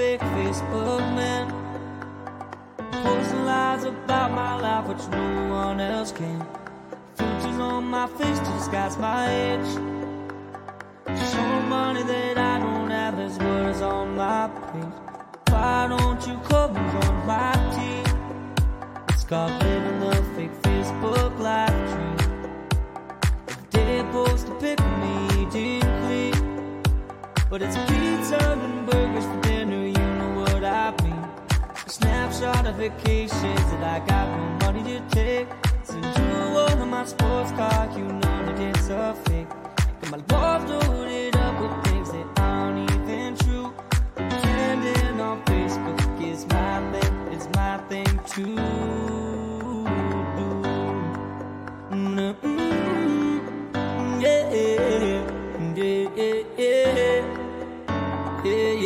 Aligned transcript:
fake 0.00 0.20
Facebook 0.36 1.04
man. 1.18 1.46
Posting 3.02 3.44
lies 3.44 3.84
about 3.84 4.30
my 4.32 4.54
life, 4.66 4.86
which 4.88 5.04
no 5.08 5.26
one 5.62 5.78
else 5.78 6.10
can. 6.10 6.40
Filters 7.16 7.58
on 7.70 7.84
my 7.84 8.06
face 8.18 8.38
to 8.38 8.50
disguise 8.58 8.96
my 8.96 9.22
age. 9.44 9.70
Show 11.30 11.52
money 11.76 12.02
that 12.12 12.38
I 12.38 12.54
don't 12.64 12.90
have 12.98 13.16
what 13.18 13.70
is 13.72 13.82
on 13.82 14.16
my 14.16 14.48
page. 14.70 14.96
Why 15.52 15.86
don't 15.92 16.20
you 16.28 16.36
come 16.50 16.74
join 16.92 17.16
my 17.32 17.52
team? 17.74 18.04
It's 19.10 19.24
called 19.30 19.52
living 19.62 20.00
the 20.04 20.14
fake 20.34 20.56
Facebook 20.66 21.34
life 21.48 21.80
dream. 21.92 22.18
They 23.74 24.02
post 24.14 24.48
a 24.48 24.54
pic 24.62 24.80
of 24.80 24.92
me 25.02 25.46
clean, 25.54 26.82
but 27.50 27.60
it's 27.60 27.76
pizza 27.88 28.40
and 28.64 28.79
Snapshot 32.40 32.66
of 32.68 32.76
vacations 32.76 33.64
that 33.70 33.84
I 33.84 34.06
got 34.06 34.26
no 34.30 34.72
money 34.72 34.82
to 34.84 35.00
take. 35.10 35.46
Since 35.82 36.16
you 36.16 36.24
of 36.58 36.88
my 36.88 37.04
sports 37.04 37.50
car, 37.52 37.86
you 37.94 38.04
know 38.04 38.46
that 38.46 38.58
it's 38.58 38.88
a 38.88 39.14
fake. 39.26 39.46
Got 40.00 40.10
my 40.10 40.20
love 40.30 40.66
loaded 40.70 41.36
up 41.36 41.60
with 41.60 41.84
things 41.84 42.10
that 42.12 42.26
aren't 42.38 42.90
even 42.92 43.36
true. 43.36 43.74
Pretending 44.14 45.20
on 45.20 45.44
Facebook 45.44 46.26
is 46.26 46.46
my 46.46 46.80
thing, 46.92 47.12
is 47.30 47.46
my 47.56 47.76
thing 47.90 48.06
too. 48.26 48.56
Mm, 51.90 52.34
mm, 52.40 54.22
Yeah, 54.22 54.50
yeah, 54.50 54.80
yeah, 55.76 56.08
yeah, 56.56 57.20
yeah, 58.44 58.72
yeah. 58.72 58.79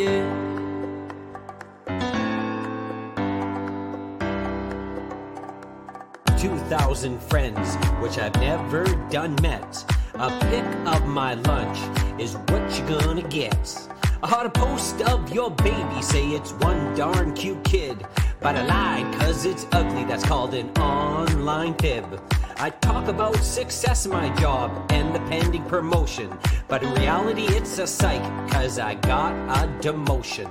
2,000 6.77 7.23
friends, 7.23 7.75
which 8.01 8.17
I've 8.17 8.35
never 8.35 8.83
done 9.09 9.33
met. 9.41 9.85
A 10.15 10.29
pic 10.49 10.65
of 10.85 11.07
my 11.07 11.35
lunch 11.35 11.79
is 12.19 12.35
what 12.49 12.77
you're 12.77 12.99
gonna 12.99 13.21
get. 13.29 13.87
I 14.21 14.27
heard 14.27 14.45
a 14.45 14.49
post 14.49 15.01
of 15.03 15.33
your 15.33 15.51
baby, 15.51 16.01
say 16.01 16.31
it's 16.31 16.51
one 16.51 16.93
darn 16.93 17.33
cute 17.33 17.63
kid. 17.63 18.05
But 18.41 18.57
I 18.57 18.65
lied, 18.65 19.13
cause 19.19 19.45
it's 19.45 19.65
ugly, 19.71 20.03
that's 20.03 20.25
called 20.25 20.53
an 20.53 20.69
online 20.71 21.75
fib. 21.75 22.21
I 22.57 22.71
talk 22.71 23.07
about 23.07 23.37
success 23.37 24.05
in 24.05 24.11
my 24.11 24.27
job 24.35 24.69
and 24.91 25.15
the 25.15 25.19
pending 25.31 25.63
promotion. 25.65 26.37
But 26.67 26.83
in 26.83 26.93
reality, 26.95 27.45
it's 27.45 27.77
a 27.79 27.87
psych, 27.87 28.23
cause 28.51 28.79
I 28.79 28.95
got 28.95 29.31
a 29.31 29.67
demotion. 29.79 30.49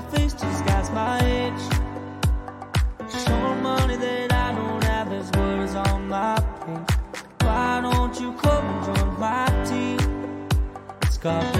My 0.00 0.10
face 0.10 0.32
disguise 0.32 0.90
my 0.90 1.18
age. 1.24 1.64
Show 3.24 3.54
money 3.56 3.96
that 3.96 4.32
I 4.32 4.52
don't 4.52 4.84
have 4.84 5.12
what 5.36 5.60
is 5.60 5.74
on 5.74 6.08
my 6.08 6.36
page. 6.64 6.96
Why 7.40 7.80
don't 7.82 8.20
you 8.20 8.32
come 8.34 8.64
and 8.64 8.96
join 8.96 9.20
my? 9.20 9.98
It's 11.02 11.18
called 11.18 11.59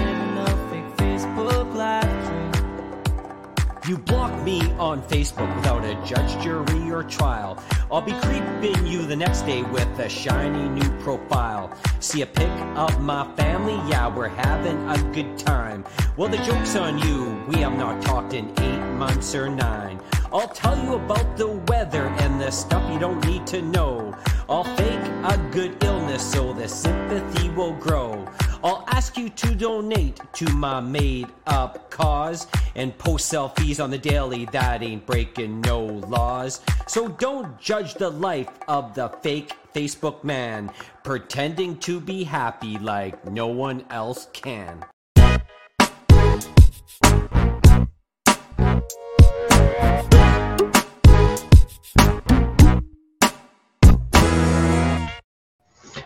me 4.51 4.71
on 4.73 5.01
Facebook 5.03 5.53
without 5.55 5.83
a 5.85 5.93
judge, 6.05 6.43
jury, 6.43 6.91
or 6.91 7.03
trial. 7.03 7.57
I'll 7.89 8.01
be 8.01 8.11
creeping 8.11 8.85
you 8.85 9.05
the 9.05 9.15
next 9.15 9.43
day 9.43 9.63
with 9.63 9.87
a 9.99 10.09
shiny 10.09 10.67
new 10.67 10.89
profile. 10.99 11.77
See 12.01 12.21
a 12.21 12.25
pic 12.25 12.49
of 12.75 13.01
my 13.01 13.23
family? 13.35 13.75
Yeah, 13.89 14.13
we're 14.13 14.27
having 14.27 14.77
a 14.89 14.97
good 15.13 15.37
time. 15.37 15.85
Well, 16.17 16.29
the 16.29 16.37
joke's 16.37 16.75
on 16.75 16.99
you. 16.99 17.41
We 17.47 17.61
have 17.61 17.77
not 17.77 18.01
talked 18.01 18.33
in 18.33 18.49
eight 18.59 18.83
months 18.97 19.33
or 19.33 19.47
nine. 19.49 20.00
I'll 20.33 20.47
tell 20.47 20.81
you 20.81 20.93
about 20.93 21.35
the 21.35 21.47
weather 21.67 22.07
and 22.19 22.39
the 22.39 22.51
stuff 22.51 22.89
you 22.89 22.97
don't 22.97 23.21
need 23.25 23.45
to 23.47 23.61
know. 23.61 24.15
I'll 24.47 24.63
fake 24.63 25.05
a 25.25 25.37
good 25.51 25.83
illness 25.83 26.23
so 26.23 26.53
the 26.53 26.69
sympathy 26.69 27.49
will 27.49 27.73
grow. 27.73 28.25
I'll 28.63 28.85
ask 28.87 29.17
you 29.17 29.27
to 29.27 29.53
donate 29.53 30.21
to 30.33 30.49
my 30.53 30.79
made 30.79 31.27
up 31.47 31.91
cause 31.91 32.47
and 32.75 32.97
post 32.97 33.29
selfies 33.29 33.83
on 33.83 33.89
the 33.89 33.97
daily 33.97 34.45
that 34.53 34.81
ain't 34.81 35.05
breaking 35.05 35.59
no 35.61 35.83
laws. 35.85 36.61
So 36.87 37.09
don't 37.09 37.59
judge 37.59 37.95
the 37.95 38.09
life 38.09 38.51
of 38.69 38.95
the 38.95 39.09
fake 39.21 39.51
Facebook 39.75 40.23
man 40.23 40.71
pretending 41.03 41.77
to 41.79 41.99
be 41.99 42.23
happy 42.23 42.77
like 42.77 43.29
no 43.29 43.47
one 43.47 43.83
else 43.89 44.27
can. 44.31 44.85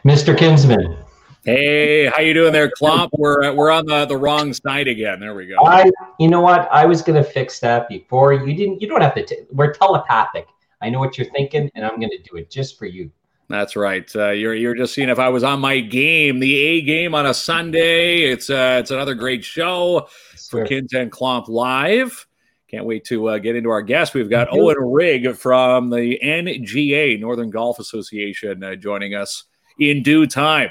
Mr. 0.05 0.37
Kinsman, 0.37 0.97
Hey, 1.45 2.05
how 2.07 2.21
you 2.21 2.33
doing 2.33 2.53
there, 2.53 2.71
Klomp? 2.71 3.09
We're 3.13 3.53
we're 3.53 3.69
on 3.69 3.85
the, 3.85 4.05
the 4.05 4.17
wrong 4.17 4.51
side 4.51 4.87
again. 4.87 5.19
There 5.19 5.35
we 5.35 5.45
go. 5.45 5.63
I, 5.63 5.91
you 6.19 6.27
know 6.27 6.41
what? 6.41 6.67
I 6.71 6.85
was 6.85 7.03
gonna 7.03 7.23
fix 7.23 7.59
that 7.59 7.87
before 7.87 8.33
you 8.33 8.55
didn't. 8.55 8.81
You 8.81 8.87
don't 8.87 9.01
have 9.01 9.13
to. 9.15 9.23
T- 9.23 9.43
we're 9.51 9.71
telepathic. 9.71 10.47
I 10.81 10.89
know 10.89 10.99
what 10.99 11.17
you're 11.17 11.29
thinking, 11.29 11.69
and 11.75 11.85
I'm 11.85 11.99
gonna 11.99 12.17
do 12.23 12.37
it 12.37 12.49
just 12.49 12.79
for 12.79 12.87
you. 12.87 13.11
That's 13.47 13.75
right. 13.75 14.09
Uh, 14.15 14.29
you're 14.29 14.55
you're 14.55 14.73
just 14.73 14.95
seeing 14.95 15.09
if 15.09 15.19
I 15.19 15.29
was 15.29 15.43
on 15.43 15.59
my 15.59 15.79
game, 15.81 16.39
the 16.39 16.55
A 16.55 16.81
game 16.81 17.13
on 17.13 17.27
a 17.27 17.33
Sunday. 17.33 18.23
It's 18.23 18.49
uh, 18.49 18.77
it's 18.79 18.89
another 18.89 19.13
great 19.13 19.43
show 19.43 20.07
for 20.31 20.59
Sure. 20.59 20.65
Kins 20.65 20.93
and 20.93 21.11
Klomp 21.11 21.47
live. 21.47 22.25
Can't 22.69 22.85
wait 22.85 23.05
to 23.05 23.29
uh, 23.29 23.37
get 23.37 23.55
into 23.55 23.69
our 23.69 23.83
guest. 23.83 24.15
We've 24.15 24.31
got 24.31 24.47
Owen 24.51 24.77
Rigg 24.79 25.35
from 25.35 25.91
the 25.91 26.19
NGA 26.23 27.19
Northern 27.19 27.51
Golf 27.51 27.77
Association 27.77 28.63
uh, 28.63 28.75
joining 28.75 29.13
us 29.13 29.43
in 29.79 30.03
due 30.03 30.25
time. 30.27 30.69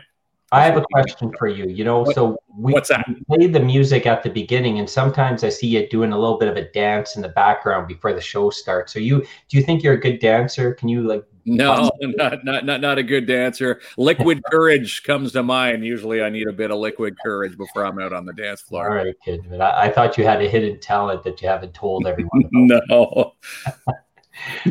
I 0.53 0.65
have 0.65 0.76
a 0.76 0.84
question 0.92 1.32
for 1.37 1.48
you. 1.48 1.66
You 1.69 1.82
know, 1.84 2.03
What- 2.03 2.15
so 2.15 2.37
we, 2.56 2.72
what's 2.72 2.88
that? 2.88 3.04
we 3.09 3.16
play 3.37 3.47
the 3.48 3.59
music 3.59 4.06
at 4.06 4.22
the 4.22 4.31
beginning, 4.31 4.78
and 4.78 4.88
sometimes 4.88 5.42
I 5.42 5.48
see 5.48 5.66
you 5.66 5.88
doing 5.88 6.12
a 6.12 6.19
little 6.19 6.38
bit 6.38 6.48
of 6.48 6.56
a 6.56 6.70
dance 6.70 7.16
in 7.16 7.22
the 7.22 7.28
background 7.28 7.88
before 7.88 8.12
the 8.12 8.20
show 8.20 8.50
starts. 8.50 8.94
Are 8.94 9.00
you? 9.00 9.20
Do 9.48 9.56
you 9.56 9.64
think 9.64 9.82
you're 9.82 9.94
a 9.94 10.00
good 10.00 10.20
dancer? 10.20 10.72
Can 10.75 10.88
you 10.88 11.03
like? 11.03 11.25
No, 11.44 11.91
not, 12.00 12.44
not 12.44 12.64
not 12.64 12.81
not 12.81 12.98
a 12.98 13.03
good 13.03 13.26
dancer. 13.26 13.81
Liquid 13.98 14.43
courage 14.50 15.03
comes 15.03 15.32
to 15.32 15.43
mind. 15.43 15.84
Usually, 15.84 16.22
I 16.22 16.28
need 16.28 16.47
a 16.47 16.53
bit 16.53 16.70
of 16.70 16.78
liquid 16.78 17.16
courage 17.25 17.56
before 17.59 17.84
I'm 17.84 17.98
out 17.98 18.12
on 18.12 18.25
the 18.25 18.32
dance 18.32 18.60
floor. 18.62 18.94
right, 18.94 19.14
kid. 19.25 19.41
But 19.50 19.60
I, 19.60 19.87
I 19.87 19.91
thought 19.91 20.16
you 20.16 20.25
had 20.25 20.41
a 20.41 20.48
hidden 20.48 20.78
talent 20.78 21.25
that 21.25 21.43
you 21.43 21.48
haven't 21.48 21.75
told 21.75 22.06
everyone. 22.06 22.44
About. 22.70 22.82
No, 22.88 23.32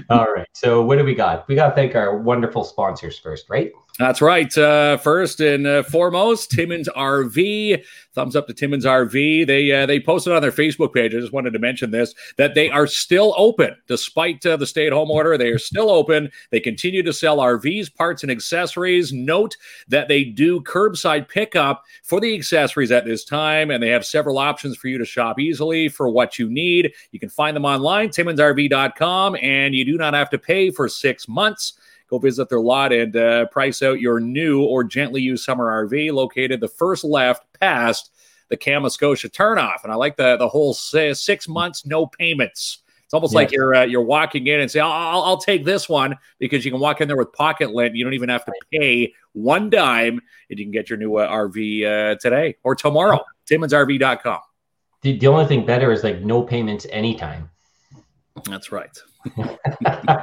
All 0.09 0.25
right. 0.33 0.47
So 0.53 0.81
what 0.83 0.97
do 0.97 1.03
we 1.05 1.15
got? 1.15 1.47
We 1.47 1.55
got 1.55 1.69
to 1.69 1.75
thank 1.75 1.95
our 1.95 2.17
wonderful 2.17 2.63
sponsors 2.63 3.17
first, 3.19 3.49
right? 3.49 3.71
That's 3.99 4.23
right. 4.23 4.55
Uh, 4.57 4.97
first 4.97 5.39
and 5.39 5.67
uh, 5.67 5.83
foremost, 5.83 6.49
Timmons 6.49 6.89
RV. 6.89 7.83
Thumbs 8.13 8.35
up 8.35 8.47
to 8.47 8.53
Timmons 8.53 8.85
RV. 8.85 9.45
They 9.45 9.71
uh, 9.71 9.85
they 9.85 9.99
posted 9.99 10.33
on 10.33 10.41
their 10.41 10.51
Facebook 10.51 10.95
page. 10.95 11.13
I 11.13 11.19
just 11.19 11.31
wanted 11.31 11.53
to 11.53 11.59
mention 11.59 11.91
this 11.91 12.15
that 12.37 12.55
they 12.55 12.71
are 12.71 12.87
still 12.87 13.35
open 13.37 13.75
despite 13.87 14.43
uh, 14.47 14.57
the 14.57 14.65
stay 14.65 14.87
at 14.87 14.93
home 14.93 15.11
order. 15.11 15.37
They 15.37 15.49
are 15.49 15.59
still 15.59 15.91
open. 15.91 16.31
They 16.49 16.59
continue 16.59 17.03
to 17.03 17.13
sell 17.13 17.37
RVs, 17.37 17.93
parts, 17.93 18.23
and 18.23 18.31
accessories. 18.31 19.13
Note 19.13 19.57
that 19.87 20.07
they 20.07 20.23
do 20.23 20.61
curbside 20.61 21.29
pickup 21.29 21.83
for 22.01 22.19
the 22.19 22.33
accessories 22.33 22.91
at 22.91 23.05
this 23.05 23.23
time, 23.23 23.69
and 23.69 23.81
they 23.81 23.89
have 23.89 24.05
several 24.05 24.39
options 24.39 24.75
for 24.75 24.87
you 24.87 24.97
to 24.97 25.05
shop 25.05 25.39
easily 25.39 25.87
for 25.87 26.09
what 26.09 26.39
you 26.39 26.49
need. 26.49 26.91
You 27.11 27.19
can 27.19 27.29
find 27.29 27.55
them 27.55 27.65
online, 27.65 28.09
timmonsrv.com, 28.09 29.37
and 29.39 29.75
you 29.75 29.85
do 29.85 29.97
not 29.97 30.15
have 30.15 30.31
to 30.31 30.39
pay 30.39 30.71
for 30.71 30.89
six 30.89 31.27
months. 31.27 31.73
Go 32.13 32.19
visit 32.19 32.47
their 32.47 32.59
lot 32.59 32.93
and 32.93 33.15
uh, 33.15 33.47
price 33.47 33.81
out 33.81 33.99
your 33.99 34.19
new 34.19 34.61
or 34.61 34.83
gently 34.83 35.19
used 35.19 35.43
summer 35.43 35.87
RV 35.87 36.13
located 36.13 36.59
the 36.59 36.67
first 36.67 37.03
left 37.03 37.43
past 37.59 38.11
the 38.49 38.55
Kamiskotia 38.55 39.31
turnoff. 39.31 39.83
And 39.83 39.91
I 39.91 39.95
like 39.95 40.15
the 40.15 40.37
the 40.37 40.47
whole 40.47 40.75
si- 40.75 41.15
six 41.15 41.47
months 41.47 41.87
no 41.87 42.05
payments. 42.05 42.83
It's 43.03 43.15
almost 43.15 43.33
like 43.33 43.51
you're 43.51 43.73
uh, 43.73 43.85
you're 43.85 44.03
walking 44.03 44.45
in 44.45 44.59
and 44.59 44.69
say, 44.69 44.79
I'll, 44.79 44.91
I'll, 44.91 45.21
I'll 45.23 45.37
take 45.37 45.65
this 45.65 45.89
one 45.89 46.15
because 46.37 46.63
you 46.63 46.69
can 46.69 46.79
walk 46.79 47.01
in 47.01 47.07
there 47.07 47.17
with 47.17 47.33
pocket 47.33 47.73
lint. 47.73 47.95
You 47.95 48.03
don't 48.03 48.13
even 48.13 48.29
have 48.29 48.45
to 48.45 48.53
pay 48.71 49.11
one 49.31 49.71
dime, 49.71 50.21
and 50.51 50.59
you 50.59 50.65
can 50.65 50.71
get 50.71 50.91
your 50.91 50.99
new 50.99 51.15
uh, 51.15 51.27
RV 51.27 51.83
uh, 51.83 52.15
today 52.19 52.57
or 52.61 52.75
tomorrow. 52.75 53.25
TimmonsRV.com. 53.49 54.39
The, 55.01 55.17
the 55.17 55.25
only 55.25 55.47
thing 55.47 55.65
better 55.65 55.91
is 55.91 56.03
like 56.03 56.21
no 56.21 56.43
payments 56.43 56.85
anytime. 56.91 57.49
That's 58.45 58.71
right. 58.71 58.95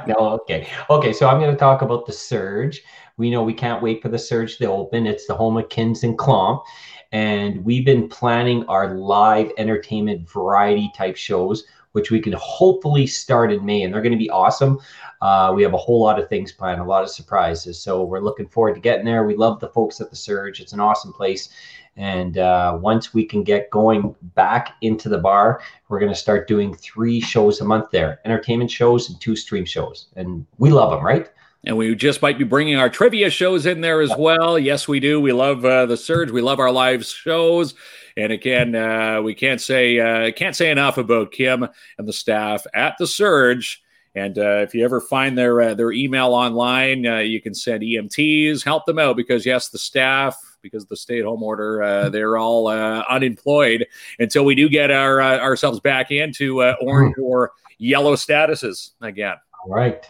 no, 0.07 0.15
okay. 0.41 0.67
Okay, 0.89 1.13
so 1.13 1.27
I'm 1.27 1.39
going 1.39 1.51
to 1.51 1.59
talk 1.59 1.81
about 1.81 2.05
the 2.05 2.13
Surge. 2.13 2.81
We 3.17 3.29
know 3.29 3.43
we 3.43 3.53
can't 3.53 3.81
wait 3.81 4.01
for 4.01 4.09
the 4.09 4.19
Surge 4.19 4.57
to 4.57 4.65
open. 4.65 5.07
It's 5.07 5.27
the 5.27 5.35
home 5.35 5.57
of 5.57 5.69
Kins 5.69 6.03
and 6.03 6.17
Klomp. 6.17 6.63
And 7.11 7.63
we've 7.65 7.85
been 7.85 8.07
planning 8.07 8.65
our 8.67 8.95
live 8.95 9.51
entertainment 9.57 10.29
variety 10.29 10.91
type 10.95 11.17
shows 11.17 11.65
which 11.93 12.11
we 12.11 12.19
can 12.19 12.33
hopefully 12.33 13.05
start 13.05 13.51
in 13.51 13.65
May, 13.65 13.83
and 13.83 13.93
they're 13.93 14.01
going 14.01 14.11
to 14.13 14.17
be 14.17 14.29
awesome. 14.29 14.79
Uh, 15.21 15.51
we 15.55 15.63
have 15.63 15.73
a 15.73 15.77
whole 15.77 16.01
lot 16.01 16.19
of 16.19 16.29
things 16.29 16.51
planned, 16.51 16.81
a 16.81 16.85
lot 16.85 17.03
of 17.03 17.09
surprises. 17.09 17.81
So 17.81 18.03
we're 18.03 18.21
looking 18.21 18.47
forward 18.47 18.75
to 18.75 18.81
getting 18.81 19.05
there. 19.05 19.25
We 19.25 19.35
love 19.35 19.59
the 19.59 19.69
folks 19.69 19.99
at 20.01 20.09
the 20.09 20.15
Surge. 20.15 20.59
It's 20.59 20.73
an 20.73 20.79
awesome 20.79 21.13
place. 21.13 21.49
And 21.97 22.37
uh, 22.37 22.77
once 22.81 23.13
we 23.13 23.25
can 23.25 23.43
get 23.43 23.69
going 23.69 24.15
back 24.35 24.75
into 24.81 25.09
the 25.09 25.17
bar, 25.17 25.61
we're 25.89 25.99
going 25.99 26.11
to 26.11 26.17
start 26.17 26.47
doing 26.47 26.73
three 26.73 27.19
shows 27.19 27.59
a 27.61 27.65
month 27.65 27.91
there 27.91 28.19
entertainment 28.25 28.71
shows 28.71 29.09
and 29.09 29.19
two 29.19 29.35
stream 29.35 29.65
shows. 29.65 30.07
And 30.15 30.45
we 30.57 30.69
love 30.69 30.91
them, 30.91 31.05
right? 31.05 31.29
And 31.65 31.77
we 31.77 31.93
just 31.93 32.21
might 32.21 32.39
be 32.39 32.43
bringing 32.43 32.77
our 32.77 32.89
trivia 32.89 33.29
shows 33.29 33.65
in 33.65 33.81
there 33.81 34.01
as 34.01 34.11
well. 34.17 34.57
Yes, 34.57 34.87
we 34.87 34.99
do. 34.99 35.21
We 35.21 35.31
love 35.31 35.63
uh, 35.63 35.85
the 35.85 35.97
Surge. 35.97 36.31
We 36.31 36.41
love 36.41 36.59
our 36.59 36.71
live 36.71 37.05
shows. 37.05 37.75
And 38.17 38.31
again, 38.31 38.73
uh, 38.73 39.21
we 39.21 39.35
can't 39.35 39.61
say 39.61 39.99
uh, 39.99 40.31
can't 40.31 40.55
say 40.55 40.71
enough 40.71 40.97
about 40.97 41.31
Kim 41.31 41.67
and 41.97 42.07
the 42.07 42.13
staff 42.13 42.65
at 42.73 42.95
the 42.97 43.05
Surge. 43.05 43.83
And 44.15 44.37
uh, 44.37 44.61
if 44.63 44.73
you 44.73 44.83
ever 44.83 44.99
find 44.99 45.37
their 45.37 45.61
uh, 45.61 45.73
their 45.75 45.91
email 45.91 46.33
online, 46.33 47.05
uh, 47.05 47.17
you 47.19 47.39
can 47.39 47.53
send 47.53 47.83
EMTs, 47.83 48.63
help 48.63 48.85
them 48.85 48.99
out 48.99 49.15
because 49.15 49.45
yes, 49.45 49.69
the 49.69 49.77
staff 49.77 50.37
because 50.61 50.83
of 50.83 50.89
the 50.89 50.97
stay 50.97 51.19
at 51.19 51.25
home 51.25 51.43
order, 51.43 51.81
uh, 51.83 52.09
they're 52.09 52.37
all 52.37 52.67
uh, 52.67 53.03
unemployed 53.09 53.87
until 54.19 54.45
we 54.45 54.55
do 54.55 54.69
get 54.69 54.91
our 54.91 55.21
uh, 55.21 55.39
ourselves 55.39 55.79
back 55.79 56.11
into 56.11 56.63
orange 56.81 57.15
or 57.21 57.51
yellow 57.77 58.15
statuses 58.15 58.91
again. 59.01 59.35
All 59.63 59.73
right, 59.73 60.05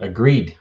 agreed. 0.00 0.56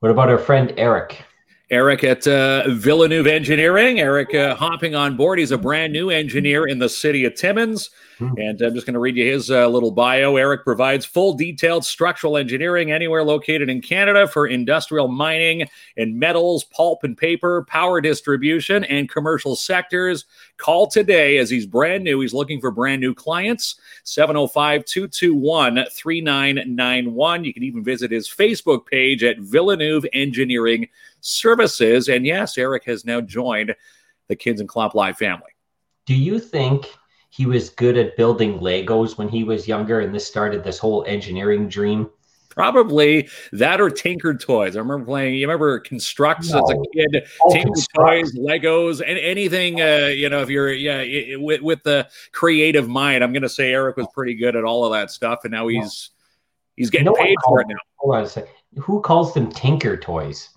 What 0.00 0.10
about 0.10 0.28
our 0.28 0.38
friend 0.38 0.72
Eric? 0.76 1.24
Eric 1.70 2.02
at 2.02 2.26
uh, 2.26 2.64
Villeneuve 2.68 3.26
Engineering. 3.26 4.00
Eric 4.00 4.34
uh, 4.34 4.54
hopping 4.54 4.94
on 4.94 5.16
board. 5.16 5.38
He's 5.38 5.50
a 5.50 5.58
brand 5.58 5.92
new 5.92 6.08
engineer 6.08 6.66
in 6.66 6.78
the 6.78 6.88
city 6.88 7.26
of 7.26 7.34
Timmins. 7.34 7.90
Hmm. 8.18 8.32
And 8.38 8.62
I'm 8.62 8.74
just 8.74 8.86
going 8.86 8.94
to 8.94 9.00
read 9.00 9.16
you 9.16 9.30
his 9.30 9.50
uh, 9.50 9.68
little 9.68 9.90
bio. 9.90 10.36
Eric 10.36 10.64
provides 10.64 11.04
full 11.04 11.34
detailed 11.34 11.84
structural 11.84 12.38
engineering 12.38 12.90
anywhere 12.90 13.22
located 13.22 13.68
in 13.68 13.82
Canada 13.82 14.26
for 14.26 14.46
industrial 14.46 15.08
mining 15.08 15.68
and 15.98 16.18
metals, 16.18 16.64
pulp 16.64 17.04
and 17.04 17.16
paper, 17.16 17.64
power 17.68 18.00
distribution, 18.00 18.84
and 18.84 19.10
commercial 19.10 19.54
sectors. 19.54 20.24
Call 20.58 20.86
today 20.86 21.38
as 21.38 21.48
he's 21.48 21.66
brand 21.66 22.04
new. 22.04 22.20
He's 22.20 22.34
looking 22.34 22.60
for 22.60 22.70
brand 22.70 23.00
new 23.00 23.14
clients. 23.14 23.76
705 24.04 24.84
221 24.84 25.86
3991. 25.90 27.44
You 27.44 27.54
can 27.54 27.62
even 27.62 27.82
visit 27.82 28.10
his 28.10 28.28
Facebook 28.28 28.86
page 28.86 29.24
at 29.24 29.38
Villeneuve 29.38 30.04
Engineering 30.12 30.88
Services. 31.20 32.08
And 32.08 32.26
yes, 32.26 32.58
Eric 32.58 32.84
has 32.84 33.04
now 33.04 33.20
joined 33.20 33.74
the 34.28 34.36
Kins 34.36 34.60
and 34.60 34.68
Klomp 34.68 34.94
Live 34.94 35.16
family. 35.16 35.52
Do 36.06 36.14
you 36.14 36.38
think 36.38 36.86
he 37.30 37.46
was 37.46 37.70
good 37.70 37.96
at 37.96 38.16
building 38.16 38.58
Legos 38.58 39.18
when 39.18 39.28
he 39.28 39.44
was 39.44 39.68
younger, 39.68 40.00
and 40.00 40.14
this 40.14 40.26
started 40.26 40.64
this 40.64 40.78
whole 40.78 41.04
engineering 41.06 41.68
dream. 41.68 42.10
Probably 42.58 43.28
that 43.52 43.80
or 43.80 43.88
Tinker 43.88 44.34
Toys. 44.34 44.74
I 44.74 44.80
remember 44.80 45.04
playing. 45.04 45.36
You 45.36 45.46
remember 45.46 45.78
Construx 45.78 46.50
no. 46.50 46.58
as 46.58 46.70
a 46.70 46.76
kid? 46.92 47.28
Oh, 47.40 47.52
Tinker 47.52 47.80
Toys, 47.94 48.34
Legos, 48.34 49.00
and 49.00 49.16
anything. 49.16 49.80
Uh, 49.80 50.08
you 50.12 50.28
know, 50.28 50.42
if 50.42 50.48
you're 50.48 50.72
yeah, 50.72 50.98
it, 50.98 51.40
with, 51.40 51.62
with 51.62 51.84
the 51.84 52.08
creative 52.32 52.88
mind, 52.88 53.22
I'm 53.22 53.32
going 53.32 53.44
to 53.44 53.48
say 53.48 53.72
Eric 53.72 53.96
was 53.96 54.08
pretty 54.12 54.34
good 54.34 54.56
at 54.56 54.64
all 54.64 54.84
of 54.84 54.90
that 54.90 55.12
stuff, 55.12 55.44
and 55.44 55.52
now 55.52 55.68
he's 55.68 56.10
he's 56.76 56.90
getting 56.90 57.04
no 57.04 57.12
paid 57.12 57.36
for 57.44 57.60
it 57.60 57.68
now. 57.68 57.76
Hold 57.98 58.16
on 58.16 58.24
a 58.24 58.28
second. 58.28 58.50
Who 58.80 59.00
calls 59.02 59.34
them 59.34 59.52
Tinker 59.52 59.96
Toys? 59.96 60.48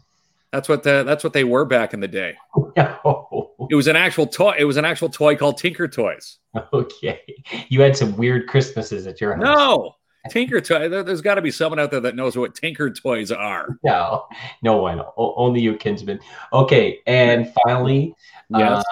That's 0.52 0.68
what 0.68 0.82
the, 0.82 1.04
that's 1.06 1.24
what 1.24 1.34
they 1.34 1.44
were 1.44 1.66
back 1.66 1.94
in 1.94 2.00
the 2.00 2.08
day. 2.08 2.36
No. 2.78 3.52
It 3.70 3.76
was 3.76 3.88
an 3.88 3.96
actual 3.96 4.26
toy. 4.26 4.56
It 4.58 4.64
was 4.64 4.78
an 4.78 4.86
actual 4.86 5.10
toy 5.10 5.36
called 5.36 5.58
Tinker 5.58 5.88
Toys. 5.88 6.40
Okay, 6.74 7.22
you 7.68 7.82
had 7.82 7.96
some 7.96 8.16
weird 8.18 8.48
Christmases 8.48 9.08
at 9.08 9.22
your 9.22 9.36
house. 9.36 9.44
No, 9.44 9.96
Tinker 10.30 10.62
Toy. 10.62 10.88
There's 10.88 11.22
got 11.22 11.36
to 11.36 11.42
be 11.42 11.52
someone 11.52 11.80
out 11.80 11.92
there 11.92 12.00
that 12.02 12.16
knows 12.16 12.38
what 12.38 12.56
Tinker 12.56 12.90
Toys 12.92 13.32
are. 13.32 13.78
No, 13.84 14.28
no 14.62 14.78
one. 14.78 15.00
O- 15.00 15.34
only 15.36 15.62
you, 15.62 15.76
Kinsman. 15.76 16.20
Okay, 16.54 17.00
and 17.08 17.52
finally, 17.66 18.14
yes. 18.50 18.84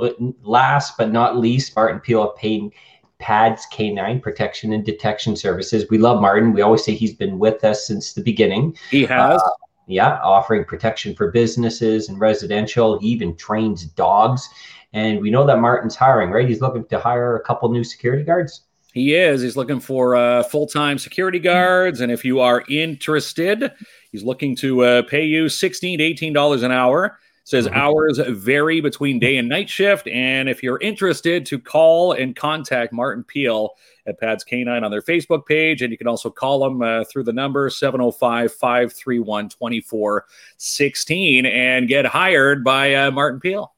Uh, 0.00 0.10
last 0.42 0.96
but 0.96 1.12
not 1.12 1.36
least, 1.36 1.74
Martin 1.76 2.00
Peel 2.00 2.28
paying 2.30 2.72
PADS 3.18 3.66
K9 3.72 4.22
Protection 4.22 4.72
and 4.72 4.84
Detection 4.84 5.36
Services. 5.36 5.86
We 5.90 5.98
love 5.98 6.20
Martin. 6.20 6.52
We 6.52 6.62
always 6.62 6.84
say 6.84 6.94
he's 6.94 7.14
been 7.14 7.38
with 7.38 7.64
us 7.64 7.86
since 7.86 8.12
the 8.12 8.22
beginning. 8.22 8.76
He 8.90 9.04
has. 9.06 9.40
Uh, 9.40 9.48
yeah, 9.88 10.20
offering 10.22 10.64
protection 10.64 11.14
for 11.14 11.30
businesses 11.30 12.08
and 12.08 12.20
residential. 12.20 12.98
He 12.98 13.08
even 13.08 13.34
trains 13.36 13.86
dogs. 13.86 14.48
And 14.92 15.20
we 15.20 15.30
know 15.30 15.46
that 15.46 15.58
Martin's 15.60 15.96
hiring, 15.96 16.30
right? 16.30 16.48
He's 16.48 16.60
looking 16.60 16.84
to 16.86 16.98
hire 16.98 17.36
a 17.36 17.40
couple 17.42 17.70
new 17.70 17.84
security 17.84 18.22
guards. 18.22 18.62
He 18.92 19.14
is. 19.14 19.42
He's 19.42 19.56
looking 19.56 19.80
for 19.80 20.16
uh, 20.16 20.42
full 20.44 20.66
time 20.66 20.98
security 20.98 21.38
guards. 21.38 22.00
And 22.00 22.10
if 22.10 22.24
you 22.24 22.40
are 22.40 22.64
interested, 22.68 23.72
he's 24.10 24.24
looking 24.24 24.56
to 24.56 24.82
uh, 24.82 25.02
pay 25.02 25.24
you 25.24 25.48
16 25.48 25.98
to 25.98 26.14
$18 26.14 26.64
an 26.64 26.72
hour. 26.72 27.18
Says 27.44 27.66
mm-hmm. 27.66 27.78
hours 27.78 28.18
vary 28.18 28.80
between 28.80 29.18
day 29.18 29.38
and 29.38 29.48
night 29.48 29.70
shift. 29.70 30.06
And 30.08 30.50
if 30.50 30.62
you're 30.62 30.80
interested, 30.80 31.46
to 31.46 31.58
call 31.58 32.12
and 32.12 32.36
contact 32.36 32.92
Martin 32.92 33.24
Peel 33.24 33.70
at 34.06 34.20
Pads 34.20 34.44
K9 34.44 34.82
on 34.82 34.90
their 34.90 35.00
Facebook 35.00 35.46
page. 35.46 35.80
And 35.80 35.90
you 35.90 35.96
can 35.96 36.08
also 36.08 36.28
call 36.28 36.60
them 36.60 36.82
uh, 36.82 37.04
through 37.04 37.24
the 37.24 37.32
number 37.32 37.70
705 37.70 38.52
531 38.52 39.48
2416 39.48 41.46
and 41.46 41.88
get 41.88 42.04
hired 42.04 42.64
by 42.64 42.94
uh, 42.94 43.10
Martin 43.10 43.40
Peel. 43.40 43.72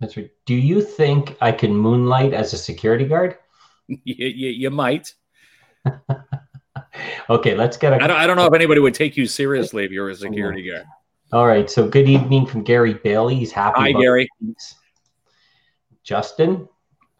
That's 0.00 0.16
right. 0.16 0.30
Do 0.44 0.54
you 0.54 0.82
think 0.82 1.36
I 1.40 1.52
can 1.52 1.74
moonlight 1.74 2.34
as 2.34 2.52
a 2.52 2.58
security 2.58 3.06
guard? 3.06 3.38
you, 3.88 3.98
you, 4.04 4.48
you 4.50 4.70
might. 4.70 5.14
okay, 7.30 7.54
let's 7.54 7.76
get 7.76 7.92
a. 7.92 8.02
I 8.02 8.06
don't, 8.06 8.16
I 8.16 8.26
don't 8.26 8.36
know 8.36 8.46
if 8.46 8.54
anybody 8.54 8.80
would 8.80 8.94
take 8.94 9.16
you 9.16 9.26
seriously 9.26 9.84
if 9.84 9.90
you're 9.90 10.10
a 10.10 10.14
security 10.14 10.70
guard. 10.70 10.84
All 11.32 11.46
right. 11.46 11.68
So 11.68 11.88
good 11.88 12.08
evening 12.08 12.46
from 12.46 12.62
Gary 12.62 12.94
Bailey. 12.94 13.34
He's 13.34 13.52
happy. 13.52 13.80
Hi, 13.80 13.92
Gary. 13.92 14.28
Justin. 16.02 16.68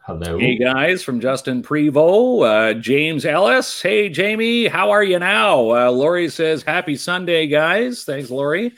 Hello. 0.05 0.37
Hey 0.37 0.55
guys, 0.55 1.01
from 1.01 1.19
Justin 1.19 1.63
Prevo, 1.63 2.45
uh, 2.45 2.79
James 2.79 3.25
Ellis. 3.25 3.81
Hey 3.81 4.07
Jamie, 4.07 4.67
how 4.67 4.91
are 4.91 5.03
you 5.03 5.17
now? 5.17 5.71
Uh, 5.71 5.89
Lori 5.89 6.29
says, 6.29 6.61
"Happy 6.61 6.95
Sunday, 6.95 7.47
guys." 7.47 8.03
Thanks, 8.03 8.29
Lori. 8.29 8.71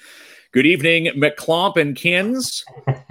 Good 0.54 0.66
evening, 0.66 1.08
McClomp 1.18 1.76
and 1.76 1.98
Kins. 1.98 2.64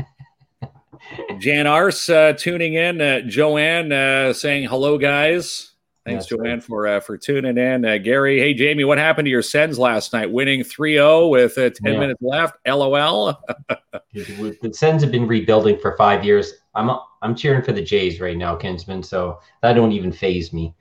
Jan 1.39 1.67
Ars 1.67 2.09
uh, 2.09 2.33
tuning 2.33 2.75
in. 2.75 3.01
Uh, 3.01 3.21
Joanne 3.21 3.93
uh, 3.93 4.33
saying 4.33 4.69
hello, 4.69 4.99
guys. 4.99 5.73
Thanks, 6.05 6.27
That's 6.27 6.41
Joanne, 6.41 6.59
right. 6.59 6.63
for 6.63 6.87
uh, 6.87 7.01
for 7.01 7.19
tuning 7.19 7.59
in. 7.59 7.85
Uh, 7.85 7.99
Gary, 7.99 8.39
hey 8.39 8.55
Jamie, 8.55 8.85
what 8.85 8.97
happened 8.97 9.27
to 9.27 9.31
your 9.31 9.43
Sens 9.43 9.77
last 9.77 10.13
night? 10.13 10.31
Winning 10.31 10.61
3-0 10.61 11.31
with 11.31 11.59
uh, 11.59 11.71
10 11.71 11.95
yeah. 11.95 11.99
minutes 11.99 12.23
left. 12.23 12.57
LOL. 12.65 13.41
the 14.13 14.71
Sens 14.73 15.03
have 15.03 15.11
been 15.11 15.27
rebuilding 15.27 15.79
for 15.81 15.97
five 15.97 16.25
years. 16.25 16.53
I'm 16.77 16.91
I'm 17.23 17.35
cheering 17.35 17.63
for 17.65 17.73
the 17.73 17.83
Jays 17.83 18.21
right 18.21 18.37
now, 18.37 18.55
Kinsman. 18.55 19.03
So 19.03 19.41
that 19.63 19.73
don't 19.73 19.91
even 19.91 20.13
faze 20.13 20.53
me. 20.53 20.75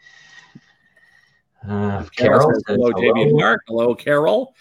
Uh, 1.67 2.03
Carol, 2.15 2.51
says, 2.53 2.63
hello, 2.67 2.91
hello, 2.91 3.01
Jamie 3.01 3.29
and 3.29 3.37
Mark. 3.37 3.63
Hello, 3.67 3.95
Carol. 3.95 4.53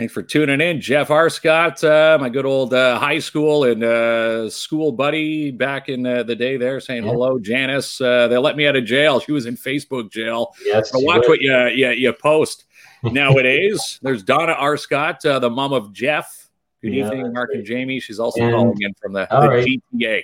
Thanks 0.00 0.14
for 0.14 0.22
tuning 0.22 0.62
in. 0.62 0.80
Jeff 0.80 1.08
Arscott, 1.08 1.84
uh, 1.84 2.16
my 2.18 2.30
good 2.30 2.46
old 2.46 2.72
uh, 2.72 2.98
high 2.98 3.18
school 3.18 3.64
and 3.64 3.84
uh, 3.84 4.48
school 4.48 4.92
buddy 4.92 5.50
back 5.50 5.90
in 5.90 6.06
uh, 6.06 6.22
the 6.22 6.34
day 6.34 6.56
there 6.56 6.80
saying 6.80 7.04
yeah. 7.04 7.10
hello, 7.10 7.38
Janice. 7.38 8.00
Uh, 8.00 8.26
they 8.26 8.38
let 8.38 8.56
me 8.56 8.66
out 8.66 8.76
of 8.76 8.86
jail. 8.86 9.20
She 9.20 9.32
was 9.32 9.44
in 9.44 9.58
Facebook 9.58 10.10
jail. 10.10 10.54
Yes. 10.64 10.90
So 10.90 11.00
watch 11.00 11.28
what 11.28 11.42
you, 11.42 11.54
you, 11.66 11.90
you 11.90 12.14
post 12.14 12.64
nowadays. 13.02 13.98
There's 14.00 14.22
Donna 14.22 14.54
Arscott, 14.54 15.22
uh, 15.26 15.38
the 15.38 15.50
mom 15.50 15.74
of 15.74 15.92
Jeff. 15.92 16.48
Good 16.80 16.94
yeah, 16.94 17.04
evening, 17.04 17.34
Mark 17.34 17.50
great. 17.50 17.58
and 17.58 17.66
Jamie. 17.66 18.00
She's 18.00 18.18
also 18.18 18.40
and, 18.40 18.54
calling 18.54 18.78
in 18.80 18.94
from 18.94 19.12
the, 19.12 19.28
the 19.30 19.48
right. 19.48 19.82
GTA. 19.94 20.22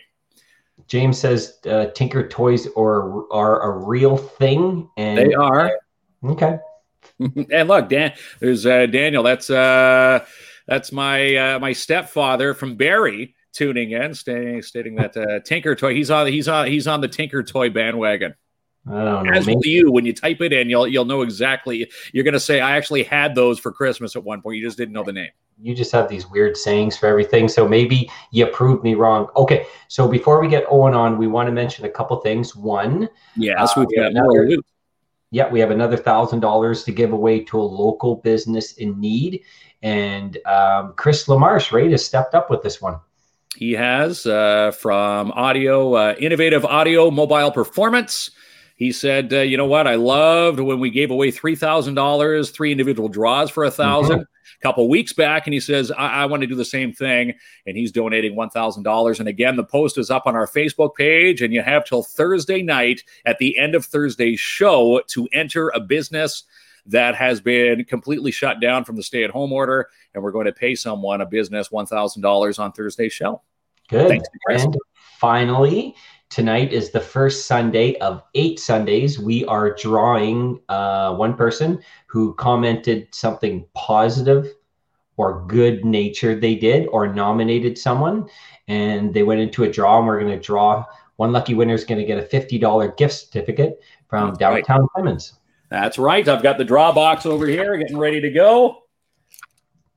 James 0.86 1.18
says 1.18 1.58
Tinker 1.94 2.26
Toys 2.26 2.66
are, 2.78 3.30
are 3.30 3.60
a 3.60 3.84
real 3.84 4.16
thing. 4.16 4.88
And 4.96 5.18
they 5.18 5.34
are. 5.34 5.70
Okay. 6.24 6.56
and 7.50 7.68
look, 7.68 7.88
Dan, 7.88 8.12
there's 8.40 8.66
uh, 8.66 8.86
Daniel. 8.86 9.22
That's 9.22 9.48
uh, 9.50 10.24
that's 10.66 10.92
my 10.92 11.36
uh, 11.36 11.58
my 11.58 11.72
stepfather 11.72 12.54
from 12.54 12.76
Barrie 12.76 13.34
tuning 13.52 13.92
in, 13.92 14.14
stating, 14.14 14.60
stating 14.62 14.96
that 14.96 15.16
uh, 15.16 15.40
Tinker 15.40 15.74
Toy. 15.74 15.94
He's 15.94 16.10
on 16.10 16.26
he's 16.26 16.48
on 16.48 16.66
he's 16.66 16.86
on 16.86 17.00
the 17.00 17.08
Tinker 17.08 17.42
Toy 17.42 17.70
bandwagon. 17.70 18.34
Know, 18.84 19.24
As 19.32 19.48
will 19.48 19.64
you 19.64 19.90
when 19.90 20.06
you 20.06 20.12
type 20.12 20.40
it 20.40 20.52
in, 20.52 20.70
you'll 20.70 20.86
you'll 20.86 21.06
know 21.06 21.22
exactly. 21.22 21.90
You're 22.12 22.22
going 22.22 22.34
to 22.34 22.40
say, 22.40 22.60
"I 22.60 22.76
actually 22.76 23.02
had 23.02 23.34
those 23.34 23.58
for 23.58 23.72
Christmas 23.72 24.14
at 24.14 24.22
one 24.22 24.40
point." 24.40 24.58
You 24.58 24.64
just 24.64 24.78
didn't 24.78 24.92
know 24.92 25.02
the 25.02 25.12
name. 25.12 25.30
You 25.60 25.74
just 25.74 25.90
have 25.90 26.08
these 26.08 26.28
weird 26.30 26.56
sayings 26.56 26.96
for 26.96 27.06
everything. 27.06 27.48
So 27.48 27.66
maybe 27.66 28.08
you 28.30 28.46
proved 28.46 28.84
me 28.84 28.94
wrong. 28.94 29.28
Okay, 29.34 29.66
so 29.88 30.06
before 30.06 30.40
we 30.40 30.46
get 30.48 30.64
Owen 30.68 30.94
on, 30.94 31.18
we 31.18 31.26
want 31.26 31.48
to 31.48 31.52
mention 31.52 31.84
a 31.84 31.88
couple 31.88 32.16
things. 32.20 32.54
One, 32.54 33.08
yes, 33.34 33.76
we've 33.76 33.86
uh, 33.86 34.02
got 34.02 34.10
another, 34.12 34.46
more 34.46 34.62
yeah, 35.30 35.48
we 35.48 35.60
have 35.60 35.70
another 35.70 35.96
thousand 35.96 36.40
dollars 36.40 36.84
to 36.84 36.92
give 36.92 37.12
away 37.12 37.40
to 37.44 37.60
a 37.60 37.62
local 37.62 38.16
business 38.16 38.72
in 38.74 38.98
need. 39.00 39.42
And 39.82 40.38
um, 40.46 40.94
Chris 40.96 41.26
Lamarche, 41.26 41.72
right, 41.72 41.90
has 41.90 42.04
stepped 42.04 42.34
up 42.34 42.50
with 42.50 42.62
this 42.62 42.80
one. 42.80 42.98
He 43.56 43.72
has 43.72 44.26
uh, 44.26 44.72
from 44.72 45.32
audio, 45.32 45.94
uh, 45.94 46.14
innovative 46.18 46.64
audio 46.64 47.10
mobile 47.10 47.50
performance. 47.50 48.30
He 48.76 48.92
said, 48.92 49.32
uh, 49.32 49.38
"You 49.38 49.56
know 49.56 49.66
what? 49.66 49.86
I 49.86 49.94
loved 49.94 50.60
when 50.60 50.80
we 50.80 50.90
gave 50.90 51.10
away 51.10 51.30
three 51.30 51.56
thousand 51.56 51.94
dollars, 51.94 52.50
three 52.50 52.70
individual 52.70 53.08
draws 53.08 53.50
for 53.50 53.64
a 53.64 53.68
1000 53.68 54.26
a 54.58 54.62
couple 54.62 54.88
weeks 54.88 55.12
back." 55.12 55.46
And 55.46 55.54
he 55.54 55.60
says, 55.60 55.90
I-, 55.90 56.22
I 56.22 56.26
want 56.26 56.42
to 56.42 56.46
do 56.46 56.54
the 56.54 56.64
same 56.64 56.92
thing." 56.92 57.34
And 57.66 57.76
he's 57.76 57.92
donating 57.92 58.36
one 58.36 58.50
thousand 58.50 58.82
dollars. 58.82 59.20
And 59.20 59.28
again, 59.28 59.56
the 59.56 59.64
post 59.64 59.98
is 59.98 60.10
up 60.10 60.26
on 60.26 60.34
our 60.34 60.46
Facebook 60.46 60.94
page, 60.94 61.42
and 61.42 61.52
you 61.52 61.62
have 61.62 61.84
till 61.84 62.02
Thursday 62.02 62.62
night 62.62 63.02
at 63.24 63.38
the 63.38 63.58
end 63.58 63.74
of 63.74 63.84
Thursday's 63.84 64.40
show 64.40 65.00
to 65.08 65.28
enter 65.32 65.70
a 65.70 65.80
business 65.80 66.44
that 66.88 67.16
has 67.16 67.40
been 67.40 67.84
completely 67.84 68.30
shut 68.30 68.60
down 68.60 68.84
from 68.84 68.94
the 68.94 69.02
stay-at-home 69.02 69.52
order, 69.52 69.88
and 70.14 70.22
we're 70.22 70.30
going 70.30 70.46
to 70.46 70.52
pay 70.52 70.74
someone 70.74 71.20
a 71.20 71.26
business 71.26 71.70
one 71.70 71.86
thousand 71.86 72.22
dollars 72.22 72.58
on 72.58 72.72
Thursday's 72.72 73.12
show. 73.12 73.42
Good. 73.88 74.08
Thanks, 74.08 74.28
and 74.48 74.76
finally, 75.18 75.94
tonight 76.30 76.72
is 76.72 76.90
the 76.90 77.00
first 77.00 77.46
Sunday 77.46 77.96
of 77.98 78.22
eight 78.34 78.58
Sundays. 78.58 79.18
We 79.18 79.44
are 79.46 79.74
drawing 79.74 80.60
uh, 80.68 81.14
one 81.14 81.34
person 81.34 81.80
who 82.06 82.34
commented 82.34 83.08
something 83.12 83.66
positive 83.74 84.52
or 85.16 85.44
good 85.46 85.84
natured 85.84 86.40
they 86.40 86.54
did 86.54 86.86
or 86.88 87.12
nominated 87.12 87.78
someone 87.78 88.28
and 88.68 89.14
they 89.14 89.22
went 89.22 89.40
into 89.40 89.64
a 89.64 89.70
draw 89.70 89.98
and 89.98 90.06
we're 90.06 90.20
going 90.20 90.32
to 90.32 90.44
draw 90.44 90.84
one 91.16 91.32
lucky 91.32 91.54
winner 91.54 91.74
is 91.74 91.84
going 91.84 91.98
to 91.98 92.04
get 92.04 92.18
a 92.18 92.22
$50 92.22 92.96
gift 92.96 93.14
certificate 93.14 93.80
from 94.08 94.28
That's 94.28 94.38
downtown 94.38 94.80
right. 94.80 94.88
Clemens. 94.94 95.34
That's 95.70 95.98
right. 95.98 96.26
I've 96.28 96.42
got 96.42 96.58
the 96.58 96.64
draw 96.64 96.92
box 96.92 97.26
over 97.26 97.46
here 97.46 97.76
getting 97.76 97.96
ready 97.96 98.20
to 98.20 98.30
go. 98.30 98.82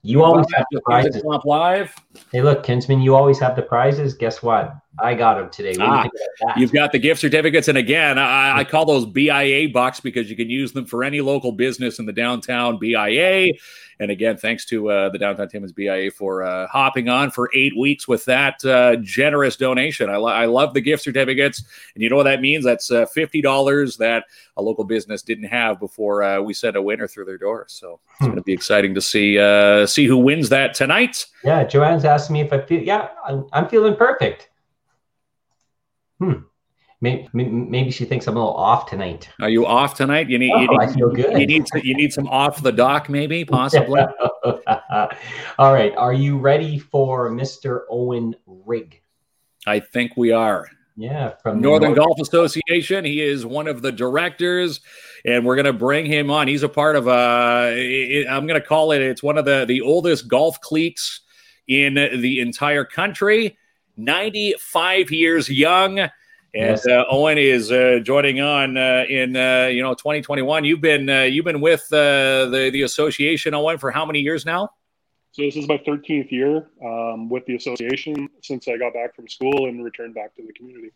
You 0.01 0.23
always 0.23 0.47
have 0.53 0.65
the 0.71 0.81
prizes. 0.81 1.21
Live. 1.43 1.93
Hey, 2.31 2.41
look, 2.41 2.63
Kinsman, 2.63 3.01
you 3.01 3.15
always 3.15 3.37
have 3.39 3.57
the 3.57 3.61
prizes. 3.61 4.13
Guess 4.13 4.41
what? 4.41 4.73
I 4.97 5.13
got 5.13 5.35
them 5.35 5.49
today. 5.49 5.75
Ah, 5.79 6.07
you 6.57 6.65
have 6.65 6.73
got 6.73 6.91
the 6.91 6.99
gift 6.99 7.21
certificates. 7.21 7.67
And 7.67 7.77
again, 7.77 8.17
I, 8.17 8.59
I, 8.59 8.63
call 8.63 8.85
those 8.85 9.05
BIA 9.05 9.69
bucks 9.69 9.99
because 9.99 10.29
you 10.29 10.35
can 10.35 10.49
use 10.49 10.73
them 10.73 10.85
for 10.85 11.03
any 11.03 11.21
local 11.21 11.51
business 11.51 11.99
in 11.99 12.05
the 12.05 12.13
downtown 12.13 12.79
BIA. 12.79 13.53
And 13.99 14.11
again, 14.11 14.37
thanks 14.37 14.65
to 14.67 14.89
uh, 14.89 15.09
the 15.09 15.17
Downtown 15.17 15.49
Timmins 15.49 15.73
BIA 15.73 16.09
for 16.11 16.43
uh, 16.43 16.67
hopping 16.67 17.09
on 17.09 17.31
for 17.31 17.49
eight 17.53 17.77
weeks 17.77 18.07
with 18.07 18.23
that 18.25 18.63
uh, 18.63 18.95
generous 18.97 19.57
donation. 19.57 20.09
I, 20.09 20.15
lo- 20.15 20.31
I, 20.31 20.45
love 20.45 20.73
the 20.73 20.79
gift 20.79 21.03
certificates. 21.03 21.63
And 21.93 22.01
you 22.01 22.09
know 22.09 22.15
what 22.15 22.23
that 22.23 22.39
means? 22.39 22.63
That's 22.63 22.91
uh, 22.91 23.05
$50 23.13 23.97
that 23.97 24.23
a 24.55 24.61
local 24.61 24.85
business 24.85 25.21
didn't 25.21 25.45
have 25.45 25.81
before 25.81 26.23
uh, 26.23 26.39
we 26.39 26.53
sent 26.53 26.77
a 26.77 26.81
winner 26.81 27.09
through 27.09 27.25
their 27.25 27.37
door. 27.37 27.65
So 27.67 27.99
it's 28.11 28.19
hmm. 28.19 28.25
going 28.27 28.37
to 28.37 28.43
be 28.43 28.53
exciting 28.53 28.95
to 28.95 29.01
see 29.01 29.37
uh, 29.37 29.85
see 29.85 30.05
who 30.05 30.17
wins 30.17 30.47
that 30.49 30.73
tonight. 30.73 31.25
Yeah, 31.43 31.65
Joanne's 31.65 32.05
asking 32.05 32.35
me 32.35 32.41
if 32.41 32.53
I 32.53 32.61
feel, 32.61 32.81
yeah, 32.81 33.09
I'm, 33.25 33.47
I'm 33.51 33.67
feeling 33.67 33.97
perfect. 33.97 34.49
Hmm. 36.19 36.33
Maybe, 37.01 37.29
maybe 37.33 37.91
she 37.91 38.03
thinks 38.03 38.27
I'm 38.27 38.35
a 38.35 38.39
little 38.39 38.55
off 38.55 38.89
tonight. 38.89 39.29
Are 39.39 39.49
you 39.49 39.65
off 39.65 39.95
tonight? 39.95 40.29
You 40.29 40.37
need. 40.37 40.51
Oh, 40.53 40.59
you 40.59 40.67
need, 40.67 40.79
I 40.81 40.87
feel 40.87 41.09
good. 41.09 41.39
You 41.39 41.47
need. 41.47 41.65
You 41.81 41.95
need 41.95 42.11
some 42.11 42.27
off 42.27 42.61
the 42.61 42.73
dock, 42.73 43.07
maybe, 43.07 43.45
possibly. 43.45 44.01
All 44.43 45.73
right. 45.73 45.95
Are 45.95 46.11
you 46.11 46.37
ready 46.37 46.77
for 46.77 47.31
Mr. 47.31 47.83
Owen 47.89 48.35
Rigg? 48.45 49.01
I 49.65 49.79
think 49.79 50.17
we 50.17 50.33
are. 50.33 50.67
Yeah, 50.97 51.35
from 51.41 51.61
Northern 51.61 51.93
Golf 51.93 52.19
Association. 52.19 53.05
He 53.05 53.21
is 53.21 53.45
one 53.45 53.69
of 53.69 53.81
the 53.81 53.93
directors, 53.93 54.81
and 55.23 55.45
we're 55.45 55.55
going 55.55 55.65
to 55.65 55.71
bring 55.71 56.05
him 56.05 56.29
on. 56.29 56.49
He's 56.49 56.63
a 56.63 56.67
part 56.67 56.97
of 56.97 57.07
a. 57.07 58.25
I'm 58.29 58.45
going 58.45 58.59
to 58.59 58.67
call 58.67 58.91
it. 58.91 59.01
It's 59.01 59.23
one 59.23 59.37
of 59.37 59.45
the 59.45 59.63
the 59.65 59.79
oldest 59.79 60.27
golf 60.27 60.59
cliques 60.59 61.21
in 61.69 61.93
the 61.93 62.41
entire 62.41 62.83
country. 62.83 63.57
95 63.99 65.11
years 65.11 65.49
young 65.49 66.09
and 66.53 66.77
yes. 66.77 66.87
uh, 66.87 67.03
Owen 67.09 67.37
is 67.37 67.71
uh, 67.71 67.99
joining 68.01 68.41
on 68.41 68.75
uh, 68.75 69.05
in 69.07 69.35
uh, 69.35 69.67
you 69.67 69.83
know 69.83 69.93
2021. 69.93 70.65
You've 70.65 70.81
been 70.81 71.09
uh, 71.09 71.21
you've 71.21 71.45
been 71.45 71.61
with 71.61 71.81
uh, 71.91 72.47
the 72.47 72.69
the 72.73 72.81
association 72.81 73.53
Owen 73.53 73.77
for 73.77 73.91
how 73.91 74.05
many 74.05 74.19
years 74.19 74.45
now? 74.45 74.69
So 75.31 75.43
this 75.43 75.55
is 75.55 75.67
my 75.67 75.77
13th 75.77 76.31
year 76.31 76.67
um, 76.83 77.29
with 77.29 77.45
the 77.45 77.55
association 77.55 78.27
since 78.41 78.67
I 78.67 78.77
got 78.77 78.95
back 78.95 79.15
from 79.15 79.27
school 79.27 79.67
and 79.67 79.83
returned 79.83 80.15
back 80.15 80.35
to 80.37 80.41
the 80.41 80.51
community. 80.53 80.91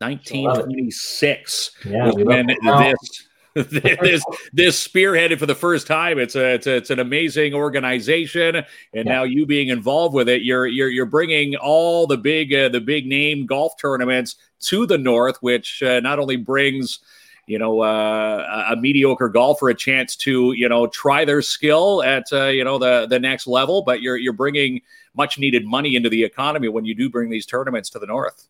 1926 0.00 1.70
yeah, 1.86 2.10
when 2.10 2.48
this 2.48 3.26
this 3.54 4.24
this 4.52 4.88
spearheaded 4.88 5.38
for 5.38 5.46
the 5.46 5.54
first 5.54 5.86
time. 5.86 6.18
It's 6.18 6.34
a 6.34 6.54
it's, 6.54 6.66
a, 6.66 6.76
it's 6.76 6.90
an 6.90 6.98
amazing 6.98 7.54
organization, 7.54 8.56
and 8.56 8.64
yeah. 8.92 9.02
now 9.02 9.22
you 9.22 9.46
being 9.46 9.68
involved 9.68 10.14
with 10.14 10.28
it, 10.28 10.42
you're 10.42 10.66
you're 10.66 10.88
you're 10.88 11.06
bringing 11.06 11.54
all 11.54 12.08
the 12.08 12.16
big 12.16 12.52
uh, 12.52 12.68
the 12.68 12.80
big 12.80 13.06
name 13.06 13.46
golf 13.46 13.74
tournaments 13.80 14.34
to 14.60 14.86
the 14.86 14.98
north, 14.98 15.36
which 15.40 15.82
uh, 15.84 16.00
not 16.00 16.18
only 16.18 16.36
brings 16.36 16.98
you 17.46 17.58
know 17.58 17.80
uh, 17.80 18.66
a 18.70 18.76
mediocre 18.76 19.28
golfer 19.28 19.68
a 19.68 19.74
chance 19.74 20.16
to 20.16 20.52
you 20.52 20.68
know 20.68 20.88
try 20.88 21.24
their 21.24 21.40
skill 21.40 22.02
at 22.02 22.24
uh, 22.32 22.46
you 22.46 22.64
know 22.64 22.78
the 22.78 23.06
the 23.06 23.20
next 23.20 23.46
level, 23.46 23.82
but 23.82 24.02
you're 24.02 24.16
you're 24.16 24.32
bringing 24.32 24.80
much 25.14 25.38
needed 25.38 25.64
money 25.64 25.94
into 25.94 26.08
the 26.08 26.24
economy 26.24 26.66
when 26.68 26.84
you 26.84 26.94
do 26.94 27.08
bring 27.08 27.30
these 27.30 27.46
tournaments 27.46 27.88
to 27.90 28.00
the 28.00 28.06
north. 28.06 28.48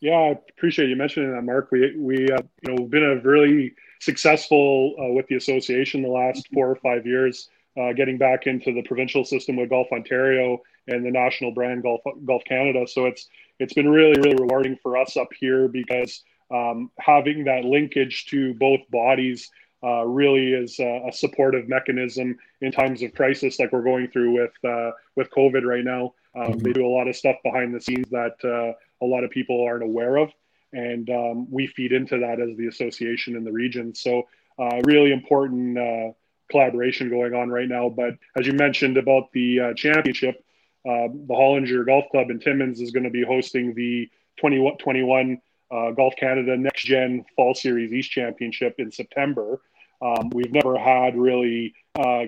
Yeah, 0.00 0.12
I 0.12 0.38
appreciate 0.48 0.88
you 0.88 0.94
mentioning 0.96 1.32
that, 1.32 1.42
Mark. 1.42 1.72
We 1.72 1.96
we 1.96 2.30
uh, 2.30 2.42
you 2.62 2.74
know 2.74 2.84
been 2.84 3.02
a 3.02 3.16
really 3.16 3.74
successful 4.00 4.94
uh, 4.98 5.12
with 5.12 5.26
the 5.28 5.36
association 5.36 6.02
the 6.02 6.08
last 6.08 6.44
mm-hmm. 6.46 6.54
four 6.54 6.70
or 6.70 6.76
five 6.76 7.06
years, 7.06 7.48
uh, 7.78 7.92
getting 7.92 8.18
back 8.18 8.46
into 8.46 8.72
the 8.72 8.82
provincial 8.82 9.24
system 9.24 9.56
with 9.56 9.70
Golf 9.70 9.88
Ontario 9.92 10.60
and 10.86 11.04
the 11.04 11.10
national 11.10 11.52
brand 11.52 11.82
Golf 11.82 12.00
Golf 12.24 12.42
Canada. 12.44 12.86
So 12.86 13.06
it's 13.06 13.28
it's 13.58 13.74
been 13.74 13.88
really 13.88 14.20
really 14.20 14.36
rewarding 14.36 14.76
for 14.82 14.96
us 14.96 15.16
up 15.16 15.28
here 15.38 15.68
because 15.68 16.22
um, 16.50 16.90
having 16.98 17.44
that 17.44 17.64
linkage 17.64 18.26
to 18.26 18.54
both 18.54 18.80
bodies 18.90 19.50
uh, 19.82 20.04
really 20.04 20.52
is 20.54 20.80
a, 20.80 21.04
a, 21.08 21.12
supportive 21.12 21.68
mechanism 21.68 22.36
in 22.62 22.72
times 22.72 23.00
of 23.02 23.14
crisis 23.14 23.60
like 23.60 23.70
we're 23.70 23.82
going 23.82 24.08
through 24.08 24.32
with 24.32 24.52
uh, 24.64 24.90
with 25.14 25.30
COVID 25.30 25.62
right 25.62 25.84
now. 25.84 26.14
Um, 26.34 26.52
mm-hmm. 26.52 26.58
They 26.58 26.72
do 26.72 26.86
a 26.86 26.88
lot 26.88 27.06
of 27.06 27.14
stuff 27.14 27.36
behind 27.44 27.74
the 27.74 27.80
scenes 27.80 28.08
that 28.10 28.36
uh, 28.44 28.72
a 29.04 29.06
lot 29.06 29.22
of 29.24 29.30
people 29.30 29.62
aren't 29.62 29.84
aware 29.84 30.16
of 30.16 30.30
and 30.72 31.08
um, 31.10 31.50
we 31.50 31.66
feed 31.66 31.92
into 31.92 32.18
that 32.18 32.40
as 32.40 32.56
the 32.56 32.66
association 32.66 33.36
in 33.36 33.44
the 33.44 33.52
region. 33.52 33.94
So 33.94 34.28
uh, 34.58 34.80
really 34.84 35.12
important 35.12 35.78
uh, 35.78 36.12
collaboration 36.50 37.08
going 37.08 37.34
on 37.34 37.48
right 37.48 37.68
now. 37.68 37.88
But 37.88 38.14
as 38.36 38.46
you 38.46 38.52
mentioned 38.52 38.96
about 38.96 39.30
the 39.32 39.60
uh, 39.60 39.74
championship, 39.74 40.44
uh, 40.86 41.08
the 41.08 41.34
Hollinger 41.34 41.84
Golf 41.86 42.06
Club 42.10 42.30
in 42.30 42.40
Timmins 42.40 42.80
is 42.80 42.90
going 42.90 43.04
to 43.04 43.10
be 43.10 43.22
hosting 43.22 43.74
the 43.74 44.08
2021 44.38 45.38
uh, 45.70 45.90
Golf 45.90 46.14
Canada 46.16 46.56
Next 46.56 46.84
Gen 46.84 47.24
Fall 47.36 47.54
Series 47.54 47.92
East 47.92 48.10
Championship 48.10 48.76
in 48.78 48.90
September. 48.90 49.60
Um, 50.00 50.30
we've 50.30 50.52
never 50.52 50.78
had 50.78 51.16
really 51.16 51.74
uh, 51.98 52.26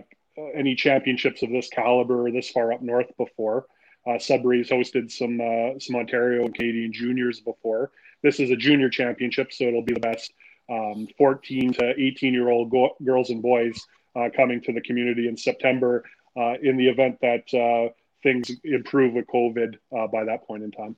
any 0.55 0.75
championships 0.75 1.43
of 1.43 1.51
this 1.51 1.69
caliber 1.69 2.31
this 2.31 2.51
far 2.51 2.73
up 2.73 2.83
north 2.83 3.17
before. 3.17 3.67
Uh, 4.07 4.19
Sudbury's 4.19 4.69
hosted 4.69 5.11
some 5.11 5.39
some 5.79 5.97
Ontario 5.97 6.45
and 6.45 6.55
Canadian 6.55 6.93
juniors 6.93 7.41
before, 7.41 7.93
this 8.23 8.41
is 8.41 8.51
a 8.51 8.57
junior 8.57 8.89
championship, 8.89 9.53
so 9.53 9.65
it'll 9.65 9.83
be 9.83 9.95
the 9.95 10.01
best 10.01 10.33
um, 10.71 11.09
14 11.19 11.73
to 11.75 11.95
18 11.99 12.33
year 12.33 12.49
old 12.49 12.71
go- 12.71 12.97
girls 13.05 13.31
and 13.31 13.43
boys 13.43 13.87
uh, 14.17 14.29
coming 14.35 14.61
to 14.63 14.73
the 14.73 14.81
community 14.81 15.29
in 15.29 15.37
September 15.37 16.05
uh, 16.37 16.55
in 16.63 16.77
the 16.77 16.89
event 16.89 17.19
that 17.21 17.53
uh, 17.55 17.93
things 18.23 18.51
improve 18.65 19.15
with 19.15 19.27
COVID 19.27 19.77
uh, 19.97 20.07
by 20.07 20.25
that 20.25 20.47
point 20.47 20.63
in 20.63 20.71
time. 20.71 20.97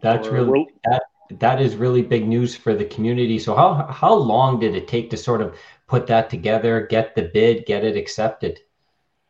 That's 0.00 0.28
really 0.28 0.66
that, 0.84 1.02
that 1.38 1.60
is 1.60 1.76
really 1.76 2.02
big 2.02 2.26
news 2.26 2.54
for 2.56 2.74
the 2.74 2.84
community. 2.84 3.38
So 3.38 3.54
how 3.54 3.86
how 3.86 4.14
long 4.14 4.60
did 4.60 4.74
it 4.74 4.88
take 4.88 5.10
to 5.10 5.16
sort 5.16 5.40
of 5.40 5.56
put 5.86 6.06
that 6.08 6.28
together, 6.28 6.86
get 6.86 7.14
the 7.14 7.22
bid, 7.22 7.66
get 7.66 7.84
it 7.84 7.96
accepted? 7.96 8.60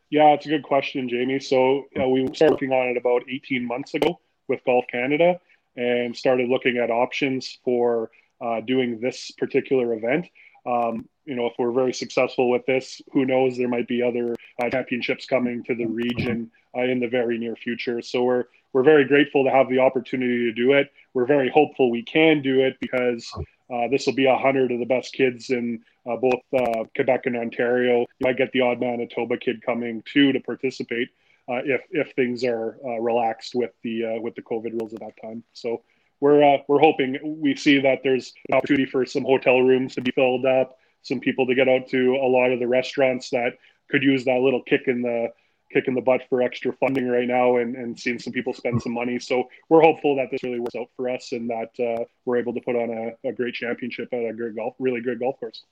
Yeah, 0.09 0.33
it's 0.33 0.45
a 0.45 0.49
good 0.49 0.63
question, 0.63 1.07
Jamie. 1.09 1.39
So 1.39 1.85
uh, 1.99 2.07
we 2.07 2.27
started 2.33 2.53
working 2.53 2.71
on 2.71 2.87
it 2.87 2.97
about 2.97 3.23
18 3.29 3.65
months 3.65 3.93
ago 3.93 4.19
with 4.47 4.63
Golf 4.65 4.85
Canada 4.91 5.39
and 5.75 6.15
started 6.15 6.49
looking 6.49 6.77
at 6.77 6.89
options 6.89 7.59
for 7.63 8.11
uh, 8.41 8.61
doing 8.61 8.99
this 8.99 9.31
particular 9.31 9.93
event. 9.93 10.27
Um, 10.65 11.07
you 11.25 11.35
know, 11.35 11.47
if 11.47 11.53
we're 11.57 11.71
very 11.71 11.93
successful 11.93 12.49
with 12.49 12.65
this, 12.65 13.01
who 13.11 13.25
knows? 13.25 13.57
There 13.57 13.67
might 13.67 13.87
be 13.87 14.01
other 14.01 14.35
uh, 14.61 14.69
championships 14.69 15.25
coming 15.25 15.63
to 15.63 15.75
the 15.75 15.85
region 15.85 16.51
uh, 16.75 16.83
in 16.83 16.99
the 16.99 17.07
very 17.07 17.37
near 17.37 17.55
future. 17.55 18.01
So 18.01 18.23
we're 18.23 18.45
we're 18.73 18.83
very 18.83 19.05
grateful 19.05 19.45
to 19.45 19.51
have 19.51 19.69
the 19.69 19.79
opportunity 19.79 20.39
to 20.39 20.51
do 20.51 20.73
it. 20.73 20.91
We're 21.13 21.25
very 21.25 21.49
hopeful 21.49 21.89
we 21.89 22.03
can 22.03 22.41
do 22.41 22.61
it 22.61 22.75
because 22.81 23.31
uh, 23.73 23.87
this 23.89 24.05
will 24.05 24.15
be 24.15 24.25
a 24.25 24.37
hundred 24.37 24.71
of 24.71 24.79
the 24.79 24.85
best 24.85 25.13
kids 25.13 25.49
in 25.49 25.81
uh, 26.05 26.17
both 26.17 26.41
uh, 26.53 26.83
Quebec 26.93 27.21
and 27.25 27.37
Ontario. 27.37 27.99
You 27.99 28.27
might 28.27 28.37
get 28.37 28.51
the 28.51 28.61
odd 28.61 28.79
Manitoba 28.79 29.37
kid 29.37 29.61
coming 29.65 30.03
too 30.11 30.33
to 30.33 30.39
participate 30.41 31.09
if 31.47 31.81
if 31.91 32.13
things 32.15 32.43
are 32.43 32.77
uh, 32.85 32.99
relaxed 32.99 33.55
with 33.55 33.71
the 33.83 34.05
uh, 34.05 34.21
with 34.21 34.35
the 34.35 34.41
COVID 34.41 34.79
rules 34.79 34.93
at 34.93 34.99
that 35.01 35.19
time. 35.21 35.43
So 35.53 35.83
we're 36.19 36.43
uh, 36.43 36.57
we're 36.67 36.79
hoping 36.79 37.17
we 37.41 37.55
see 37.55 37.79
that 37.81 37.99
there's 38.03 38.33
an 38.49 38.57
opportunity 38.57 38.85
for 38.85 39.05
some 39.05 39.23
hotel 39.23 39.61
rooms 39.61 39.95
to 39.95 40.01
be 40.01 40.11
filled 40.11 40.45
up, 40.45 40.77
some 41.01 41.19
people 41.19 41.45
to 41.47 41.55
get 41.55 41.69
out 41.69 41.87
to 41.89 42.15
a 42.15 42.27
lot 42.27 42.51
of 42.51 42.59
the 42.59 42.67
restaurants 42.67 43.29
that 43.31 43.53
could 43.89 44.03
use 44.03 44.25
that 44.25 44.39
little 44.39 44.63
kick 44.63 44.83
in 44.87 45.01
the 45.01 45.27
kicking 45.71 45.93
the 45.95 46.01
butt 46.01 46.21
for 46.29 46.41
extra 46.41 46.71
funding 46.73 47.07
right 47.07 47.27
now 47.27 47.57
and, 47.57 47.75
and 47.75 47.99
seeing 47.99 48.17
some 48.19 48.31
people 48.31 48.53
spend 48.53 48.81
some 48.81 48.93
money. 48.93 49.19
So 49.19 49.49
we're 49.67 49.81
hopeful 49.81 50.15
that 50.15 50.29
this 50.31 50.41
really 50.43 50.59
works 50.59 50.75
out 50.75 50.87
for 50.95 51.09
us 51.09 51.31
and 51.31 51.49
that 51.49 51.71
uh, 51.79 52.05
we're 52.23 52.37
able 52.37 52.53
to 52.53 52.61
put 52.61 52.75
on 52.75 52.89
a, 52.89 53.27
a 53.27 53.33
great 53.33 53.55
championship 53.55 54.09
at 54.13 54.19
a 54.19 54.31
good 54.31 54.55
golf, 54.55 54.75
really 54.79 55.01
good 55.01 55.19
golf 55.19 55.39
course. 55.39 55.63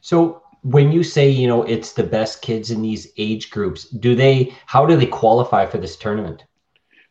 So 0.00 0.42
when 0.64 0.90
you 0.90 1.02
say 1.02 1.28
you 1.28 1.46
know 1.46 1.62
it's 1.62 1.92
the 1.92 2.02
best 2.02 2.42
kids 2.42 2.70
in 2.70 2.82
these 2.82 3.12
age 3.16 3.50
groups, 3.50 3.84
do 3.84 4.14
they? 4.14 4.54
How 4.66 4.84
do 4.86 4.96
they 4.96 5.06
qualify 5.06 5.66
for 5.66 5.78
this 5.78 5.96
tournament? 5.96 6.44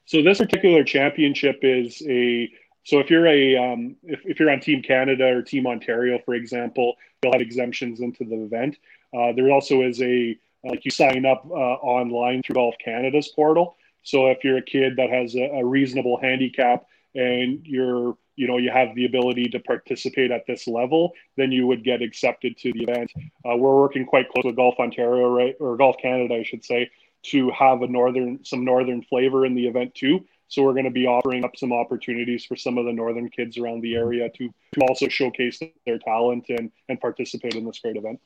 So 0.05 0.21
this 0.21 0.39
particular 0.39 0.83
championship 0.83 1.59
is 1.61 2.01
a 2.07 2.51
so 2.83 2.99
if 2.99 3.09
you're 3.09 3.27
a 3.27 3.55
um, 3.55 3.95
if, 4.03 4.21
if 4.25 4.39
you're 4.39 4.49
on 4.49 4.59
Team 4.59 4.81
Canada 4.81 5.25
or 5.25 5.41
Team 5.41 5.67
Ontario, 5.67 6.19
for 6.25 6.33
example, 6.33 6.95
they'll 7.21 7.31
have 7.31 7.41
exemptions 7.41 8.01
into 8.01 8.25
the 8.25 8.43
event. 8.43 8.77
Uh, 9.17 9.31
there 9.33 9.51
also 9.51 9.81
is 9.83 10.01
a 10.01 10.37
like 10.63 10.83
you 10.83 10.91
sign 10.91 11.25
up 11.25 11.45
uh, 11.49 11.53
online 11.53 12.41
through 12.41 12.55
Golf 12.55 12.75
Canada's 12.83 13.29
portal. 13.29 13.77
So 14.01 14.27
if 14.27 14.43
you're 14.43 14.57
a 14.57 14.63
kid 14.63 14.95
that 14.97 15.09
has 15.09 15.35
a, 15.35 15.43
a, 15.43 15.65
reasonable 15.65 16.19
handicap 16.21 16.85
and 17.15 17.65
you're 17.65 18.17
you 18.35 18.47
know 18.47 18.57
you 18.57 18.71
have 18.71 18.95
the 18.95 19.05
ability 19.05 19.45
to 19.49 19.59
participate 19.59 20.31
at 20.31 20.45
this 20.47 20.67
level, 20.67 21.13
then 21.37 21.51
you 21.51 21.67
would 21.67 21.83
get 21.83 22.01
accepted 22.01 22.57
to 22.57 22.71
the 22.73 22.83
event. 22.83 23.11
Uh, 23.45 23.55
we're 23.55 23.79
working 23.79 24.05
quite 24.05 24.29
close 24.29 24.45
with 24.45 24.55
Golf 24.55 24.75
Ontario, 24.79 25.29
right, 25.29 25.55
or 25.59 25.77
Golf 25.77 25.97
Canada, 26.01 26.35
I 26.35 26.43
should 26.43 26.63
say, 26.63 26.89
to 27.23 27.51
have 27.51 27.81
a 27.81 27.87
northern 27.87 28.43
some 28.43 28.65
northern 28.65 29.01
flavor 29.03 29.45
in 29.45 29.55
the 29.55 29.67
event 29.67 29.95
too. 29.95 30.25
So 30.47 30.61
we're 30.61 30.73
going 30.73 30.85
to 30.85 30.91
be 30.91 31.07
offering 31.07 31.43
up 31.43 31.57
some 31.57 31.73
opportunities 31.73 32.45
for 32.45 32.55
some 32.55 32.77
of 32.77 32.85
the 32.85 32.93
northern 32.93 33.27
kids 33.29 33.57
around 33.57 33.81
the 33.81 33.95
area 33.95 34.29
to, 34.29 34.53
to 34.75 34.81
also 34.81 35.07
showcase 35.07 35.59
their 35.87 35.97
talent 35.97 36.45
and, 36.49 36.71
and 36.89 37.01
participate 37.01 37.55
in 37.55 37.65
this 37.65 37.79
great 37.79 37.95
event. 37.95 38.19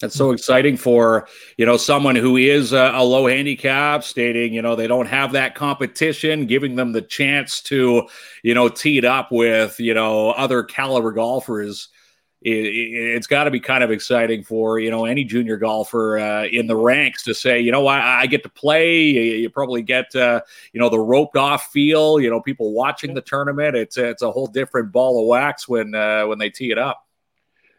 That's 0.00 0.14
so 0.14 0.30
exciting 0.30 0.76
for 0.76 1.26
you 1.56 1.66
know 1.66 1.76
someone 1.76 2.14
who 2.14 2.36
is 2.36 2.72
a, 2.72 2.92
a, 2.94 3.02
low 3.02 3.26
handicap, 3.26 4.04
stating 4.04 4.54
you 4.54 4.62
know 4.62 4.76
they 4.76 4.86
don't 4.86 5.06
have 5.06 5.32
that 5.32 5.56
competition, 5.56 6.46
giving 6.46 6.76
them 6.76 6.92
the 6.92 7.02
chance 7.02 7.60
to 7.62 8.08
you 8.44 8.54
know 8.54 8.68
tee 8.68 8.98
it 8.98 9.04
up 9.04 9.32
with 9.32 9.80
you 9.80 9.94
know 9.94 10.30
other 10.30 10.62
caliber 10.62 11.10
golfers 11.10 11.88
it, 12.42 13.14
has 13.14 13.26
got 13.26 13.44
to 13.44 13.50
be 13.50 13.60
kind 13.60 13.82
of 13.82 13.90
exciting 13.90 14.44
for 14.44 14.78
you 14.78 14.90
know 14.90 15.04
any 15.04 15.24
junior 15.24 15.56
golfer 15.56 16.18
uh, 16.18 16.44
in 16.44 16.66
the 16.66 16.76
ranks 16.76 17.24
to 17.24 17.34
say, 17.34 17.60
you 17.60 17.72
know, 17.72 17.86
I, 17.86 18.20
I 18.20 18.26
get 18.26 18.42
to 18.44 18.48
play. 18.48 19.00
You, 19.02 19.20
you 19.20 19.50
probably 19.50 19.82
get 19.82 20.14
uh, 20.14 20.42
you 20.72 20.80
know 20.80 20.88
the 20.88 21.00
roped 21.00 21.36
off 21.36 21.72
feel. 21.72 22.20
You 22.20 22.30
know, 22.30 22.40
people 22.40 22.72
watching 22.72 23.14
the 23.14 23.20
tournament. 23.20 23.76
It's 23.76 23.96
it's 23.96 24.22
a 24.22 24.30
whole 24.30 24.46
different 24.46 24.92
ball 24.92 25.20
of 25.20 25.26
wax 25.26 25.68
when 25.68 25.94
uh, 25.94 26.26
when 26.26 26.38
they 26.38 26.50
tee 26.50 26.70
it 26.70 26.78
up. 26.78 27.07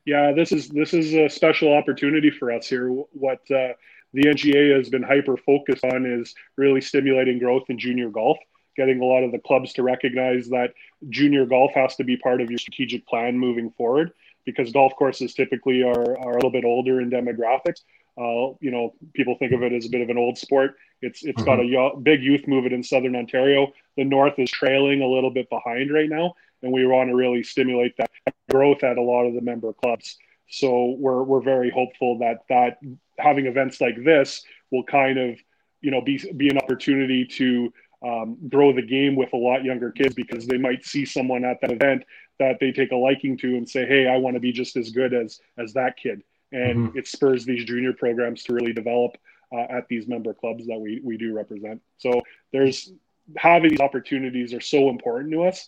Yeah, 0.10 0.32
this 0.32 0.51
is 0.51 0.70
this 0.70 0.96
is 0.96 1.13
a 1.13 1.30
special 1.30 1.72
opportunity 1.72 2.32
for 2.32 2.51
us 2.51 2.68
here. 2.68 2.89
What 2.89 3.42
uh, 3.51 3.74
the 4.12 4.24
NGA 4.24 4.75
has 4.75 4.89
been 4.89 5.04
hyper 5.04 5.38
focused 5.38 5.86
on 5.86 6.08
is 6.08 6.34
really 6.56 6.82
stimulating 6.82 7.38
growth 7.38 7.66
in 7.70 7.78
junior 7.78 8.10
golf 8.10 8.39
getting 8.75 9.01
a 9.01 9.06
lot 9.06 9.24
of 9.24 9.32
the 9.32 9.38
clubs 9.39 9.74
to 9.74 9.84
recognize 9.84 10.48
that 10.48 10.74
junior 11.10 11.46
golf 11.46 11.72
has 11.75 11.96
to 11.98 12.04
be 12.04 12.18
part 12.18 12.42
of 12.42 12.50
your 12.50 12.58
strategic 12.58 13.06
plan 13.06 13.38
moving 13.38 13.70
forward 13.72 14.12
because 14.46 14.72
golf 14.72 14.94
courses 14.98 15.34
typically 15.34 15.84
are, 15.84 16.18
are 16.18 16.32
a 16.32 16.36
little 16.36 16.50
bit 16.50 16.66
older 16.66 17.01
in 17.01 17.12
demographics. 17.12 17.82
Uh, 18.18 18.56
you 18.62 18.72
know, 18.72 18.96
people 19.13 19.36
think 19.38 19.51
of 19.51 19.62
it 19.62 19.74
as 19.74 19.86
a 19.86 19.89
bit 19.89 20.01
of 20.01 20.10
an 20.10 20.18
old 20.18 20.39
sport. 20.39 20.75
It's 21.04 21.24
it's 21.24 21.44
mm-hmm. 21.44 21.74
got 21.74 21.94
a 21.94 22.00
big 22.00 22.24
youth 22.24 22.48
movement 22.48 22.74
in 22.74 22.82
southern 22.82 23.16
Ontario. 23.16 23.68
The 23.96 24.06
north 24.06 24.39
is 24.39 24.50
trailing 24.50 25.04
a 25.04 25.08
little 25.08 25.30
bit 25.30 25.50
behind 25.51 25.94
right 25.94 26.10
now, 26.10 26.34
and 26.62 26.72
we 26.72 26.86
want 26.86 27.10
to 27.10 27.16
really 27.16 27.44
stimulate 27.44 27.96
that 27.98 28.10
growth 28.50 28.84
at 28.84 28.98
a 28.98 29.01
lot 29.01 29.25
of 29.25 29.34
the 29.34 29.42
member 29.42 29.74
clubs. 29.74 30.18
So 30.50 30.96
we're 30.98 31.24
we're 31.24 31.42
very 31.42 31.70
hopeful 31.70 32.20
that 32.20 32.39
that 32.50 32.80
having 33.18 33.46
events 33.46 33.80
like 33.80 34.04
this 34.04 34.44
will 34.72 34.84
kind 34.84 35.17
of 35.17 35.39
you 35.82 35.91
know 35.91 36.02
be 36.02 36.17
be 36.36 36.50
an 36.50 36.58
opportunity 36.58 37.26
to 37.26 37.72
um, 38.06 38.38
grow 38.48 38.74
the 38.74 38.82
game 38.82 39.15
with 39.15 39.34
a 39.34 39.38
lot 39.38 39.63
younger 39.63 39.91
kids 39.91 40.15
because 40.15 40.48
they 40.48 40.58
might 40.58 40.86
see 40.86 41.06
someone 41.06 41.43
at 41.43 41.60
that 41.62 41.72
event 41.72 42.04
that 42.39 42.58
they 42.60 42.72
take 42.72 42.91
a 42.91 42.95
liking 42.95 43.38
to 43.38 43.58
and 43.58 43.69
say, 43.69 43.86
"Hey, 43.86 44.08
I 44.08 44.17
want 44.17 44.36
to 44.36 44.39
be 44.39 44.52
just 44.52 44.76
as 44.76 44.89
good 44.91 45.13
as 45.13 45.39
as 45.58 45.74
that 45.74 45.98
kid." 45.98 46.24
And 46.52 46.89
mm-hmm. 46.89 46.98
it 46.98 47.08
spurs 47.08 47.45
these 47.45 47.65
junior 47.65 47.93
programs 47.93 48.43
to 48.43 48.54
really 48.54 48.74
develop 48.74 49.17
uh, 49.54 49.65
at 49.69 49.88
these 49.88 50.08
member 50.08 50.34
clubs 50.34 50.65
that 50.67 50.80
we 50.80 51.02
we 51.04 51.17
do 51.17 51.34
represent. 51.34 51.82
So 51.98 52.22
there's 52.52 52.91
having 53.38 53.69
these 53.69 53.82
opportunities 53.82 54.54
are 54.54 54.62
so 54.62 54.89
important 54.89 55.32
to 55.34 55.43
us 55.43 55.67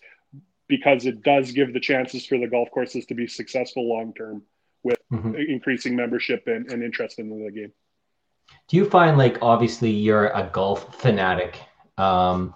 because 0.71 1.05
it 1.05 1.21
does 1.21 1.51
give 1.51 1.73
the 1.73 1.81
chances 1.81 2.25
for 2.25 2.37
the 2.37 2.47
golf 2.47 2.71
courses 2.71 3.05
to 3.05 3.13
be 3.13 3.27
successful 3.27 3.89
long 3.89 4.13
term 4.13 4.41
with 4.83 4.99
mm-hmm. 5.11 5.35
increasing 5.35 5.97
membership 5.97 6.47
and, 6.47 6.71
and 6.71 6.81
interest 6.81 7.19
in 7.19 7.29
the 7.29 7.51
game. 7.51 7.73
Do 8.69 8.77
you 8.77 8.89
find 8.89 9.17
like 9.17 9.37
obviously 9.41 9.91
you're 9.91 10.27
a 10.27 10.49
golf 10.53 10.95
fanatic? 10.95 11.59
Um, 11.97 12.55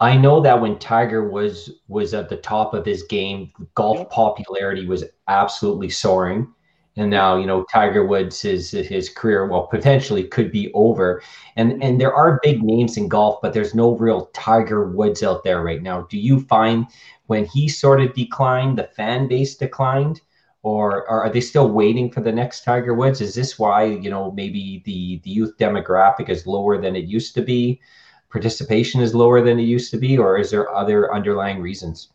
I 0.00 0.18
know 0.18 0.42
that 0.42 0.60
when 0.60 0.78
Tiger 0.78 1.30
was 1.30 1.80
was 1.88 2.12
at 2.12 2.28
the 2.28 2.36
top 2.36 2.74
of 2.74 2.84
his 2.84 3.04
game, 3.04 3.50
golf 3.74 4.10
popularity 4.10 4.86
was 4.86 5.04
absolutely 5.28 5.88
soaring. 5.88 6.52
And 6.98 7.10
now, 7.10 7.36
you 7.36 7.46
know, 7.46 7.64
Tiger 7.64 8.06
Woods 8.06 8.40
his 8.40 8.70
his 8.70 9.08
career 9.10 9.46
well 9.46 9.66
potentially 9.66 10.24
could 10.24 10.50
be 10.50 10.72
over. 10.72 11.22
And 11.56 11.82
and 11.82 12.00
there 12.00 12.14
are 12.14 12.40
big 12.42 12.62
names 12.62 12.96
in 12.96 13.08
golf, 13.08 13.40
but 13.42 13.52
there's 13.52 13.74
no 13.74 13.96
real 13.96 14.26
Tiger 14.32 14.88
Woods 14.90 15.22
out 15.22 15.44
there 15.44 15.62
right 15.62 15.82
now. 15.82 16.02
Do 16.02 16.18
you 16.18 16.40
find 16.40 16.86
when 17.26 17.44
he 17.44 17.68
sort 17.68 18.00
of 18.00 18.14
declined, 18.14 18.78
the 18.78 18.84
fan 18.84 19.28
base 19.28 19.56
declined? 19.56 20.22
Or, 20.62 21.08
or 21.08 21.22
are 21.22 21.30
they 21.30 21.40
still 21.40 21.70
waiting 21.70 22.10
for 22.10 22.20
the 22.20 22.32
next 22.32 22.64
Tiger 22.64 22.92
Woods? 22.92 23.20
Is 23.20 23.34
this 23.36 23.56
why, 23.58 23.84
you 23.84 24.10
know, 24.10 24.32
maybe 24.32 24.82
the 24.84 25.20
the 25.22 25.30
youth 25.30 25.56
demographic 25.58 26.28
is 26.28 26.46
lower 26.46 26.80
than 26.80 26.96
it 26.96 27.04
used 27.04 27.34
to 27.34 27.42
be? 27.42 27.80
participation 28.30 29.00
is 29.00 29.14
lower 29.14 29.40
than 29.40 29.58
it 29.58 29.62
used 29.62 29.90
to 29.90 29.96
be, 29.98 30.18
or 30.18 30.36
is 30.38 30.50
there 30.50 30.74
other 30.74 31.12
underlying 31.14 31.60
reasons? 31.60 32.10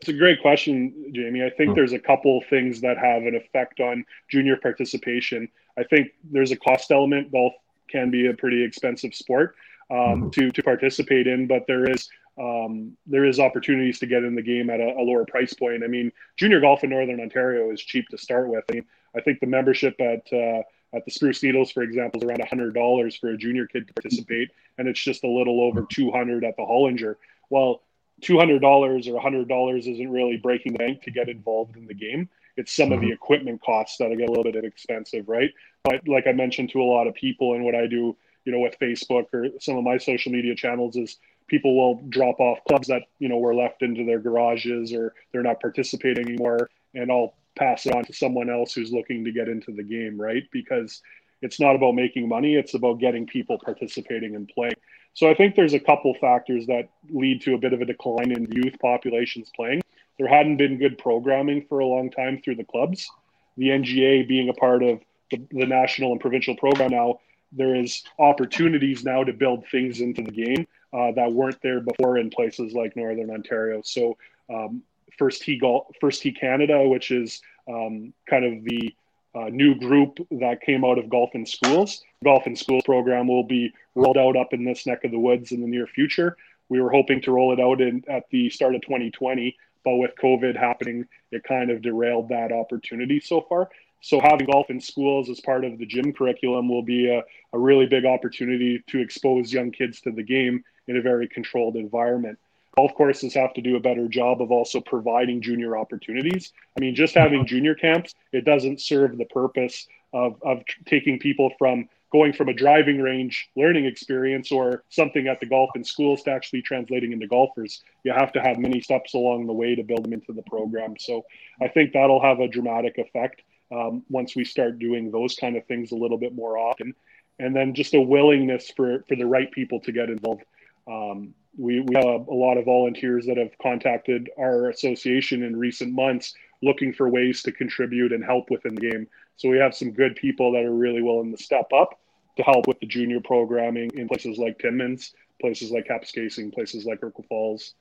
It's 0.00 0.08
a 0.08 0.12
great 0.12 0.40
question, 0.40 1.12
Jamie. 1.12 1.44
I 1.44 1.50
think 1.50 1.70
hmm. 1.70 1.74
there's 1.74 1.92
a 1.92 1.98
couple 1.98 2.40
things 2.48 2.80
that 2.82 2.98
have 2.98 3.22
an 3.22 3.34
effect 3.34 3.80
on 3.80 4.04
junior 4.28 4.56
participation. 4.56 5.48
I 5.76 5.84
think 5.84 6.12
there's 6.24 6.52
a 6.52 6.56
cost 6.56 6.90
element. 6.90 7.32
Golf 7.32 7.52
can 7.88 8.10
be 8.10 8.26
a 8.26 8.34
pretty 8.34 8.62
expensive 8.64 9.14
sport 9.14 9.56
um, 9.90 9.96
mm-hmm. 9.96 10.30
to 10.30 10.50
to 10.50 10.62
participate 10.62 11.26
in, 11.26 11.46
but 11.46 11.66
there 11.66 11.90
is 11.90 12.08
um, 12.38 12.96
there 13.06 13.24
is 13.24 13.40
opportunities 13.40 13.98
to 13.98 14.06
get 14.06 14.22
in 14.22 14.34
the 14.34 14.42
game 14.42 14.70
at 14.70 14.80
a, 14.80 14.96
a, 14.96 15.02
lower 15.02 15.24
price 15.24 15.52
point. 15.54 15.82
I 15.82 15.88
mean, 15.88 16.12
junior 16.36 16.60
golf 16.60 16.84
in 16.84 16.90
Northern 16.90 17.20
Ontario 17.20 17.70
is 17.72 17.80
cheap 17.80 18.08
to 18.10 18.18
start 18.18 18.48
with. 18.48 18.64
I, 18.70 18.74
mean, 18.74 18.84
I 19.16 19.20
think 19.20 19.40
the 19.40 19.46
membership 19.46 20.00
at 20.00 20.32
uh, 20.32 20.62
at 20.94 21.04
the 21.04 21.10
Spruce 21.10 21.42
Needles, 21.42 21.70
for 21.70 21.82
example, 21.82 22.22
is 22.22 22.28
around 22.28 22.40
$100 22.40 23.20
for 23.20 23.30
a 23.30 23.36
junior 23.36 23.66
kid 23.66 23.86
to 23.88 23.94
participate, 23.94 24.50
and 24.78 24.88
it's 24.88 25.02
just 25.02 25.24
a 25.24 25.28
little 25.28 25.60
over 25.60 25.86
200 25.90 26.44
at 26.44 26.56
the 26.56 26.62
Hollinger. 26.62 27.16
Well, 27.50 27.82
$200 28.22 28.62
or 28.62 29.20
$100 29.20 29.78
isn't 29.78 30.10
really 30.10 30.36
breaking 30.36 30.72
the 30.72 30.78
bank 30.78 31.02
to 31.02 31.10
get 31.10 31.28
involved 31.28 31.76
in 31.76 31.86
the 31.86 31.94
game. 31.94 32.28
It's 32.56 32.74
some 32.74 32.90
of 32.90 33.00
the 33.00 33.06
mm-hmm. 33.06 33.14
equipment 33.14 33.62
costs 33.62 33.98
that 33.98 34.08
get 34.16 34.28
a 34.28 34.32
little 34.32 34.52
bit 34.52 34.64
expensive, 34.64 35.28
right? 35.28 35.52
But 35.84 36.06
like 36.08 36.26
I 36.26 36.32
mentioned 36.32 36.70
to 36.70 36.82
a 36.82 36.84
lot 36.84 37.06
of 37.06 37.14
people, 37.14 37.54
and 37.54 37.64
what 37.64 37.76
I 37.76 37.86
do, 37.86 38.16
you 38.44 38.52
know, 38.52 38.58
with 38.58 38.78
Facebook 38.80 39.26
or 39.32 39.48
some 39.60 39.76
of 39.76 39.84
my 39.84 39.98
social 39.98 40.32
media 40.32 40.56
channels 40.56 40.96
is 40.96 41.18
people 41.46 41.76
will 41.76 42.02
drop 42.08 42.40
off 42.40 42.58
clubs 42.66 42.88
that 42.88 43.02
you 43.20 43.28
know 43.28 43.38
were 43.38 43.54
left 43.54 43.82
into 43.82 44.04
their 44.04 44.18
garages 44.18 44.92
or 44.92 45.14
they're 45.32 45.42
not 45.42 45.60
participating 45.60 46.26
anymore, 46.26 46.68
and 46.94 47.12
I'll 47.12 47.34
pass 47.56 47.86
it 47.86 47.94
on 47.94 48.04
to 48.04 48.12
someone 48.12 48.50
else 48.50 48.72
who's 48.72 48.92
looking 48.92 49.24
to 49.24 49.32
get 49.32 49.48
into 49.48 49.72
the 49.72 49.82
game, 49.82 50.20
right? 50.20 50.44
Because 50.52 51.00
it's 51.42 51.60
not 51.60 51.76
about 51.76 51.94
making 51.94 52.28
money, 52.28 52.56
it's 52.56 52.74
about 52.74 52.98
getting 52.98 53.26
people 53.26 53.58
participating 53.64 54.34
and 54.34 54.48
playing. 54.48 54.74
So 55.18 55.28
I 55.28 55.34
think 55.34 55.56
there's 55.56 55.74
a 55.74 55.80
couple 55.80 56.14
factors 56.14 56.68
that 56.68 56.90
lead 57.10 57.42
to 57.42 57.54
a 57.54 57.58
bit 57.58 57.72
of 57.72 57.80
a 57.80 57.84
decline 57.84 58.30
in 58.30 58.46
youth 58.52 58.76
populations 58.80 59.50
playing. 59.56 59.82
There 60.16 60.28
hadn't 60.28 60.58
been 60.58 60.78
good 60.78 60.96
programming 60.96 61.66
for 61.68 61.80
a 61.80 61.86
long 61.86 62.08
time 62.08 62.40
through 62.40 62.54
the 62.54 62.64
clubs. 62.64 63.10
The 63.56 63.70
NGA 63.70 64.28
being 64.28 64.48
a 64.48 64.52
part 64.52 64.84
of 64.84 65.00
the, 65.32 65.42
the 65.50 65.66
national 65.66 66.12
and 66.12 66.20
provincial 66.20 66.54
program 66.54 66.92
now, 66.92 67.18
there 67.50 67.74
is 67.74 68.04
opportunities 68.20 69.02
now 69.02 69.24
to 69.24 69.32
build 69.32 69.64
things 69.72 70.00
into 70.00 70.22
the 70.22 70.30
game 70.30 70.68
uh, 70.92 71.10
that 71.16 71.32
weren't 71.32 71.60
there 71.62 71.80
before 71.80 72.18
in 72.18 72.30
places 72.30 72.72
like 72.72 72.94
Northern 72.94 73.32
Ontario. 73.32 73.82
So 73.82 74.16
um, 74.48 74.84
First 75.18 75.42
Tee 75.42 75.58
Golf, 75.58 75.88
First 76.00 76.22
Tee 76.22 76.30
Canada, 76.30 76.88
which 76.88 77.10
is 77.10 77.42
um, 77.68 78.14
kind 78.30 78.44
of 78.44 78.62
the 78.62 78.94
uh, 79.34 79.48
new 79.48 79.74
group 79.80 80.20
that 80.30 80.60
came 80.62 80.84
out 80.84 80.96
of 80.96 81.10
Golf 81.10 81.30
in 81.34 81.44
Schools. 81.44 82.04
Golf 82.24 82.46
in 82.46 82.56
Schools 82.56 82.82
program 82.84 83.28
will 83.28 83.44
be 83.44 83.72
rolled 83.94 84.18
out 84.18 84.36
up 84.36 84.52
in 84.52 84.64
this 84.64 84.86
neck 84.86 85.04
of 85.04 85.12
the 85.12 85.18
woods 85.18 85.52
in 85.52 85.60
the 85.60 85.66
near 85.66 85.86
future. 85.86 86.36
We 86.68 86.80
were 86.80 86.90
hoping 86.90 87.20
to 87.22 87.32
roll 87.32 87.52
it 87.52 87.60
out 87.60 87.80
in, 87.80 88.04
at 88.08 88.28
the 88.30 88.50
start 88.50 88.74
of 88.74 88.82
2020, 88.82 89.56
but 89.84 89.96
with 89.96 90.10
COVID 90.20 90.56
happening, 90.56 91.06
it 91.30 91.44
kind 91.44 91.70
of 91.70 91.80
derailed 91.80 92.28
that 92.30 92.50
opportunity 92.50 93.20
so 93.20 93.40
far. 93.40 93.70
So 94.00 94.20
having 94.20 94.46
golf 94.46 94.68
in 94.68 94.80
schools 94.80 95.30
as 95.30 95.40
part 95.40 95.64
of 95.64 95.78
the 95.78 95.86
gym 95.86 96.12
curriculum 96.12 96.68
will 96.68 96.82
be 96.82 97.08
a, 97.08 97.22
a 97.52 97.58
really 97.58 97.86
big 97.86 98.04
opportunity 98.04 98.82
to 98.88 98.98
expose 98.98 99.52
young 99.52 99.70
kids 99.70 100.00
to 100.02 100.10
the 100.10 100.22
game 100.22 100.64
in 100.88 100.96
a 100.96 101.02
very 101.02 101.28
controlled 101.28 101.76
environment 101.76 102.38
golf 102.78 102.94
courses 102.94 103.34
have 103.34 103.52
to 103.52 103.60
do 103.60 103.74
a 103.74 103.80
better 103.80 104.06
job 104.06 104.40
of 104.40 104.52
also 104.52 104.80
providing 104.80 105.42
junior 105.42 105.76
opportunities. 105.76 106.52
I 106.76 106.80
mean, 106.80 106.94
just 106.94 107.12
having 107.12 107.44
junior 107.44 107.74
camps, 107.74 108.14
it 108.30 108.44
doesn't 108.44 108.80
serve 108.80 109.18
the 109.18 109.24
purpose 109.24 109.88
of, 110.12 110.40
of 110.42 110.62
taking 110.86 111.18
people 111.18 111.50
from 111.58 111.88
going 112.10 112.32
from 112.32 112.48
a 112.48 112.54
driving 112.54 113.00
range 113.00 113.50
learning 113.56 113.84
experience 113.84 114.50
or 114.50 114.84
something 114.88 115.28
at 115.28 115.40
the 115.40 115.46
golf 115.46 115.70
in 115.74 115.84
schools 115.84 116.22
to 116.22 116.30
actually 116.30 116.62
translating 116.62 117.12
into 117.12 117.26
golfers. 117.26 117.82
You 118.04 118.12
have 118.12 118.32
to 118.32 118.40
have 118.40 118.58
many 118.58 118.80
steps 118.80 119.14
along 119.14 119.46
the 119.46 119.52
way 119.52 119.74
to 119.74 119.82
build 119.82 120.04
them 120.04 120.14
into 120.14 120.32
the 120.32 120.42
program. 120.42 120.94
So 120.98 121.24
I 121.60 121.68
think 121.68 121.92
that'll 121.92 122.22
have 122.22 122.40
a 122.40 122.48
dramatic 122.48 122.96
effect 122.98 123.42
um, 123.70 124.02
once 124.08 124.34
we 124.34 124.44
start 124.44 124.78
doing 124.78 125.10
those 125.10 125.36
kind 125.36 125.56
of 125.56 125.66
things 125.66 125.92
a 125.92 125.96
little 125.96 126.18
bit 126.18 126.34
more 126.34 126.56
often. 126.56 126.94
And 127.38 127.54
then 127.54 127.74
just 127.74 127.94
a 127.94 128.00
willingness 128.00 128.70
for, 128.74 129.04
for 129.06 129.14
the 129.14 129.26
right 129.26 129.50
people 129.52 129.80
to 129.80 129.92
get 129.92 130.08
involved. 130.08 130.44
Um, 130.90 131.34
we, 131.56 131.80
we 131.80 131.94
have 131.94 132.28
a 132.28 132.34
lot 132.34 132.56
of 132.56 132.64
volunteers 132.64 133.26
that 133.26 133.36
have 133.36 133.50
contacted 133.60 134.30
our 134.38 134.70
association 134.70 135.42
in 135.42 135.56
recent 135.56 135.92
months 135.92 136.34
looking 136.62 136.92
for 136.92 137.08
ways 137.08 137.42
to 137.42 137.52
contribute 137.52 138.12
and 138.12 138.24
help 138.24 138.50
within 138.50 138.74
the 138.74 138.90
game. 138.90 139.06
So 139.38 139.48
we 139.48 139.58
have 139.58 139.74
some 139.74 139.92
good 139.92 140.16
people 140.16 140.52
that 140.52 140.64
are 140.64 140.74
really 140.74 141.00
willing 141.00 141.34
to 141.34 141.42
step 141.42 141.72
up 141.72 141.98
to 142.36 142.42
help 142.42 142.66
with 142.66 142.78
the 142.80 142.86
junior 142.86 143.20
programming 143.20 143.90
in 143.94 144.08
places 144.08 144.36
like 144.36 144.58
Timmins, 144.58 145.14
places 145.40 145.70
like 145.70 145.86
Kapuskasing, 145.86 146.52
places 146.52 146.84
like 146.84 146.98
Iroquois 147.02 147.24
Falls, 147.28 147.74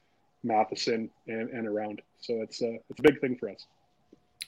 Matheson, 0.44 1.10
and, 1.28 1.50
and 1.50 1.68
around. 1.68 2.04
So 2.20 2.42
it's 2.42 2.62
a, 2.62 2.78
it's 2.90 3.00
a 3.00 3.02
big 3.02 3.20
thing 3.20 3.38
for 3.38 3.50
us. 3.50 3.66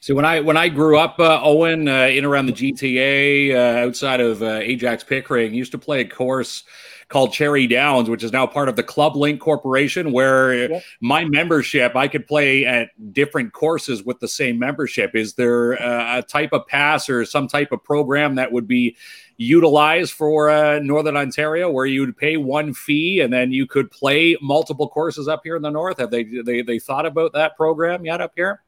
See, 0.02 0.14
when 0.14 0.24
I 0.24 0.40
when 0.40 0.56
I 0.56 0.70
grew 0.70 0.98
up, 0.98 1.20
uh, 1.20 1.42
Owen, 1.44 1.90
uh, 1.90 2.06
in 2.06 2.24
around 2.24 2.46
the 2.46 2.54
GTA, 2.54 3.54
uh, 3.54 3.86
outside 3.86 4.22
of 4.22 4.42
uh, 4.42 4.60
Ajax 4.62 5.04
Pickering, 5.04 5.54
used 5.54 5.74
to 5.74 5.78
play 5.78 6.02
a 6.02 6.08
course 6.08 6.64
called 7.10 7.34
Cherry 7.34 7.68
Downs, 7.68 8.10
which 8.10 8.24
is 8.24 8.32
now 8.32 8.48
part 8.48 8.70
of 8.70 8.76
the 8.76 8.84
ClubLink 8.84 9.40
Corporation, 9.40 10.12
where 10.12 10.70
yep. 10.70 10.84
my 11.02 11.26
membership, 11.26 11.96
I 11.96 12.08
could 12.08 12.28
play 12.28 12.66
at 12.66 12.90
different 13.14 13.52
courses 13.52 14.04
with 14.04 14.20
the 14.20 14.28
same 14.28 14.60
membership. 14.60 15.16
Is 15.16 15.34
there 15.34 15.74
a 15.74 16.24
type 16.28 16.54
of 16.54 16.68
pass 16.68 17.10
or 17.10 17.26
some 17.26 17.48
type 17.48 17.72
of 17.72 17.84
program 17.84 18.36
that 18.36 18.52
would 18.52 18.68
be 18.68 18.96
utilized 19.38 20.14
for 20.14 20.50
uh, 20.50 20.80
Northern 20.80 21.18
Ontario, 21.18 21.72
where 21.72 21.86
you 21.86 22.02
would 22.02 22.18
pay 22.18 22.38
one 22.38 22.74
fee 22.74 23.22
and 23.22 23.34
then 23.34 23.52
you 23.52 23.66
could 23.66 23.90
play 23.90 24.38
multiple 24.42 24.88
courses 24.88 25.28
up 25.28 25.42
here 25.44 25.56
in 25.56 25.62
the 25.62 25.70
north? 25.72 25.98
Have 25.98 26.12
they 26.12 26.24
they 26.24 26.62
they 26.62 26.78
thought 26.78 27.06
about 27.06 27.34
that 27.34 27.58
program 27.58 28.06
yet 28.06 28.22
up 28.22 28.34
here? 28.36 28.62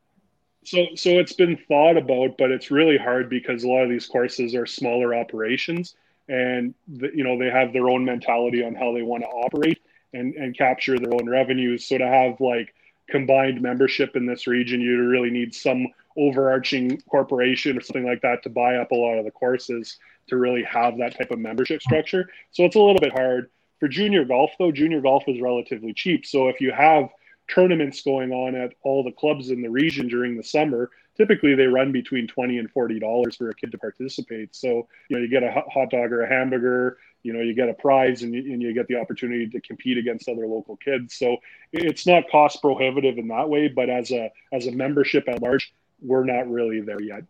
So, 0.63 0.85
so 0.95 1.09
it's 1.11 1.33
been 1.33 1.57
thought 1.67 1.97
about, 1.97 2.37
but 2.37 2.51
it's 2.51 2.69
really 2.69 2.97
hard 2.97 3.29
because 3.29 3.63
a 3.63 3.67
lot 3.67 3.83
of 3.83 3.89
these 3.89 4.07
courses 4.07 4.53
are 4.53 4.65
smaller 4.65 5.15
operations, 5.15 5.95
and 6.31 6.73
the, 6.87 7.09
you 7.13 7.23
know 7.23 7.37
they 7.37 7.49
have 7.49 7.73
their 7.73 7.89
own 7.89 8.05
mentality 8.05 8.63
on 8.63 8.73
how 8.73 8.93
they 8.93 9.01
want 9.01 9.23
to 9.23 9.29
operate 9.29 9.81
and 10.13 10.33
and 10.35 10.57
capture 10.57 10.97
their 10.97 11.13
own 11.13 11.29
revenues. 11.29 11.85
So 11.85 11.97
to 11.97 12.07
have 12.07 12.39
like 12.39 12.73
combined 13.09 13.61
membership 13.61 14.15
in 14.15 14.25
this 14.25 14.47
region, 14.47 14.79
you 14.79 15.07
really 15.07 15.29
need 15.29 15.53
some 15.53 15.87
overarching 16.17 17.01
corporation 17.01 17.77
or 17.77 17.81
something 17.81 18.05
like 18.05 18.21
that 18.21 18.43
to 18.43 18.49
buy 18.49 18.75
up 18.75 18.91
a 18.91 18.95
lot 18.95 19.17
of 19.17 19.25
the 19.25 19.31
courses 19.31 19.97
to 20.27 20.37
really 20.37 20.63
have 20.63 20.97
that 20.97 21.17
type 21.17 21.31
of 21.31 21.39
membership 21.39 21.81
structure. 21.81 22.29
So 22.51 22.63
it's 22.63 22.75
a 22.75 22.79
little 22.79 23.01
bit 23.01 23.11
hard 23.11 23.49
for 23.79 23.89
junior 23.89 24.23
golf. 24.23 24.51
Though 24.57 24.71
junior 24.71 25.01
golf 25.01 25.23
is 25.27 25.41
relatively 25.41 25.93
cheap, 25.93 26.25
so 26.25 26.47
if 26.47 26.61
you 26.61 26.71
have 26.71 27.09
tournaments 27.53 28.01
going 28.01 28.31
on 28.31 28.55
at 28.55 28.73
all 28.83 29.03
the 29.03 29.11
clubs 29.11 29.49
in 29.49 29.61
the 29.61 29.69
region 29.69 30.07
during 30.07 30.37
the 30.37 30.43
summer. 30.43 30.89
Typically, 31.17 31.55
they 31.55 31.67
run 31.67 31.91
between 31.91 32.27
twenty 32.27 32.57
and 32.57 32.71
forty 32.71 32.99
dollars 32.99 33.35
for 33.35 33.49
a 33.49 33.55
kid 33.55 33.71
to 33.71 33.77
participate. 33.77 34.55
So, 34.55 34.87
you 35.09 35.17
know, 35.17 35.23
you 35.23 35.29
get 35.29 35.43
a 35.43 35.51
hot 35.51 35.89
dog 35.89 36.11
or 36.11 36.23
a 36.23 36.29
hamburger. 36.29 36.97
You 37.23 37.33
know, 37.33 37.41
you 37.41 37.53
get 37.53 37.69
a 37.69 37.73
prize, 37.73 38.23
and 38.23 38.33
you, 38.33 38.53
and 38.53 38.61
you 38.61 38.73
get 38.73 38.87
the 38.87 38.95
opportunity 38.95 39.47
to 39.47 39.61
compete 39.61 39.97
against 39.97 40.27
other 40.27 40.47
local 40.47 40.77
kids. 40.77 41.15
So, 41.15 41.37
it's 41.71 42.07
not 42.07 42.29
cost 42.31 42.61
prohibitive 42.61 43.17
in 43.17 43.27
that 43.27 43.49
way. 43.49 43.67
But 43.67 43.89
as 43.89 44.11
a 44.11 44.31
as 44.51 44.67
a 44.67 44.71
membership 44.71 45.27
at 45.27 45.41
large, 45.41 45.73
we're 46.01 46.23
not 46.23 46.49
really 46.49 46.81
there 46.81 47.01
yet. 47.01 47.23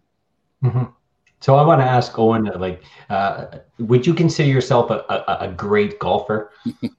Mm-hmm. 0.63 0.84
So 1.41 1.56
I 1.56 1.65
want 1.65 1.82
to 1.82 1.86
ask 1.86 2.17
Owen, 2.20 2.46
like, 2.60 2.84
uh, 3.10 3.48
would 3.80 4.06
you 4.06 4.13
consider 4.13 4.48
yourself 4.48 4.91
a, 4.91 5.04
a, 5.10 5.38
a 5.46 5.52
great 5.52 5.98
golfer? 5.98 6.52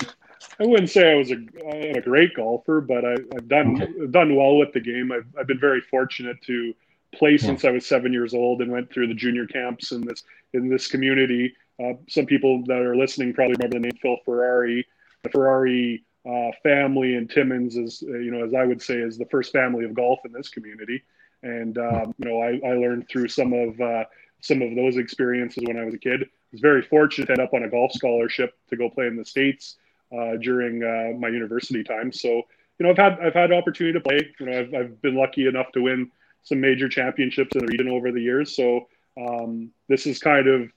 I 0.58 0.66
wouldn't 0.66 0.90
say 0.90 1.12
I 1.12 1.16
was 1.16 1.30
a, 1.30 1.96
a 1.96 2.00
great 2.00 2.34
golfer, 2.34 2.80
but 2.80 3.04
I, 3.04 3.10
have 3.34 3.48
done 3.48 3.82
okay. 3.82 4.06
done 4.10 4.34
well 4.36 4.56
with 4.56 4.72
the 4.72 4.80
game. 4.80 5.12
I've, 5.12 5.26
I've 5.38 5.46
been 5.46 5.60
very 5.60 5.80
fortunate 5.80 6.40
to 6.42 6.74
play 7.14 7.32
yeah. 7.32 7.38
since 7.38 7.64
I 7.64 7.70
was 7.70 7.86
seven 7.86 8.12
years 8.12 8.34
old 8.34 8.62
and 8.62 8.70
went 8.70 8.90
through 8.90 9.08
the 9.08 9.14
junior 9.14 9.46
camps 9.46 9.92
in 9.92 10.02
this 10.02 10.24
in 10.54 10.68
this 10.68 10.88
community. 10.88 11.54
Uh, 11.82 11.92
some 12.08 12.24
people 12.24 12.64
that 12.66 12.78
are 12.78 12.96
listening 12.96 13.34
probably 13.34 13.54
remember 13.58 13.78
the 13.78 13.80
name 13.80 13.98
Phil 14.00 14.16
Ferrari. 14.24 14.86
The 15.24 15.30
Ferrari 15.30 16.04
uh, 16.26 16.50
family 16.62 17.16
in 17.16 17.28
Timmins 17.28 17.76
is, 17.76 18.02
uh, 18.08 18.18
you 18.18 18.30
know, 18.30 18.44
as 18.44 18.54
I 18.54 18.64
would 18.64 18.80
say, 18.80 18.94
is 18.94 19.18
the 19.18 19.26
first 19.26 19.52
family 19.52 19.84
of 19.84 19.94
golf 19.94 20.20
in 20.24 20.32
this 20.32 20.48
community. 20.48 21.02
And 21.42 21.76
um, 21.76 22.14
you 22.18 22.30
know, 22.30 22.40
I, 22.40 22.58
I, 22.66 22.72
learned 22.74 23.08
through 23.10 23.28
some 23.28 23.52
of 23.52 23.78
uh, 23.78 24.04
some 24.40 24.62
of 24.62 24.74
those 24.74 24.96
experiences 24.96 25.64
when 25.66 25.78
I 25.78 25.84
was 25.84 25.94
a 25.94 25.98
kid. 25.98 26.22
I 26.22 26.26
was 26.50 26.62
very 26.62 26.80
fortunate 26.80 27.26
to 27.26 27.32
end 27.32 27.42
up 27.42 27.52
on 27.52 27.64
a 27.64 27.68
golf 27.68 27.92
scholarship 27.92 28.54
to 28.70 28.76
go 28.76 28.88
play 28.88 29.06
in 29.06 29.16
the 29.16 29.24
states 29.24 29.76
uh, 30.12 30.36
during 30.40 30.82
uh, 30.82 31.18
my 31.18 31.28
university 31.28 31.82
time. 31.82 32.12
So 32.12 32.42
you 32.78 32.84
know, 32.84 32.90
I've 32.90 32.98
had 32.98 33.18
I've 33.20 33.34
had 33.34 33.52
opportunity 33.52 33.98
to 33.98 34.00
play. 34.00 34.34
You 34.38 34.46
know, 34.46 34.58
I've 34.58 34.74
I've 34.74 35.02
been 35.02 35.16
lucky 35.16 35.46
enough 35.46 35.72
to 35.72 35.82
win 35.82 36.10
some 36.42 36.60
major 36.60 36.88
championships 36.88 37.56
in 37.56 37.64
the 37.64 37.66
region 37.66 37.88
over 37.88 38.12
the 38.12 38.20
years. 38.20 38.54
So 38.54 38.88
um, 39.16 39.70
this 39.88 40.06
is 40.06 40.18
kind 40.18 40.46
of 40.46 40.70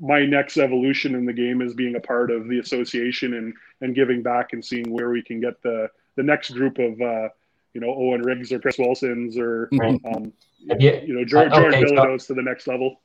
my 0.00 0.24
next 0.24 0.58
evolution 0.58 1.14
in 1.14 1.24
the 1.24 1.32
game 1.32 1.62
is 1.62 1.72
being 1.74 1.96
a 1.96 2.00
part 2.00 2.30
of 2.30 2.48
the 2.48 2.58
association 2.58 3.34
and 3.34 3.54
and 3.80 3.94
giving 3.94 4.22
back 4.22 4.52
and 4.52 4.64
seeing 4.64 4.92
where 4.92 5.10
we 5.10 5.22
can 5.22 5.40
get 5.40 5.62
the 5.62 5.88
the 6.16 6.22
next 6.22 6.50
group 6.50 6.78
of 6.78 7.00
uh, 7.00 7.28
you 7.72 7.80
know 7.80 7.94
Owen 7.94 8.22
Riggs 8.22 8.52
or 8.52 8.58
Chris 8.58 8.78
Wilson's 8.78 9.38
or 9.38 9.68
mm-hmm. 9.72 10.14
um, 10.14 10.32
you, 10.78 11.00
you 11.06 11.14
know 11.14 11.24
Jordan, 11.24 11.52
uh, 11.52 11.60
okay, 11.66 11.84
Jordan 11.84 12.18
so- 12.18 12.26
to 12.26 12.34
the 12.34 12.42
next 12.42 12.66
level. 12.66 13.00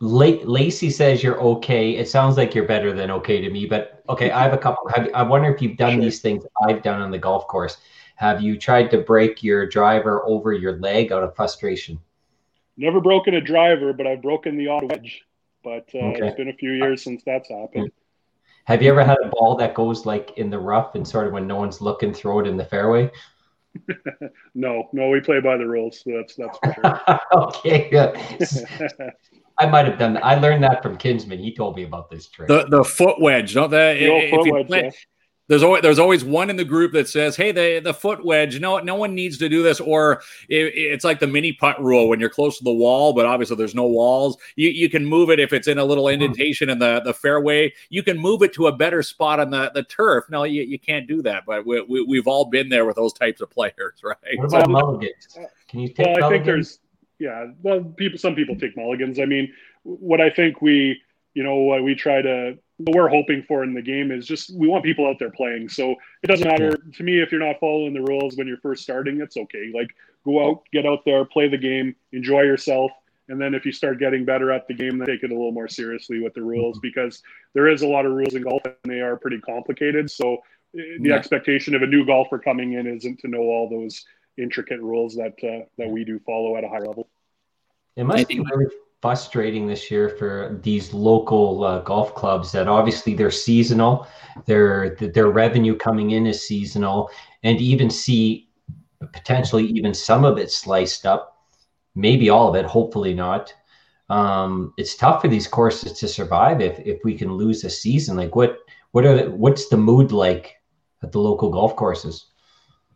Lacey 0.00 0.90
says 0.90 1.22
you're 1.22 1.40
okay. 1.40 1.96
It 1.96 2.08
sounds 2.08 2.38
like 2.38 2.54
you're 2.54 2.66
better 2.66 2.92
than 2.92 3.10
okay 3.10 3.40
to 3.40 3.50
me, 3.50 3.66
but 3.66 4.02
okay. 4.08 4.30
I 4.30 4.42
have 4.42 4.54
a 4.54 4.58
couple. 4.58 4.88
Have, 4.94 5.10
I 5.14 5.22
wonder 5.22 5.52
if 5.54 5.60
you've 5.60 5.76
done 5.76 5.94
sure. 5.94 6.02
these 6.02 6.20
things 6.20 6.44
I've 6.66 6.82
done 6.82 7.02
on 7.02 7.10
the 7.10 7.18
golf 7.18 7.46
course. 7.46 7.76
Have 8.16 8.40
you 8.40 8.58
tried 8.58 8.90
to 8.90 8.98
break 8.98 9.42
your 9.42 9.66
driver 9.66 10.26
over 10.26 10.52
your 10.52 10.78
leg 10.78 11.12
out 11.12 11.22
of 11.22 11.36
frustration? 11.36 11.98
Never 12.76 13.00
broken 13.00 13.34
a 13.34 13.40
driver, 13.40 13.92
but 13.92 14.06
I've 14.06 14.22
broken 14.22 14.56
the 14.56 14.68
odd 14.68 14.90
wedge. 14.90 15.22
But 15.62 15.88
uh, 15.94 15.98
okay. 15.98 16.26
it's 16.26 16.36
been 16.36 16.48
a 16.48 16.54
few 16.54 16.72
years 16.72 17.02
since 17.02 17.22
that's 17.24 17.50
happened. 17.50 17.90
Have 18.64 18.82
you 18.82 18.90
ever 18.90 19.04
had 19.04 19.18
a 19.22 19.28
ball 19.28 19.56
that 19.56 19.74
goes 19.74 20.06
like 20.06 20.32
in 20.38 20.48
the 20.48 20.58
rough 20.58 20.94
and 20.94 21.06
sort 21.06 21.26
of 21.26 21.32
when 21.32 21.46
no 21.46 21.56
one's 21.56 21.80
looking, 21.82 22.14
throw 22.14 22.40
it 22.40 22.46
in 22.46 22.56
the 22.56 22.64
fairway? 22.64 23.10
no, 24.54 24.88
no, 24.92 25.08
we 25.10 25.20
play 25.20 25.40
by 25.40 25.56
the 25.56 25.66
rules. 25.66 26.00
So 26.00 26.12
that's 26.16 26.34
that's 26.36 26.58
for 26.58 26.74
sure. 26.74 27.20
okay, 27.48 27.90
good. 27.90 28.16
I 29.60 29.66
might 29.66 29.86
have 29.86 29.98
done 29.98 30.14
that. 30.14 30.24
I 30.24 30.36
learned 30.36 30.64
that 30.64 30.82
from 30.82 30.96
Kinsman. 30.96 31.38
He 31.38 31.54
told 31.54 31.76
me 31.76 31.84
about 31.84 32.10
this 32.10 32.26
trick. 32.26 32.48
The 32.48 32.66
the 32.66 32.82
foot 32.82 33.20
wedge, 33.20 33.54
don't 33.54 33.70
that? 33.70 33.98
The 33.98 34.92
there's 35.50 35.64
always 35.64 35.82
there's 35.82 35.98
always 35.98 36.24
one 36.24 36.48
in 36.48 36.54
the 36.54 36.64
group 36.64 36.92
that 36.92 37.08
says, 37.08 37.34
"Hey, 37.34 37.50
the 37.50 37.80
the 37.82 37.92
foot 37.92 38.24
wedge. 38.24 38.60
No, 38.60 38.78
no 38.78 38.94
one 38.94 39.16
needs 39.16 39.36
to 39.38 39.48
do 39.48 39.64
this." 39.64 39.80
Or 39.80 40.22
it, 40.48 40.72
it's 40.76 41.04
like 41.04 41.18
the 41.18 41.26
mini 41.26 41.52
putt 41.52 41.82
rule 41.82 42.08
when 42.08 42.20
you're 42.20 42.30
close 42.30 42.56
to 42.58 42.64
the 42.64 42.72
wall, 42.72 43.12
but 43.12 43.26
obviously 43.26 43.56
there's 43.56 43.74
no 43.74 43.88
walls. 43.88 44.38
You 44.54 44.68
you 44.68 44.88
can 44.88 45.04
move 45.04 45.28
it 45.28 45.40
if 45.40 45.52
it's 45.52 45.66
in 45.66 45.78
a 45.78 45.84
little 45.84 46.04
mm-hmm. 46.04 46.22
indentation 46.22 46.70
in 46.70 46.78
the 46.78 47.00
the 47.04 47.12
fairway. 47.12 47.74
You 47.88 48.04
can 48.04 48.16
move 48.16 48.42
it 48.42 48.52
to 48.54 48.68
a 48.68 48.72
better 48.72 49.02
spot 49.02 49.40
on 49.40 49.50
the 49.50 49.72
the 49.74 49.82
turf. 49.82 50.24
No, 50.30 50.44
you, 50.44 50.62
you 50.62 50.78
can't 50.78 51.08
do 51.08 51.20
that. 51.22 51.46
But 51.46 51.66
we, 51.66 51.82
we 51.82 52.16
have 52.16 52.28
all 52.28 52.44
been 52.44 52.68
there 52.68 52.84
with 52.84 52.94
those 52.94 53.12
types 53.12 53.40
of 53.40 53.50
players, 53.50 54.00
right? 54.04 54.16
What 54.36 54.46
about 54.46 54.66
so, 54.66 54.70
mulligans? 54.70 55.36
Can 55.66 55.80
you 55.80 55.88
take 55.88 56.06
well, 56.06 56.20
mulligans? 56.20 56.24
I 56.24 56.30
think 56.30 56.44
there's 56.44 56.78
yeah, 57.20 57.46
well, 57.62 57.84
people, 57.84 58.18
some 58.18 58.34
people 58.34 58.56
take 58.56 58.76
mulligans. 58.76 59.20
I 59.20 59.26
mean, 59.26 59.52
what 59.84 60.20
I 60.20 60.30
think 60.30 60.60
we, 60.62 61.00
you 61.34 61.44
know, 61.44 61.56
what 61.56 61.84
we 61.84 61.94
try 61.94 62.22
to, 62.22 62.58
what 62.78 62.96
we're 62.96 63.08
hoping 63.08 63.44
for 63.46 63.62
in 63.62 63.74
the 63.74 63.82
game 63.82 64.10
is 64.10 64.26
just 64.26 64.52
we 64.56 64.66
want 64.66 64.84
people 64.84 65.06
out 65.06 65.18
there 65.18 65.30
playing. 65.30 65.68
So 65.68 65.94
it 66.22 66.26
doesn't 66.26 66.48
matter 66.48 66.76
to 66.76 67.02
me 67.02 67.20
if 67.20 67.30
you're 67.30 67.46
not 67.46 67.60
following 67.60 67.92
the 67.92 68.00
rules 68.00 68.36
when 68.36 68.48
you're 68.48 68.56
first 68.56 68.82
starting. 68.82 69.20
It's 69.20 69.36
okay. 69.36 69.70
Like 69.72 69.90
go 70.24 70.48
out, 70.48 70.62
get 70.72 70.86
out 70.86 71.04
there, 71.04 71.24
play 71.26 71.46
the 71.46 71.58
game, 71.58 71.94
enjoy 72.12 72.40
yourself, 72.40 72.90
and 73.30 73.40
then 73.40 73.54
if 73.54 73.64
you 73.64 73.70
start 73.70 74.00
getting 74.00 74.24
better 74.24 74.50
at 74.50 74.66
the 74.66 74.74
game, 74.74 74.98
then 74.98 75.06
take 75.06 75.22
it 75.22 75.30
a 75.30 75.34
little 75.34 75.52
more 75.52 75.68
seriously 75.68 76.20
with 76.20 76.34
the 76.34 76.42
rules 76.42 76.76
mm-hmm. 76.76 76.88
because 76.88 77.22
there 77.54 77.68
is 77.68 77.82
a 77.82 77.86
lot 77.86 78.04
of 78.04 78.12
rules 78.12 78.34
in 78.34 78.42
golf 78.42 78.62
and 78.64 78.74
they 78.92 79.00
are 79.00 79.16
pretty 79.16 79.40
complicated. 79.40 80.10
So 80.10 80.34
eh, 80.76 80.98
the 81.00 81.10
yeah. 81.10 81.14
expectation 81.14 81.74
of 81.74 81.82
a 81.82 81.86
new 81.86 82.04
golfer 82.04 82.38
coming 82.38 82.72
in 82.72 82.86
isn't 82.86 83.20
to 83.20 83.28
know 83.28 83.42
all 83.42 83.68
those 83.68 84.04
intricate 84.38 84.80
rules 84.80 85.14
that 85.16 85.34
uh, 85.42 85.64
that 85.78 85.88
we 85.88 86.04
do 86.04 86.18
follow 86.20 86.56
at 86.56 86.64
a 86.64 86.68
high 86.68 86.78
level. 86.78 87.08
It 87.96 88.04
must 88.04 88.28
be 88.28 88.40
really 88.40 88.66
frustrating 89.02 89.66
this 89.66 89.90
year 89.90 90.10
for 90.10 90.60
these 90.62 90.92
local 90.92 91.64
uh, 91.64 91.80
golf 91.80 92.14
clubs 92.14 92.52
that 92.52 92.68
obviously 92.68 93.14
they're 93.14 93.30
seasonal, 93.30 94.06
their 94.46 94.96
their 94.96 95.28
revenue 95.28 95.76
coming 95.76 96.12
in 96.12 96.26
is 96.26 96.46
seasonal, 96.46 97.10
and 97.42 97.60
even 97.60 97.90
see 97.90 98.48
potentially 99.12 99.66
even 99.66 99.94
some 99.94 100.24
of 100.24 100.38
it 100.38 100.50
sliced 100.50 101.06
up, 101.06 101.46
maybe 101.94 102.28
all 102.28 102.48
of 102.48 102.54
it, 102.56 102.66
hopefully 102.66 103.14
not. 103.14 103.52
Um, 104.10 104.74
it's 104.76 104.96
tough 104.96 105.22
for 105.22 105.28
these 105.28 105.46
courses 105.46 105.92
to 106.00 106.08
survive 106.08 106.60
if 106.60 106.78
if 106.80 107.00
we 107.04 107.16
can 107.16 107.32
lose 107.32 107.64
a 107.64 107.70
season. 107.70 108.16
Like 108.16 108.34
what 108.34 108.58
what 108.92 109.04
are 109.04 109.16
the, 109.16 109.30
what's 109.30 109.68
the 109.68 109.76
mood 109.76 110.12
like 110.12 110.56
at 111.02 111.12
the 111.12 111.20
local 111.20 111.50
golf 111.50 111.76
courses? 111.76 112.29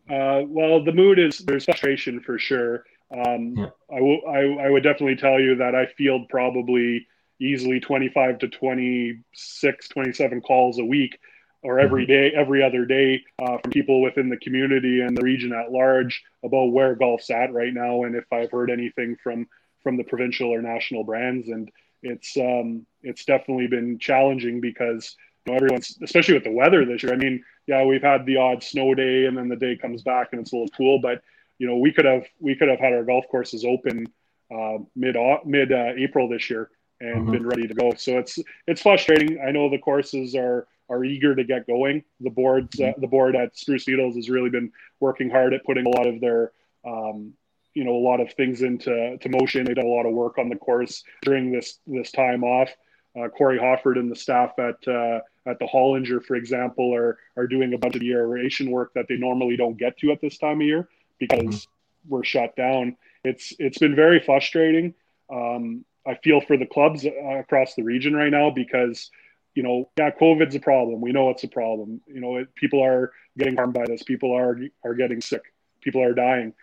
Uh, 0.08 0.42
well, 0.46 0.84
the 0.84 0.92
mood 0.92 1.18
is 1.18 1.38
there's 1.38 1.64
frustration 1.64 2.20
for 2.20 2.38
sure. 2.38 2.84
Um, 3.10 3.54
yeah. 3.56 3.66
I, 3.90 4.00
will, 4.00 4.20
I, 4.28 4.66
I 4.66 4.70
would 4.70 4.82
definitely 4.82 5.16
tell 5.16 5.40
you 5.40 5.56
that 5.56 5.74
I 5.74 5.86
field 5.86 6.28
probably 6.28 7.06
easily 7.40 7.80
25 7.80 8.38
to 8.40 8.48
26, 8.48 9.88
27 9.88 10.40
calls 10.40 10.78
a 10.78 10.84
week 10.84 11.18
or 11.62 11.80
every 11.80 12.04
mm-hmm. 12.04 12.12
day, 12.12 12.32
every 12.36 12.62
other 12.62 12.84
day 12.84 13.22
uh, 13.40 13.58
from 13.58 13.70
people 13.70 14.02
within 14.02 14.28
the 14.28 14.36
community 14.36 15.00
and 15.00 15.16
the 15.16 15.22
region 15.22 15.52
at 15.52 15.72
large 15.72 16.22
about 16.44 16.66
where 16.66 16.94
golf's 16.94 17.30
at 17.30 17.52
right 17.52 17.72
now 17.72 18.04
and 18.04 18.14
if 18.14 18.24
I've 18.32 18.50
heard 18.50 18.70
anything 18.70 19.16
from 19.22 19.46
from 19.82 19.96
the 19.96 20.04
provincial 20.04 20.48
or 20.48 20.62
national 20.62 21.04
brands. 21.04 21.48
And 21.48 21.70
it's 22.02 22.36
um, 22.36 22.86
it's 23.02 23.24
definitely 23.24 23.66
been 23.66 23.98
challenging 23.98 24.60
because 24.60 25.16
everyone's, 25.52 25.98
especially 26.02 26.34
with 26.34 26.44
the 26.44 26.50
weather 26.50 26.84
this 26.84 27.02
year. 27.02 27.12
I 27.12 27.16
mean, 27.16 27.44
yeah, 27.66 27.84
we've 27.84 28.02
had 28.02 28.26
the 28.26 28.36
odd 28.36 28.62
snow 28.62 28.94
day 28.94 29.26
and 29.26 29.36
then 29.36 29.48
the 29.48 29.56
day 29.56 29.76
comes 29.76 30.02
back 30.02 30.28
and 30.32 30.40
it's 30.40 30.52
a 30.52 30.56
little 30.56 30.74
cool, 30.76 31.00
but 31.00 31.22
you 31.58 31.66
know, 31.66 31.76
we 31.76 31.92
could 31.92 32.04
have 32.04 32.24
we 32.40 32.54
could 32.56 32.68
have 32.68 32.80
had 32.80 32.92
our 32.92 33.04
golf 33.04 33.26
courses 33.30 33.64
open 33.64 34.06
uh, 34.54 34.78
mid 34.96 35.16
mid 35.44 35.72
uh, 35.72 35.92
April 35.96 36.28
this 36.28 36.50
year 36.50 36.70
and 37.00 37.22
mm-hmm. 37.22 37.32
been 37.32 37.46
ready 37.46 37.66
to 37.66 37.74
go. 37.74 37.92
So 37.96 38.18
it's 38.18 38.38
it's 38.66 38.82
frustrating. 38.82 39.40
I 39.40 39.50
know 39.50 39.70
the 39.70 39.78
courses 39.78 40.34
are 40.34 40.66
are 40.88 41.04
eager 41.04 41.34
to 41.34 41.44
get 41.44 41.66
going. 41.66 42.04
The 42.20 42.30
board 42.30 42.68
uh, 42.80 42.92
the 42.98 43.06
board 43.06 43.36
at 43.36 43.56
Spruce 43.56 43.86
Needles 43.86 44.16
has 44.16 44.28
really 44.28 44.50
been 44.50 44.72
working 45.00 45.30
hard 45.30 45.54
at 45.54 45.64
putting 45.64 45.86
a 45.86 45.90
lot 45.90 46.06
of 46.06 46.20
their 46.20 46.52
um, 46.84 47.32
you 47.74 47.84
know 47.84 47.96
a 47.96 48.04
lot 48.04 48.20
of 48.20 48.32
things 48.32 48.62
into 48.62 49.16
to 49.18 49.28
motion. 49.28 49.64
They 49.64 49.74
did 49.74 49.84
a 49.84 49.88
lot 49.88 50.06
of 50.06 50.12
work 50.12 50.38
on 50.38 50.48
the 50.48 50.56
course 50.56 51.02
during 51.22 51.52
this 51.52 51.78
this 51.86 52.10
time 52.10 52.44
off. 52.44 52.70
Uh, 53.18 53.28
Corey 53.28 53.58
Hofford 53.58 53.96
and 53.96 54.10
the 54.10 54.16
staff 54.16 54.58
at 54.58 54.88
uh, 54.88 55.20
at 55.46 55.58
the 55.58 55.66
Hollinger, 55.66 56.24
for 56.24 56.36
example, 56.36 56.94
are 56.94 57.18
are 57.36 57.46
doing 57.46 57.74
a 57.74 57.78
bunch 57.78 57.94
of 57.94 58.00
the 58.00 58.12
aeration 58.12 58.70
work 58.70 58.92
that 58.94 59.06
they 59.08 59.16
normally 59.16 59.56
don't 59.56 59.78
get 59.78 59.98
to 59.98 60.12
at 60.12 60.20
this 60.20 60.38
time 60.38 60.60
of 60.60 60.66
year 60.66 60.88
because 61.18 61.40
mm-hmm. 61.42 62.10
we're 62.10 62.24
shut 62.24 62.56
down. 62.56 62.96
It's 63.24 63.52
it's 63.58 63.78
been 63.78 63.94
very 63.94 64.20
frustrating. 64.20 64.94
Um, 65.32 65.84
I 66.06 66.16
feel 66.16 66.40
for 66.40 66.56
the 66.56 66.66
clubs 66.66 67.06
uh, 67.06 67.38
across 67.38 67.74
the 67.74 67.82
region 67.82 68.14
right 68.14 68.30
now 68.30 68.50
because 68.50 69.10
you 69.54 69.62
know, 69.62 69.88
yeah, 69.96 70.10
COVID's 70.10 70.56
a 70.56 70.60
problem. 70.60 71.00
We 71.00 71.12
know 71.12 71.30
it's 71.30 71.44
a 71.44 71.48
problem. 71.48 72.00
You 72.06 72.20
know, 72.20 72.36
it, 72.36 72.54
people 72.54 72.82
are 72.82 73.12
getting 73.38 73.56
harmed 73.56 73.74
by 73.74 73.86
this. 73.86 74.02
People 74.02 74.36
are 74.36 74.58
are 74.84 74.94
getting 74.94 75.20
sick. 75.20 75.42
People 75.80 76.02
are 76.02 76.14
dying. 76.14 76.54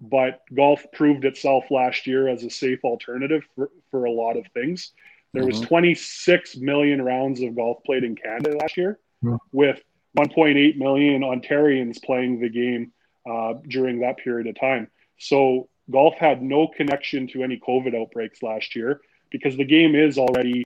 But 0.00 0.42
golf 0.54 0.86
proved 0.92 1.24
itself 1.24 1.70
last 1.70 2.06
year 2.06 2.28
as 2.28 2.44
a 2.44 2.50
safe 2.50 2.84
alternative 2.84 3.42
for, 3.54 3.70
for 3.90 4.04
a 4.04 4.12
lot 4.12 4.36
of 4.36 4.46
things. 4.54 4.92
There 5.32 5.42
mm-hmm. 5.42 5.60
was 5.60 5.68
26 5.68 6.56
million 6.56 7.02
rounds 7.02 7.42
of 7.42 7.54
golf 7.54 7.78
played 7.84 8.04
in 8.04 8.16
Canada 8.16 8.56
last 8.56 8.76
year, 8.76 8.98
mm-hmm. 9.22 9.36
with 9.52 9.80
1.8 10.16 10.76
million 10.76 11.22
Ontarians 11.22 12.02
playing 12.02 12.40
the 12.40 12.48
game 12.48 12.92
uh, 13.28 13.54
during 13.68 14.00
that 14.00 14.16
period 14.18 14.46
of 14.46 14.58
time. 14.58 14.88
So 15.18 15.68
golf 15.90 16.14
had 16.14 16.42
no 16.42 16.68
connection 16.68 17.26
to 17.28 17.42
any 17.42 17.58
COVID 17.58 17.98
outbreaks 17.98 18.42
last 18.42 18.74
year 18.74 19.00
because 19.30 19.56
the 19.56 19.64
game 19.64 19.94
is 19.94 20.18
already 20.18 20.64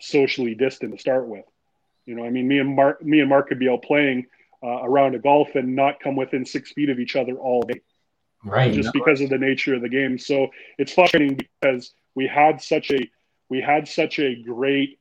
socially 0.00 0.54
distant 0.54 0.92
to 0.92 0.98
start 0.98 1.28
with. 1.28 1.44
You 2.06 2.16
know, 2.16 2.24
I 2.24 2.30
mean, 2.30 2.48
me 2.48 2.58
and 2.58 2.74
Mark, 2.74 3.02
me 3.02 3.20
and 3.20 3.28
Mark 3.28 3.48
could 3.48 3.58
be 3.58 3.68
out 3.68 3.82
playing 3.82 4.26
uh, 4.62 4.66
around 4.66 4.84
a 4.84 4.88
round 4.88 5.14
of 5.14 5.22
golf 5.22 5.54
and 5.54 5.76
not 5.76 6.00
come 6.00 6.16
within 6.16 6.44
six 6.44 6.72
feet 6.72 6.90
of 6.90 6.98
each 6.98 7.16
other 7.16 7.34
all 7.34 7.62
day, 7.62 7.80
right? 8.44 8.72
Just 8.72 8.86
no. 8.86 8.92
because 8.92 9.20
of 9.20 9.30
the 9.30 9.38
nature 9.38 9.74
of 9.74 9.82
the 9.82 9.88
game. 9.88 10.18
So 10.18 10.48
it's 10.78 10.92
frustrating 10.92 11.36
because 11.36 11.92
we 12.14 12.26
had 12.26 12.60
such 12.60 12.90
a 12.90 13.08
we 13.50 13.60
had 13.60 13.86
such 13.86 14.18
a 14.18 14.42
great 14.42 14.98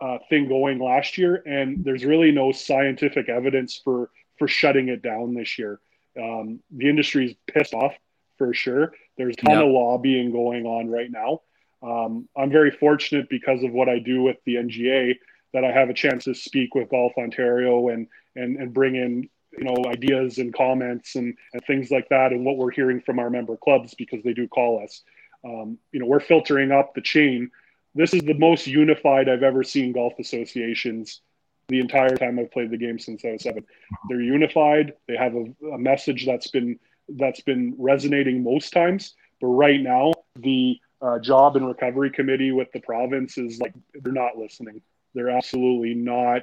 uh, 0.00 0.18
thing 0.28 0.48
going 0.48 0.80
last 0.80 1.18
year, 1.18 1.42
and 1.46 1.84
there's 1.84 2.04
really 2.04 2.32
no 2.32 2.50
scientific 2.50 3.28
evidence 3.28 3.80
for 3.84 4.10
for 4.38 4.48
shutting 4.48 4.88
it 4.88 5.02
down 5.02 5.34
this 5.34 5.58
year. 5.58 5.78
Um, 6.20 6.60
the 6.70 6.88
industry's 6.88 7.34
pissed 7.46 7.74
off 7.74 7.94
for 8.38 8.52
sure. 8.54 8.94
There's 9.18 9.36
a 9.38 9.46
ton 9.46 9.58
of 9.58 9.68
lobbying 9.68 10.32
going 10.32 10.64
on 10.64 10.88
right 10.88 11.10
now. 11.10 11.42
Um, 11.82 12.28
I'm 12.36 12.50
very 12.50 12.70
fortunate 12.70 13.28
because 13.28 13.62
of 13.62 13.72
what 13.72 13.88
I 13.88 13.98
do 13.98 14.22
with 14.22 14.38
the 14.46 14.54
NGA 14.56 15.16
that 15.52 15.64
I 15.64 15.72
have 15.72 15.90
a 15.90 15.94
chance 15.94 16.24
to 16.24 16.34
speak 16.34 16.74
with 16.74 16.88
Golf 16.88 17.12
Ontario 17.18 17.88
and 17.88 18.06
and 18.34 18.56
and 18.56 18.72
bring 18.72 18.96
in 18.96 19.28
you 19.58 19.64
know 19.64 19.76
ideas 19.86 20.38
and 20.38 20.54
comments 20.54 21.16
and, 21.16 21.34
and 21.52 21.62
things 21.66 21.90
like 21.90 22.08
that 22.08 22.32
and 22.32 22.44
what 22.44 22.56
we're 22.56 22.70
hearing 22.70 23.00
from 23.00 23.18
our 23.18 23.30
member 23.30 23.56
clubs 23.56 23.94
because 23.94 24.22
they 24.22 24.32
do 24.32 24.48
call 24.48 24.82
us. 24.82 25.02
Um, 25.44 25.78
you 25.92 26.00
know, 26.00 26.06
we're 26.06 26.20
filtering 26.20 26.70
up 26.70 26.94
the 26.94 27.00
chain. 27.00 27.50
This 27.94 28.14
is 28.14 28.22
the 28.22 28.34
most 28.34 28.66
unified 28.66 29.28
I've 29.28 29.42
ever 29.42 29.64
seen 29.64 29.92
golf 29.92 30.14
associations 30.18 31.20
the 31.68 31.80
entire 31.80 32.16
time 32.16 32.38
I've 32.38 32.50
played 32.50 32.70
the 32.70 32.76
game 32.76 32.98
since 32.98 33.24
I 33.24 33.32
was 33.32 33.42
7 33.42 33.64
They're 34.08 34.20
unified. 34.20 34.92
They 35.06 35.16
have 35.16 35.34
a, 35.34 35.46
a 35.68 35.78
message 35.78 36.26
that's 36.26 36.48
been 36.48 36.78
that's 37.08 37.40
been 37.40 37.74
resonating 37.78 38.42
most 38.44 38.72
times. 38.72 39.14
But 39.40 39.48
right 39.48 39.80
now, 39.80 40.12
the 40.36 40.78
uh, 41.02 41.18
job 41.18 41.56
and 41.56 41.66
recovery 41.66 42.10
committee 42.10 42.52
with 42.52 42.70
the 42.72 42.80
province 42.80 43.38
is 43.38 43.58
like 43.58 43.72
they're 43.94 44.12
not 44.12 44.36
listening. 44.36 44.82
They're 45.14 45.30
absolutely 45.30 45.94
not 45.94 46.42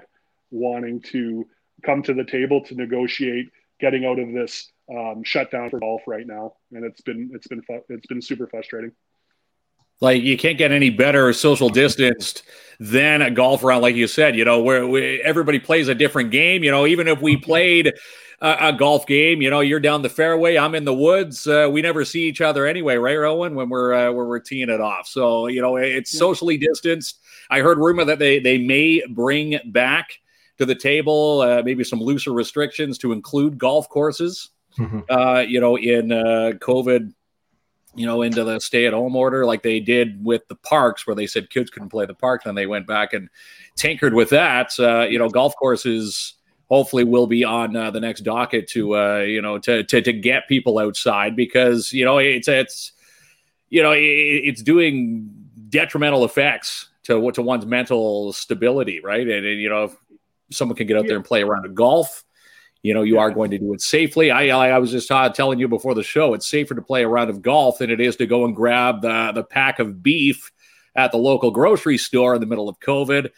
wanting 0.51 1.01
to 1.01 1.47
come 1.85 2.01
to 2.03 2.13
the 2.13 2.23
table 2.23 2.61
to 2.65 2.75
negotiate 2.75 3.49
getting 3.79 4.05
out 4.05 4.19
of 4.19 4.33
this 4.33 4.71
um, 4.89 5.23
shutdown 5.23 5.69
for 5.69 5.79
golf 5.79 6.01
right 6.07 6.25
now, 6.25 6.53
and 6.71 6.83
it's 6.83 7.01
been 7.01 7.29
it's 7.33 7.47
been 7.47 7.61
it's 7.89 8.07
been 8.07 8.21
super 8.21 8.47
frustrating. 8.47 8.91
Like 9.99 10.21
you 10.21 10.37
can't 10.37 10.57
get 10.57 10.71
any 10.71 10.89
better 10.89 11.33
social 11.33 11.69
distanced 11.69 12.43
than 12.79 13.21
a 13.21 13.31
golf 13.31 13.63
round, 13.63 13.81
like 13.81 13.95
you 13.95 14.07
said. 14.07 14.35
You 14.35 14.45
know 14.45 14.61
where 14.61 14.87
we, 14.87 15.21
everybody 15.21 15.59
plays 15.59 15.87
a 15.87 15.95
different 15.95 16.31
game. 16.31 16.63
You 16.63 16.71
know, 16.71 16.85
even 16.85 17.07
if 17.07 17.21
we 17.21 17.37
played 17.37 17.93
a, 18.41 18.57
a, 18.69 18.73
golf 18.73 19.05
game. 19.07 19.41
You 19.41 19.49
know, 19.49 19.59
you're 19.59 19.79
down 19.79 20.01
the 20.01 20.09
fairway, 20.09 20.57
I'm 20.57 20.75
in 20.75 20.85
the 20.85 20.93
woods. 20.93 21.47
Uh, 21.47 21.69
we 21.71 21.81
never 21.81 22.05
see 22.05 22.27
each 22.27 22.41
other 22.41 22.65
anyway, 22.65 22.95
right, 22.95 23.15
Rowan? 23.15 23.55
When 23.55 23.69
we're 23.69 23.93
uh, 23.93 24.11
when 24.11 24.27
we're 24.27 24.39
teeing 24.39 24.69
it 24.69 24.81
off. 24.81 25.07
So 25.07 25.47
you 25.47 25.61
know, 25.61 25.77
it's 25.77 26.11
socially 26.17 26.57
distanced. 26.57 27.19
I 27.49 27.59
heard 27.59 27.77
rumor 27.77 28.05
that 28.05 28.19
they 28.19 28.39
they 28.39 28.57
may 28.57 29.03
bring 29.09 29.59
back 29.65 30.19
to 30.57 30.65
the 30.65 30.75
table 30.75 31.41
uh, 31.41 31.61
maybe 31.63 31.83
some 31.83 31.99
looser 31.99 32.33
restrictions 32.33 32.97
to 32.99 33.11
include 33.11 33.57
golf 33.57 33.89
courses. 33.89 34.49
Mm-hmm. 34.77 34.99
Uh, 35.09 35.39
you 35.39 35.59
know, 35.59 35.75
in 35.75 36.11
uh, 36.11 36.51
COVID 36.59 37.13
you 37.97 38.05
know, 38.05 38.21
into 38.21 38.43
the 38.43 38.59
stay 38.59 38.85
at 38.85 38.93
home 38.93 39.15
order 39.15 39.45
like 39.45 39.63
they 39.63 39.79
did 39.79 40.23
with 40.23 40.47
the 40.47 40.55
parks, 40.55 41.05
where 41.05 41.15
they 41.15 41.27
said 41.27 41.49
kids 41.49 41.69
couldn't 41.69 41.89
play 41.89 42.05
the 42.05 42.13
park. 42.13 42.43
Then 42.43 42.55
they 42.55 42.67
went 42.67 42.87
back 42.87 43.13
and 43.13 43.29
tinkered 43.75 44.13
with 44.13 44.29
that. 44.29 44.71
Uh, 44.79 45.07
you 45.09 45.17
know, 45.19 45.29
golf 45.29 45.55
courses 45.55 46.35
hopefully 46.69 47.03
will 47.03 47.27
be 47.27 47.43
on 47.43 47.75
uh, 47.75 47.89
the 47.91 47.99
next 47.99 48.21
docket 48.21 48.67
to 48.67 48.95
uh, 48.95 49.19
you 49.19 49.41
know 49.41 49.57
to, 49.59 49.83
to 49.83 50.01
to 50.01 50.13
get 50.13 50.47
people 50.47 50.79
outside 50.79 51.35
because 51.35 51.91
you 51.91 52.05
know 52.05 52.17
it's 52.19 52.47
it's 52.47 52.91
you 53.69 53.81
know 53.81 53.91
it, 53.91 53.99
it's 53.99 54.61
doing 54.61 55.29
detrimental 55.69 56.23
effects 56.23 56.89
to 57.03 57.19
what, 57.19 57.35
to 57.35 57.41
one's 57.41 57.65
mental 57.65 58.31
stability, 58.33 58.99
right? 58.99 59.27
And, 59.27 59.45
and 59.45 59.59
you 59.59 59.69
know 59.69 59.85
if 59.85 59.95
someone 60.51 60.75
can 60.75 60.87
get 60.87 60.97
out 60.97 61.07
there 61.07 61.15
and 61.15 61.25
play 61.25 61.41
around 61.41 61.65
a 61.65 61.69
golf. 61.69 62.23
You 62.87 62.93
know, 62.93 63.01
you 63.01 63.15
yeah. 63.15 63.21
are 63.23 63.31
going 63.31 63.51
to 63.51 63.57
do 63.57 63.73
it 63.73 63.81
safely. 63.81 64.31
I, 64.31 64.47
I, 64.47 64.69
I 64.69 64.77
was 64.77 64.91
just 64.91 65.11
uh, 65.11 65.27
telling 65.27 65.59
you 65.59 65.67
before 65.67 65.93
the 65.93 66.03
show, 66.03 66.33
it's 66.33 66.47
safer 66.47 66.73
to 66.73 66.81
play 66.81 67.03
a 67.03 67.07
round 67.09 67.29
of 67.29 67.41
golf 67.41 67.79
than 67.79 67.89
it 67.89 67.99
is 67.99 68.15
to 68.15 68.25
go 68.25 68.45
and 68.45 68.55
grab 68.55 69.01
the, 69.01 69.33
the 69.35 69.43
pack 69.43 69.79
of 69.79 70.01
beef 70.01 70.53
at 70.95 71.11
the 71.11 71.17
local 71.17 71.51
grocery 71.51 71.97
store 71.97 72.35
in 72.35 72.39
the 72.39 72.47
middle 72.47 72.69
of 72.69 72.79
COVID, 72.79 73.29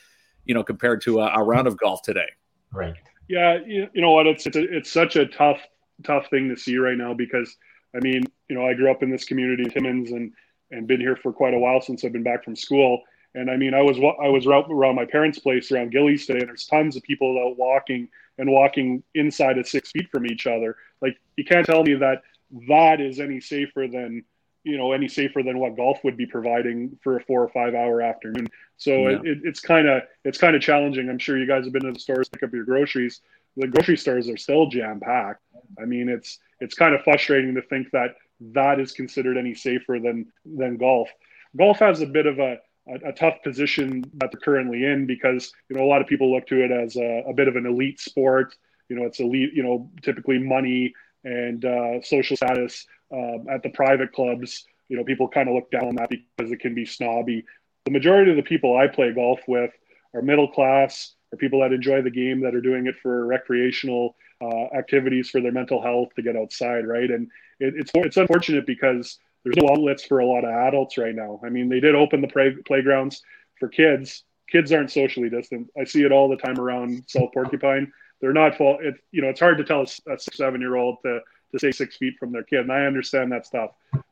you 0.46 0.54
know, 0.54 0.64
compared 0.64 1.02
to 1.02 1.22
a, 1.22 1.40
a 1.40 1.44
round 1.44 1.66
of 1.66 1.78
golf 1.78 2.04
today. 2.04 2.28
Right. 2.72 2.94
Yeah, 3.28 3.58
you, 3.66 3.90
you 3.92 4.02
know 4.02 4.12
what? 4.12 4.28
It's 4.28 4.46
it's, 4.46 4.56
a, 4.56 4.78
it's 4.78 4.92
such 4.92 5.16
a 5.16 5.26
tough 5.26 5.60
tough 6.04 6.30
thing 6.30 6.48
to 6.50 6.56
see 6.56 6.78
right 6.78 6.98
now 6.98 7.16
because 7.16 7.58
I 7.96 8.02
mean, 8.02 8.22
you 8.50 8.56
know, 8.56 8.68
I 8.68 8.76
grew 8.76 8.92
up 8.92 9.02
in 9.02 9.10
this 9.10 9.26
community 9.26 9.64
in 9.64 9.72
Timmins 9.72 10.12
and 10.12 10.32
and 10.70 10.86
been 10.86 11.02
here 11.02 11.16
for 11.16 11.34
quite 11.34 11.56
a 11.56 11.60
while 11.60 11.82
since 11.82 12.06
I've 12.06 12.14
been 12.14 12.22
back 12.22 12.44
from 12.44 12.56
school. 12.56 13.02
And 13.36 13.50
I 13.50 13.58
mean, 13.58 13.74
I 13.74 13.82
was 13.82 13.98
I 13.98 14.30
was 14.30 14.46
around 14.48 14.96
my 14.96 15.06
parents' 15.06 15.40
place 15.40 15.72
around 15.72 15.92
Gillies 15.92 16.26
today, 16.26 16.40
and 16.40 16.50
there's 16.50 16.66
tons 16.66 16.96
of 16.96 17.04
people 17.04 17.40
out 17.46 17.58
walking 17.58 18.10
and 18.38 18.52
walking 18.52 19.04
inside 19.14 19.58
of 19.58 19.68
six 19.68 19.92
feet 19.92 20.10
from 20.10 20.26
each 20.26 20.48
other. 20.48 20.78
Like 21.02 21.18
you 21.38 21.46
can't 21.46 21.66
tell 21.66 21.84
me 21.84 21.96
that 21.96 22.24
that 22.68 23.00
is 23.00 23.20
any 23.20 23.40
safer 23.40 23.88
than 23.88 24.24
you 24.64 24.78
know 24.78 24.92
any 24.94 25.08
safer 25.08 25.44
than 25.44 25.60
what 25.60 25.76
golf 25.76 26.04
would 26.04 26.18
be 26.18 26.26
providing 26.26 26.98
for 27.04 27.18
a 27.18 27.24
four 27.24 27.44
or 27.44 27.50
five 27.50 27.76
hour 27.76 28.02
afternoon. 28.02 28.48
So 28.78 29.10
yeah. 29.10 29.20
it, 29.24 29.40
it's 29.44 29.60
kind 29.60 29.88
of 29.88 30.04
it's 30.24 30.40
kind 30.40 30.56
of 30.56 30.62
challenging. 30.62 31.10
I'm 31.10 31.20
sure 31.20 31.38
you 31.38 31.48
guys 31.48 31.66
have 31.66 31.74
been 31.74 31.84
to 31.84 31.92
the 31.92 32.00
stores 32.00 32.30
pick 32.30 32.44
up 32.44 32.54
your 32.54 32.66
groceries. 32.66 33.22
The 33.58 33.68
grocery 33.68 33.98
stores 33.98 34.28
are 34.28 34.38
still 34.38 34.68
jam 34.68 35.00
packed. 35.00 35.44
I 35.80 35.86
mean, 35.86 36.10
it's 36.10 36.40
it's 36.60 36.76
kind 36.76 36.96
of 36.96 37.04
frustrating 37.04 37.54
to 37.56 37.62
think 37.62 37.92
that 37.92 38.16
that 38.40 38.80
is 38.80 38.92
considered 38.94 39.38
any 39.38 39.54
safer 39.54 40.00
than 40.00 40.28
than 40.46 40.78
golf. 40.78 41.10
Golf 41.56 41.80
has 41.80 42.02
a 42.02 42.06
bit 42.06 42.26
of 42.26 42.40
a 42.40 42.58
a, 42.90 43.10
a 43.10 43.14
tough 43.14 43.36
position 43.44 44.04
that 44.16 44.32
they're 44.32 44.42
currently 44.42 44.86
in 44.86 45.06
because 45.06 45.52
you 45.70 45.76
know 45.76 45.84
a 45.84 45.88
lot 45.88 46.02
of 46.02 46.08
people 46.08 46.34
look 46.34 46.48
to 46.48 46.64
it 46.64 46.72
as 46.72 46.96
a, 46.96 47.24
a 47.28 47.34
bit 47.34 47.48
of 47.48 47.56
an 47.56 47.66
elite 47.66 48.00
sport. 48.00 48.56
You 48.90 48.96
know, 48.96 49.06
it's 49.06 49.20
elite. 49.20 49.54
You 49.54 49.64
know, 49.64 49.92
typically 50.02 50.40
money 50.40 50.94
and 51.24 51.64
uh, 51.64 52.02
social 52.02 52.38
status 52.38 52.86
um, 53.14 53.46
at 53.50 53.64
the 53.64 53.70
private 53.70 54.14
clubs. 54.14 54.66
You 54.88 54.98
know, 54.98 55.04
people 55.04 55.28
kind 55.28 55.48
of 55.48 55.56
look 55.56 55.70
down 55.72 55.86
on 55.86 55.96
that 55.96 56.10
because 56.10 56.52
it 56.52 56.60
can 56.60 56.74
be 56.74 56.86
snobby. 56.86 57.46
The 57.86 57.92
majority 57.92 58.32
of 58.32 58.38
the 58.38 58.44
people 58.44 58.78
I 58.78 58.88
play 58.88 59.14
golf 59.14 59.40
with 59.48 59.72
are 60.14 60.22
middle 60.22 60.48
class, 60.48 61.14
or 61.32 61.38
people 61.38 61.62
that 61.62 61.72
enjoy 61.72 62.02
the 62.02 62.10
game 62.10 62.42
that 62.42 62.56
are 62.56 62.62
doing 62.62 62.88
it 62.88 62.96
for 63.02 63.26
recreational 63.26 64.16
uh, 64.42 64.66
activities 64.76 65.30
for 65.30 65.42
their 65.42 65.52
mental 65.52 65.82
health 65.82 66.10
to 66.16 66.22
get 66.22 66.36
outside, 66.36 66.88
right? 66.88 67.10
And 67.10 67.30
it, 67.60 67.74
it's 67.78 67.92
it's 67.94 68.18
unfortunate 68.18 68.66
because 68.66 69.20
there's 69.44 69.56
no 69.58 69.70
outlets 69.70 70.04
for 70.04 70.20
a 70.20 70.26
lot 70.26 70.44
of 70.44 70.50
adults 70.50 70.98
right 70.98 71.16
now. 71.16 71.40
I 71.44 71.50
mean, 71.50 71.70
they 71.70 71.80
did 71.80 71.96
open 71.96 72.22
the 72.22 72.28
play, 72.28 72.56
playgrounds 72.66 73.22
for 73.60 73.70
kids. 73.70 74.24
Kids 74.52 74.72
aren't 74.72 74.92
socially 74.92 75.30
distant. 75.30 75.70
I 75.80 75.84
see 75.84 76.04
it 76.04 76.12
all 76.12 76.28
the 76.28 76.38
time 76.38 76.60
around 76.60 77.04
South 77.08 77.32
Porcupine. 77.34 77.92
They're 78.20 78.34
not 78.34 78.58
full. 78.58 78.80
It, 78.82 78.96
you 79.12 79.22
know, 79.22 79.30
it's 79.30 79.40
hard 79.40 79.58
to 79.60 79.64
tell 79.64 79.82
a, 79.82 80.14
a 80.14 80.20
seven 80.20 80.60
year 80.60 80.76
old 80.76 80.98
to 81.04 81.20
to 81.52 81.58
stay 81.58 81.72
six 81.72 81.98
feet 81.98 82.16
from 82.20 82.32
their 82.32 82.44
kid, 82.44 82.62
and 82.62 82.72
I 82.72 82.86
understand 82.86 83.32
that 83.32 83.46
stuff. 83.46 83.72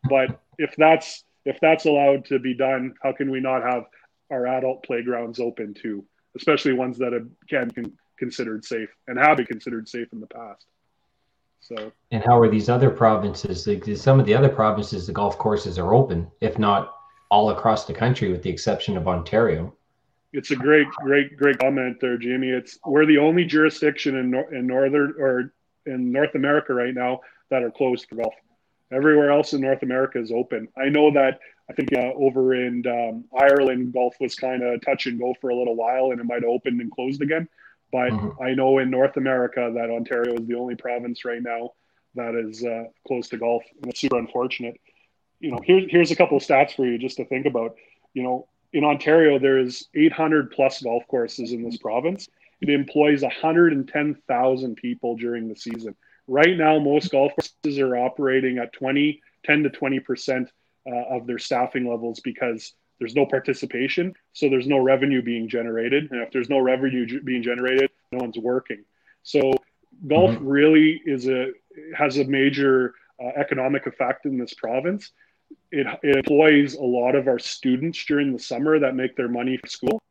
But 0.10 0.40
if 0.58 0.76
that's 0.78 1.24
if 1.46 1.60
that's 1.62 1.86
allowed 1.86 2.26
to 2.26 2.40
be 2.40 2.54
done, 2.54 2.96
how 3.02 3.14
can 3.14 3.32
we 3.32 3.40
not 3.40 3.64
have 3.64 3.86
our 4.32 4.48
adult 4.48 4.84
playgrounds 4.84 5.40
open 5.40 5.74
too, 5.74 6.06
especially 6.36 6.74
ones 6.74 6.98
that 6.98 7.14
have, 7.14 7.28
can 7.50 7.70
be 7.70 7.92
considered 8.18 8.66
safe 8.66 8.90
and 9.08 9.18
have 9.18 9.38
been 9.38 9.46
considered 9.46 9.88
safe 9.88 10.08
in 10.14 10.20
the 10.20 10.28
past? 10.28 10.66
So. 11.60 11.92
And 12.12 12.24
how 12.24 12.40
are 12.40 12.50
these 12.50 12.70
other 12.70 12.90
provinces? 12.90 13.68
Like 13.68 13.86
some 13.98 14.20
of 14.20 14.26
the 14.26 14.34
other 14.34 14.50
provinces, 14.50 15.06
the 15.08 15.14
golf 15.14 15.38
courses 15.38 15.78
are 15.78 15.94
open, 15.94 16.32
if 16.40 16.58
not 16.58 16.96
all 17.30 17.50
across 17.50 17.86
the 17.86 17.94
country, 17.94 18.32
with 18.32 18.42
the 18.42 18.50
exception 18.50 18.96
of 18.96 19.08
Ontario. 19.08 19.74
It's 20.34 20.52
a 20.52 20.56
great, 20.56 20.88
great, 21.04 21.36
great 21.36 21.60
comment 21.60 21.98
there, 22.00 22.18
Jamie. 22.18 22.50
It's 22.50 22.78
we're 22.86 23.06
the 23.06 23.18
only 23.18 23.46
jurisdiction 23.46 24.16
in 24.16 24.34
in 24.56 24.68
northern 24.68 25.16
or 25.20 25.54
in 25.86 26.12
North 26.12 26.36
America 26.36 26.74
right 26.74 26.94
now 26.94 27.22
that 27.50 27.64
are 27.64 27.72
closed 27.72 28.08
for 28.08 28.16
golf. 28.16 28.34
Everywhere 28.92 29.32
else 29.32 29.54
in 29.54 29.62
North 29.62 29.84
America 29.84 30.20
is 30.22 30.32
open. 30.32 30.68
I 30.78 30.90
know 30.90 31.12
that 31.12 31.40
I 31.70 31.74
think 31.74 31.90
uh, 31.94 32.14
over 32.16 32.54
in 32.54 32.86
um, 32.88 33.26
Ireland, 33.38 33.94
golf 33.94 34.16
was 34.22 34.36
kind 34.36 34.64
of 34.64 34.82
touch 34.82 35.08
and 35.08 35.20
go 35.20 35.34
for 35.42 35.50
a 35.50 35.56
little 35.56 35.76
while, 35.76 36.12
and 36.12 36.20
it 36.20 36.26
might 36.26 36.44
have 36.44 36.50
opened 36.50 36.80
and 36.80 36.92
closed 36.92 37.22
again. 37.22 37.48
But 37.92 38.12
mm-hmm. 38.12 38.42
I 38.42 38.54
know 38.54 38.80
in 38.80 38.90
North 38.90 39.18
America 39.18 39.72
that 39.76 39.90
Ontario 39.90 40.36
is 40.36 40.48
the 40.48 40.56
only 40.56 40.76
province 40.76 41.24
right 41.24 41.42
now 41.42 41.72
that 42.16 42.36
is 42.36 42.64
uh, 42.64 42.86
close 43.06 43.30
to 43.30 43.38
golf, 43.38 43.64
and 43.82 43.90
it's 43.90 44.02
super 44.02 44.18
unfortunate. 44.18 44.80
You 45.40 45.52
know, 45.52 45.60
here's 45.64 45.90
here's 45.90 46.12
a 46.12 46.16
couple 46.16 46.38
of 46.38 46.44
stats 46.44 46.76
for 46.76 46.86
you 46.86 46.98
just 46.98 47.18
to 47.18 47.26
think 47.26 47.46
about. 47.46 47.76
You 48.14 48.24
know, 48.24 48.48
in 48.74 48.84
Ontario, 48.84 49.40
there 49.40 49.60
is 49.60 49.88
800 49.96 50.52
plus 50.52 50.82
golf 50.82 51.04
courses 51.08 51.52
in 51.52 51.64
this 51.64 51.78
province. 51.78 52.28
It 52.60 52.70
employs 52.70 53.22
110,000 53.22 54.76
people 54.76 55.16
during 55.16 55.48
the 55.48 55.56
season. 55.56 55.96
Right 56.28 56.58
now, 56.58 56.80
most 56.80 57.12
golf 57.12 57.32
courses 57.36 57.80
are 57.80 57.96
operating 57.96 58.58
at 58.58 58.74
20, 58.74 59.22
10 59.46 59.64
to 59.64 59.70
20 59.70 60.00
percent 60.00 60.52
uh, 60.86 61.16
of 61.16 61.28
their 61.28 61.40
staffing 61.40 61.88
levels 61.88 62.20
because 62.20 62.74
there's 63.00 63.16
no 63.16 63.26
participation, 63.26 64.16
so 64.34 64.50
there's 64.50 64.68
no 64.68 64.80
revenue 64.80 65.22
being 65.22 65.48
generated. 65.48 66.12
And 66.12 66.22
if 66.22 66.32
there's 66.32 66.50
no 66.50 66.60
revenue 66.60 67.22
being 67.22 67.44
generated, 67.44 67.90
no 68.12 68.20
one's 68.20 68.38
working. 68.38 68.84
So 69.24 69.54
golf 70.08 70.32
mm-hmm. 70.32 70.48
really 70.48 71.02
is 71.06 71.28
a 71.28 71.52
has 71.96 72.18
a 72.18 72.24
major 72.24 72.94
uh, 73.24 73.32
economic 73.36 73.88
effect 73.88 74.26
in 74.26 74.38
this 74.38 74.54
province. 74.54 75.12
It, 75.72 75.88
it 76.04 76.18
employs 76.18 76.76
a 76.76 76.84
lot 76.84 77.16
of 77.16 77.28
our 77.28 77.40
students 77.40 78.04
during 78.06 78.34
the 78.34 78.40
summer 78.40 78.80
that 78.80 78.96
make 78.96 79.16
their 79.16 79.30
money 79.30 79.58
for 79.58 79.68
school 79.68 80.02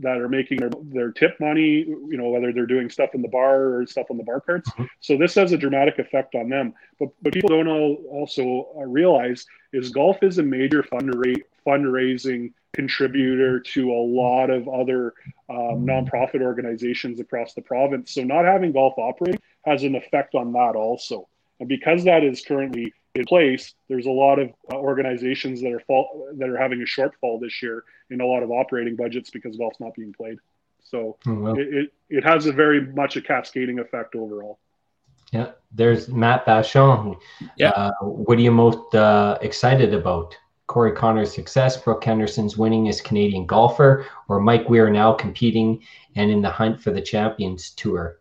that 0.00 0.18
are 0.18 0.28
making 0.28 0.58
their, 0.58 0.70
their 0.82 1.10
tip 1.10 1.38
money, 1.40 1.84
you 1.84 2.16
know, 2.16 2.28
whether 2.28 2.52
they're 2.52 2.66
doing 2.66 2.88
stuff 2.88 3.10
in 3.14 3.22
the 3.22 3.28
bar 3.28 3.74
or 3.74 3.86
stuff 3.86 4.06
on 4.10 4.16
the 4.16 4.22
bar 4.22 4.40
carts. 4.40 4.70
Mm-hmm. 4.70 4.84
So 5.00 5.16
this 5.16 5.34
has 5.34 5.52
a 5.52 5.58
dramatic 5.58 5.98
effect 5.98 6.34
on 6.34 6.48
them. 6.48 6.74
But 6.98 7.08
but 7.22 7.32
people 7.32 7.50
don't 7.50 7.68
all 7.68 7.96
also 8.10 8.68
uh, 8.78 8.84
realize 8.84 9.46
is 9.72 9.90
golf 9.90 10.22
is 10.22 10.38
a 10.38 10.42
major 10.42 10.82
fundra- 10.82 11.42
fundraising 11.68 12.52
contributor 12.72 13.60
to 13.60 13.90
a 13.90 14.02
lot 14.22 14.50
of 14.50 14.68
other 14.68 15.12
um, 15.48 15.84
nonprofit 15.84 16.40
organizations 16.42 17.20
across 17.20 17.54
the 17.54 17.62
province. 17.62 18.12
So 18.12 18.22
not 18.22 18.44
having 18.44 18.72
golf 18.72 18.94
operating 18.96 19.40
has 19.64 19.82
an 19.82 19.94
effect 19.94 20.34
on 20.34 20.52
that 20.52 20.74
also. 20.76 21.28
And 21.60 21.68
because 21.68 22.04
that 22.04 22.22
is 22.22 22.42
currently 22.42 22.92
in 23.14 23.24
place, 23.24 23.74
there's 23.88 24.06
a 24.06 24.10
lot 24.10 24.38
of 24.38 24.50
uh, 24.72 24.76
organizations 24.76 25.60
that 25.62 25.72
are 25.72 25.80
fall, 25.80 26.28
that 26.36 26.48
are 26.48 26.56
having 26.56 26.80
a 26.80 26.84
shortfall 26.84 27.40
this 27.40 27.62
year 27.62 27.84
in 28.10 28.20
a 28.20 28.26
lot 28.26 28.42
of 28.42 28.50
operating 28.50 28.96
budgets 28.96 29.30
because 29.30 29.56
golf's 29.56 29.80
not 29.80 29.94
being 29.94 30.12
played. 30.12 30.38
So 30.84 31.16
oh, 31.26 31.54
it, 31.56 31.74
it, 31.74 31.92
it 32.08 32.24
has 32.24 32.46
a 32.46 32.52
very 32.52 32.80
much 32.80 33.16
a 33.16 33.20
cascading 33.20 33.78
effect 33.78 34.14
overall. 34.14 34.58
Yeah, 35.32 35.50
there's 35.72 36.08
Matt 36.08 36.46
Bachon. 36.46 37.20
Yeah, 37.56 37.70
uh, 37.70 37.92
what 38.00 38.38
are 38.38 38.40
you 38.40 38.50
most 38.50 38.94
uh, 38.94 39.36
excited 39.42 39.92
about? 39.92 40.36
Corey 40.68 40.92
Conners' 40.92 41.34
success, 41.34 41.76
Brooke 41.76 42.04
Henderson's 42.04 42.56
winning 42.56 42.88
as 42.88 43.00
Canadian 43.00 43.44
golfer, 43.46 44.06
or 44.28 44.40
Mike 44.40 44.70
Weir 44.70 44.88
now 44.88 45.12
competing 45.12 45.82
and 46.14 46.30
in 46.30 46.40
the 46.40 46.50
hunt 46.50 46.80
for 46.80 46.92
the 46.92 47.02
Champions 47.02 47.70
Tour? 47.70 48.18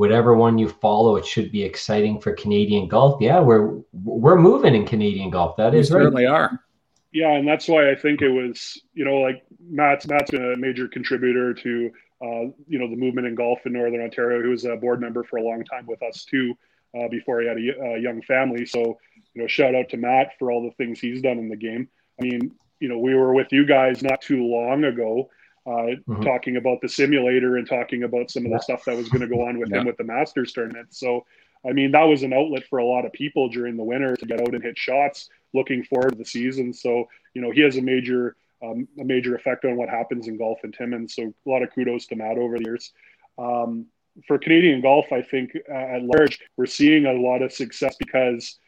whatever 0.00 0.34
one 0.34 0.56
you 0.56 0.66
follow, 0.66 1.16
it 1.16 1.26
should 1.26 1.52
be 1.52 1.62
exciting 1.62 2.18
for 2.18 2.32
Canadian 2.32 2.88
golf. 2.88 3.20
Yeah, 3.20 3.38
we're 3.38 3.80
we're 3.92 4.38
moving 4.38 4.74
in 4.74 4.86
Canadian 4.86 5.28
golf. 5.28 5.58
That 5.58 5.74
is 5.74 5.90
we 5.90 5.94
certainly 5.94 6.24
right. 6.24 6.32
are. 6.32 6.64
Yeah, 7.12 7.32
and 7.32 7.46
that's 7.46 7.68
why 7.68 7.90
I 7.90 7.94
think 7.94 8.22
it 8.22 8.30
was, 8.30 8.80
you 8.94 9.04
know, 9.04 9.16
like 9.16 9.44
Matt's 9.68 10.06
Matt's 10.06 10.30
been 10.30 10.54
a 10.54 10.56
major 10.56 10.88
contributor 10.88 11.52
to 11.52 11.90
uh, 12.22 12.44
you 12.66 12.78
know 12.78 12.88
the 12.88 12.96
movement 12.96 13.26
in 13.26 13.34
golf 13.34 13.58
in 13.66 13.74
Northern 13.74 14.00
Ontario. 14.00 14.42
He 14.42 14.48
was 14.48 14.64
a 14.64 14.74
board 14.76 15.02
member 15.02 15.22
for 15.22 15.36
a 15.36 15.42
long 15.42 15.64
time 15.64 15.84
with 15.86 16.02
us 16.02 16.24
too, 16.24 16.54
uh, 16.98 17.08
before 17.08 17.40
he 17.40 17.48
had 17.48 17.56
a, 17.56 17.94
a 17.94 17.98
young 17.98 18.22
family. 18.22 18.66
So 18.66 18.98
you 19.34 19.42
know, 19.42 19.48
shout 19.48 19.74
out 19.74 19.88
to 19.90 19.96
Matt 19.96 20.32
for 20.38 20.50
all 20.50 20.62
the 20.62 20.72
things 20.72 21.00
he's 21.00 21.22
done 21.22 21.38
in 21.38 21.48
the 21.48 21.56
game. 21.56 21.88
I 22.20 22.24
mean, 22.24 22.52
you 22.80 22.88
know, 22.88 22.98
we 22.98 23.14
were 23.14 23.32
with 23.32 23.52
you 23.52 23.64
guys 23.64 24.02
not 24.02 24.20
too 24.20 24.44
long 24.44 24.84
ago, 24.84 25.30
uh, 25.66 25.70
mm-hmm. 25.70 26.22
talking 26.22 26.56
about 26.56 26.80
the 26.80 26.88
simulator 26.88 27.56
and 27.56 27.68
talking 27.68 28.02
about 28.02 28.30
some 28.30 28.46
of 28.46 28.52
the 28.52 28.58
stuff 28.58 28.84
that 28.86 28.96
was 28.96 29.08
going 29.08 29.20
to 29.20 29.28
go 29.28 29.46
on 29.46 29.58
with 29.58 29.70
yeah. 29.70 29.80
him 29.80 29.86
with 29.86 29.96
the 29.98 30.04
Masters 30.04 30.52
tournament. 30.52 30.94
So, 30.94 31.26
I 31.68 31.72
mean, 31.72 31.92
that 31.92 32.04
was 32.04 32.22
an 32.22 32.32
outlet 32.32 32.64
for 32.68 32.78
a 32.78 32.84
lot 32.84 33.04
of 33.04 33.12
people 33.12 33.48
during 33.48 33.76
the 33.76 33.84
winter 33.84 34.16
to 34.16 34.26
get 34.26 34.40
out 34.40 34.54
and 34.54 34.62
hit 34.62 34.78
shots, 34.78 35.28
looking 35.52 35.84
forward 35.84 36.12
to 36.12 36.16
the 36.16 36.24
season. 36.24 36.72
So, 36.72 37.08
you 37.34 37.42
know, 37.42 37.50
he 37.50 37.60
has 37.60 37.76
a 37.76 37.82
major 37.82 38.36
um, 38.62 38.86
a 39.00 39.04
major 39.04 39.34
effect 39.36 39.64
on 39.64 39.76
what 39.76 39.88
happens 39.88 40.28
in 40.28 40.36
golf 40.36 40.58
in 40.64 40.72
Timmins. 40.72 41.14
So, 41.14 41.32
a 41.46 41.48
lot 41.48 41.62
of 41.62 41.70
kudos 41.74 42.06
to 42.06 42.16
Matt 42.16 42.36
over 42.36 42.58
the 42.58 42.64
years. 42.64 42.92
Um, 43.38 43.86
for 44.26 44.38
Canadian 44.38 44.80
golf, 44.80 45.12
I 45.12 45.22
think 45.22 45.52
uh, 45.68 45.74
at 45.74 46.02
large, 46.02 46.38
we're 46.56 46.66
seeing 46.66 47.06
a 47.06 47.12
lot 47.12 47.42
of 47.42 47.52
success 47.52 47.96
because 47.98 48.58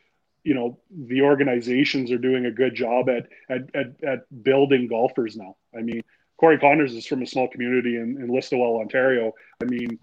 you 0.45 0.55
know 0.55 0.79
the 0.91 1.23
organizations 1.23 2.11
are 2.11 2.19
doing 2.19 2.47
a 2.47 2.51
good 2.51 2.75
job 2.75 3.09
at 3.09 3.29
at, 3.49 3.63
at, 3.75 4.05
at 4.05 4.43
building 4.45 4.89
golfers 4.89 5.37
now. 5.37 5.57
I 5.77 5.83
mean, 5.83 6.03
Corey 6.39 6.59
Conners 6.59 6.95
is 6.95 7.07
from 7.07 7.23
a 7.23 7.27
small 7.27 7.49
community 7.49 7.97
in, 7.97 8.21
in 8.21 8.29
Listowel, 8.29 8.81
Ontario. 8.81 9.33
I 9.63 9.67
mean, 9.67 9.99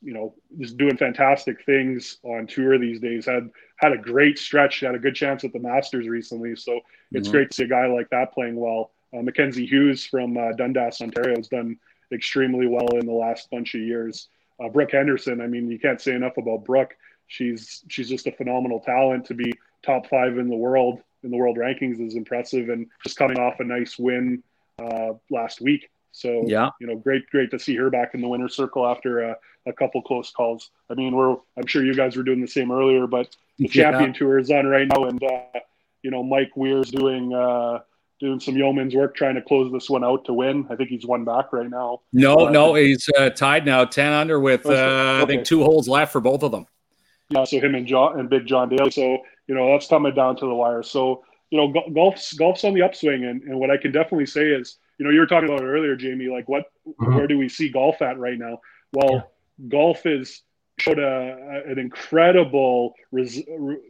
you 0.00 0.12
know, 0.12 0.34
just 0.58 0.76
doing 0.76 0.96
fantastic 0.96 1.64
things 1.64 2.18
on 2.24 2.46
tour 2.46 2.78
these 2.78 3.00
days. 3.00 3.26
Had 3.26 3.50
had 3.76 3.92
a 3.92 3.98
great 3.98 4.38
stretch. 4.38 4.80
Had 4.80 4.94
a 4.94 4.98
good 4.98 5.14
chance 5.14 5.44
at 5.44 5.52
the 5.52 5.58
Masters 5.58 6.08
recently. 6.08 6.56
So 6.56 6.80
it's 7.12 7.28
mm-hmm. 7.28 7.36
great 7.36 7.50
to 7.50 7.54
see 7.54 7.64
a 7.64 7.68
guy 7.68 7.86
like 7.86 8.10
that 8.10 8.32
playing 8.32 8.56
well. 8.56 8.92
Uh, 9.16 9.22
Mackenzie 9.22 9.66
Hughes 9.66 10.06
from 10.06 10.36
uh, 10.36 10.52
Dundas, 10.52 11.00
Ontario, 11.00 11.36
has 11.36 11.48
done 11.48 11.78
extremely 12.12 12.66
well 12.66 12.88
in 12.98 13.06
the 13.06 13.12
last 13.12 13.50
bunch 13.50 13.74
of 13.74 13.80
years. 13.80 14.28
Uh, 14.62 14.68
Brooke 14.68 14.92
Henderson. 14.92 15.40
I 15.40 15.46
mean, 15.46 15.70
you 15.70 15.78
can't 15.78 16.00
say 16.00 16.12
enough 16.14 16.36
about 16.36 16.64
Brooke. 16.64 16.94
She's 17.26 17.84
she's 17.88 18.08
just 18.08 18.26
a 18.26 18.32
phenomenal 18.32 18.80
talent 18.80 19.26
to 19.26 19.34
be 19.34 19.52
top 19.84 20.06
five 20.08 20.38
in 20.38 20.48
the 20.48 20.56
world 20.56 21.00
in 21.24 21.30
the 21.30 21.36
world 21.36 21.56
rankings 21.56 22.04
is 22.04 22.14
impressive, 22.14 22.68
and 22.68 22.86
just 23.02 23.16
coming 23.16 23.38
off 23.38 23.60
a 23.60 23.64
nice 23.64 23.98
win 23.98 24.42
uh, 24.78 25.12
last 25.30 25.60
week. 25.60 25.88
So 26.12 26.44
yeah, 26.46 26.70
you 26.80 26.86
know, 26.86 26.96
great, 26.96 27.28
great 27.30 27.50
to 27.52 27.58
see 27.58 27.74
her 27.76 27.90
back 27.90 28.14
in 28.14 28.20
the 28.20 28.28
winner's 28.28 28.54
circle 28.54 28.86
after 28.86 29.20
a, 29.20 29.36
a 29.66 29.72
couple 29.72 30.02
close 30.02 30.30
calls. 30.30 30.70
I 30.90 30.94
mean, 30.94 31.14
we're 31.14 31.36
I'm 31.56 31.66
sure 31.66 31.84
you 31.84 31.94
guys 31.94 32.16
were 32.16 32.22
doing 32.22 32.40
the 32.40 32.46
same 32.46 32.70
earlier, 32.70 33.06
but 33.06 33.34
the 33.58 33.64
yeah. 33.64 33.90
champion 33.90 34.12
tour 34.12 34.38
is 34.38 34.50
on 34.50 34.66
right 34.66 34.86
now, 34.86 35.04
and 35.04 35.22
uh, 35.22 35.60
you 36.02 36.10
know, 36.10 36.22
Mike 36.22 36.56
Weir's 36.56 36.90
doing 36.90 37.32
uh, 37.32 37.80
doing 38.22 38.40
some 38.40 38.56
yeoman's 38.56 38.94
work 38.94 39.16
trying 39.16 39.34
to 39.34 39.42
close 39.42 39.70
this 39.72 39.90
one 39.90 40.04
out 40.04 40.24
to 40.26 40.32
win. 40.32 40.66
I 40.70 40.76
think 40.76 40.88
he's 40.88 41.04
one 41.04 41.24
back 41.24 41.52
right 41.52 41.68
now. 41.68 42.00
No, 42.12 42.46
uh, 42.46 42.50
no, 42.50 42.74
he's 42.74 43.08
uh, 43.18 43.30
tied 43.30 43.66
now, 43.66 43.84
ten 43.84 44.12
under 44.12 44.40
with 44.40 44.64
okay. 44.64 45.18
Uh, 45.18 45.22
I 45.22 45.26
think 45.26 45.44
two 45.44 45.62
holes 45.62 45.88
left 45.88 46.12
for 46.12 46.20
both 46.20 46.42
of 46.42 46.52
them. 46.52 46.66
Yeah, 47.30 47.44
so 47.44 47.58
him 47.58 47.74
and 47.74 47.86
John 47.86 48.18
and 48.20 48.30
Big 48.30 48.46
John 48.46 48.68
Daly. 48.68 48.90
So 48.90 49.18
you 49.46 49.54
know 49.54 49.72
that's 49.72 49.88
coming 49.88 50.14
down 50.14 50.36
to 50.36 50.46
the 50.46 50.54
wire. 50.54 50.82
So 50.82 51.24
you 51.52 51.58
know, 51.58 51.92
golf's 51.92 52.32
golf's 52.32 52.64
on 52.64 52.72
the 52.72 52.80
upswing, 52.80 53.26
and, 53.26 53.42
and 53.42 53.58
what 53.58 53.70
I 53.70 53.76
can 53.76 53.92
definitely 53.92 54.24
say 54.24 54.46
is, 54.46 54.78
you 54.96 55.04
know, 55.04 55.12
you 55.12 55.20
were 55.20 55.26
talking 55.26 55.50
about 55.50 55.62
earlier, 55.62 55.94
Jamie, 55.96 56.28
like 56.28 56.48
what, 56.48 56.64
mm-hmm. 56.88 57.14
where 57.14 57.26
do 57.26 57.36
we 57.36 57.50
see 57.50 57.68
golf 57.68 58.00
at 58.00 58.18
right 58.18 58.38
now? 58.38 58.58
Well, 58.94 59.12
yeah. 59.12 59.68
golf 59.68 60.06
is 60.06 60.40
showed 60.78 60.98
a, 60.98 61.62
an 61.66 61.78
incredible 61.78 62.94
res, 63.10 63.42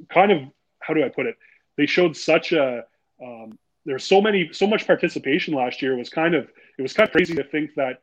kind 0.08 0.32
of 0.32 0.40
how 0.80 0.92
do 0.92 1.04
I 1.04 1.08
put 1.08 1.26
it? 1.26 1.36
They 1.76 1.86
showed 1.86 2.16
such 2.16 2.50
a 2.50 2.82
um, 3.22 3.56
there's 3.84 4.04
so 4.04 4.20
many 4.20 4.50
so 4.52 4.66
much 4.66 4.86
participation 4.86 5.54
last 5.54 5.82
year. 5.82 5.94
It 5.94 5.98
was 5.98 6.10
kind 6.10 6.34
of 6.34 6.48
it 6.78 6.82
was 6.82 6.92
kind 6.92 7.08
of 7.08 7.12
crazy 7.12 7.34
to 7.34 7.44
think 7.44 7.74
that 7.74 8.02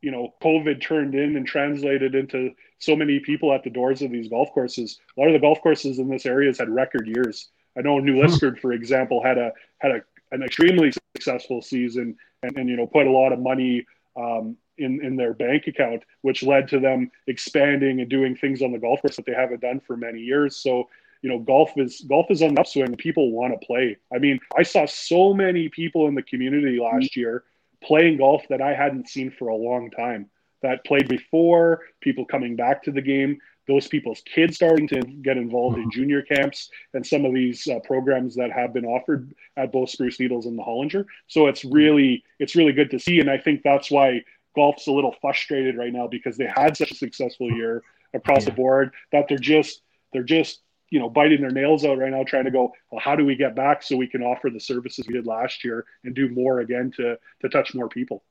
you 0.00 0.10
know 0.10 0.34
COVID 0.42 0.80
turned 0.80 1.14
in 1.14 1.36
and 1.36 1.46
translated 1.46 2.14
into 2.14 2.50
so 2.78 2.96
many 2.96 3.20
people 3.20 3.52
at 3.52 3.62
the 3.62 3.70
doors 3.70 4.02
of 4.02 4.10
these 4.10 4.28
golf 4.28 4.50
courses. 4.52 4.98
A 5.16 5.20
lot 5.20 5.28
of 5.28 5.34
the 5.34 5.40
golf 5.40 5.60
courses 5.60 5.98
in 5.98 6.08
this 6.08 6.26
area 6.26 6.48
has 6.48 6.58
had 6.58 6.68
record 6.68 7.06
years. 7.06 7.48
I 7.78 7.82
know 7.82 7.98
New 7.98 8.16
Liskeard, 8.16 8.58
for 8.58 8.72
example, 8.72 9.22
had 9.22 9.38
a 9.38 9.52
had 9.78 9.92
a, 9.92 10.00
an 10.32 10.42
extremely 10.42 10.92
successful 11.14 11.62
season 11.62 12.16
and, 12.42 12.56
and 12.56 12.68
you 12.68 12.76
know 12.76 12.86
put 12.86 13.06
a 13.06 13.10
lot 13.10 13.32
of 13.32 13.38
money 13.38 13.86
um, 14.16 14.56
in 14.78 15.04
in 15.04 15.16
their 15.16 15.34
bank 15.34 15.68
account, 15.68 16.02
which 16.22 16.42
led 16.42 16.68
to 16.68 16.80
them 16.80 17.10
expanding 17.28 18.00
and 18.00 18.10
doing 18.10 18.34
things 18.34 18.62
on 18.62 18.72
the 18.72 18.78
golf 18.78 19.00
course 19.02 19.16
that 19.16 19.26
they 19.26 19.34
haven't 19.34 19.60
done 19.60 19.80
for 19.80 19.96
many 19.96 20.20
years. 20.20 20.56
So 20.56 20.88
you 21.22 21.28
know, 21.28 21.38
golf 21.38 21.72
is 21.76 22.00
golf 22.08 22.26
is 22.30 22.42
on 22.42 22.54
the 22.54 22.60
upswing. 22.60 22.96
People 22.96 23.32
want 23.32 23.58
to 23.58 23.66
play. 23.66 23.96
I 24.12 24.18
mean, 24.18 24.40
I 24.56 24.62
saw 24.62 24.86
so 24.86 25.34
many 25.34 25.68
people 25.68 26.08
in 26.08 26.14
the 26.14 26.22
community 26.22 26.78
last 26.80 27.12
mm-hmm. 27.12 27.20
year 27.20 27.44
playing 27.82 28.18
golf 28.18 28.42
that 28.48 28.60
I 28.60 28.74
hadn't 28.74 29.08
seen 29.08 29.30
for 29.30 29.48
a 29.48 29.56
long 29.56 29.90
time. 29.90 30.30
That 30.62 30.84
played 30.84 31.08
before, 31.08 31.80
people 32.00 32.26
coming 32.26 32.54
back 32.54 32.82
to 32.82 32.90
the 32.90 33.00
game, 33.00 33.38
those 33.66 33.86
people's 33.86 34.20
kids 34.22 34.56
starting 34.56 34.88
to 34.88 35.00
get 35.00 35.36
involved 35.36 35.76
in 35.76 35.84
mm-hmm. 35.84 35.90
junior 35.90 36.22
camps 36.22 36.70
and 36.92 37.06
some 37.06 37.24
of 37.24 37.32
these 37.32 37.66
uh, 37.68 37.78
programs 37.80 38.34
that 38.34 38.50
have 38.50 38.72
been 38.72 38.84
offered 38.84 39.32
at 39.56 39.72
both 39.72 39.90
Spruce 39.90 40.18
Needles 40.18 40.46
and 40.46 40.58
the 40.58 40.62
Hollinger. 40.62 41.06
So 41.28 41.46
it's 41.46 41.60
mm-hmm. 41.60 41.74
really 41.74 42.24
it's 42.38 42.56
really 42.56 42.72
good 42.72 42.90
to 42.90 42.98
see, 42.98 43.20
and 43.20 43.30
I 43.30 43.38
think 43.38 43.62
that's 43.62 43.90
why 43.90 44.24
golf's 44.54 44.88
a 44.88 44.92
little 44.92 45.14
frustrated 45.20 45.76
right 45.76 45.92
now 45.92 46.08
because 46.08 46.36
they 46.36 46.46
had 46.46 46.76
such 46.76 46.90
a 46.90 46.96
successful 46.96 47.50
year 47.52 47.82
across 48.12 48.44
the 48.44 48.50
board 48.50 48.92
that 49.12 49.26
they're 49.28 49.38
just 49.38 49.82
they're 50.12 50.22
just 50.22 50.60
you 50.90 50.98
know 50.98 51.08
biting 51.08 51.40
their 51.40 51.50
nails 51.50 51.84
out 51.84 51.98
right 51.98 52.10
now 52.10 52.24
trying 52.24 52.44
to 52.44 52.50
go 52.50 52.72
well 52.90 53.00
how 53.00 53.16
do 53.16 53.24
we 53.24 53.34
get 53.34 53.54
back 53.54 53.82
so 53.82 53.96
we 53.96 54.06
can 54.06 54.22
offer 54.22 54.50
the 54.50 54.60
services 54.60 55.06
we 55.06 55.14
did 55.14 55.26
last 55.26 55.64
year 55.64 55.86
and 56.04 56.14
do 56.14 56.28
more 56.28 56.60
again 56.60 56.90
to 56.96 57.16
to 57.40 57.48
touch 57.48 57.74
more 57.74 57.88
people? 57.88 58.22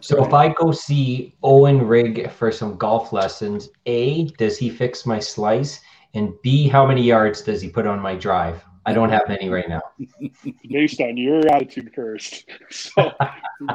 So 0.00 0.22
if 0.22 0.34
i 0.34 0.48
go 0.48 0.72
see 0.72 1.34
owen 1.42 1.78
rigg 1.86 2.30
for 2.30 2.52
some 2.52 2.76
golf 2.76 3.12
lessons 3.12 3.70
a 3.86 4.26
does 4.38 4.58
he 4.58 4.70
fix 4.70 5.06
my 5.06 5.18
slice? 5.18 5.80
And 6.14 6.34
b 6.42 6.68
how 6.68 6.86
many 6.86 7.02
yards 7.02 7.40
does 7.42 7.62
he 7.62 7.68
put 7.68 7.86
on 7.86 7.98
my 7.98 8.14
drive? 8.14 8.62
I 8.86 8.92
don't 8.92 9.10
have 9.10 9.28
any 9.28 9.48
right 9.48 9.68
now. 9.68 9.82
Based 10.68 11.00
on 11.00 11.16
your 11.16 11.46
attitude 11.48 11.92
first. 11.94 12.44
So 12.70 13.12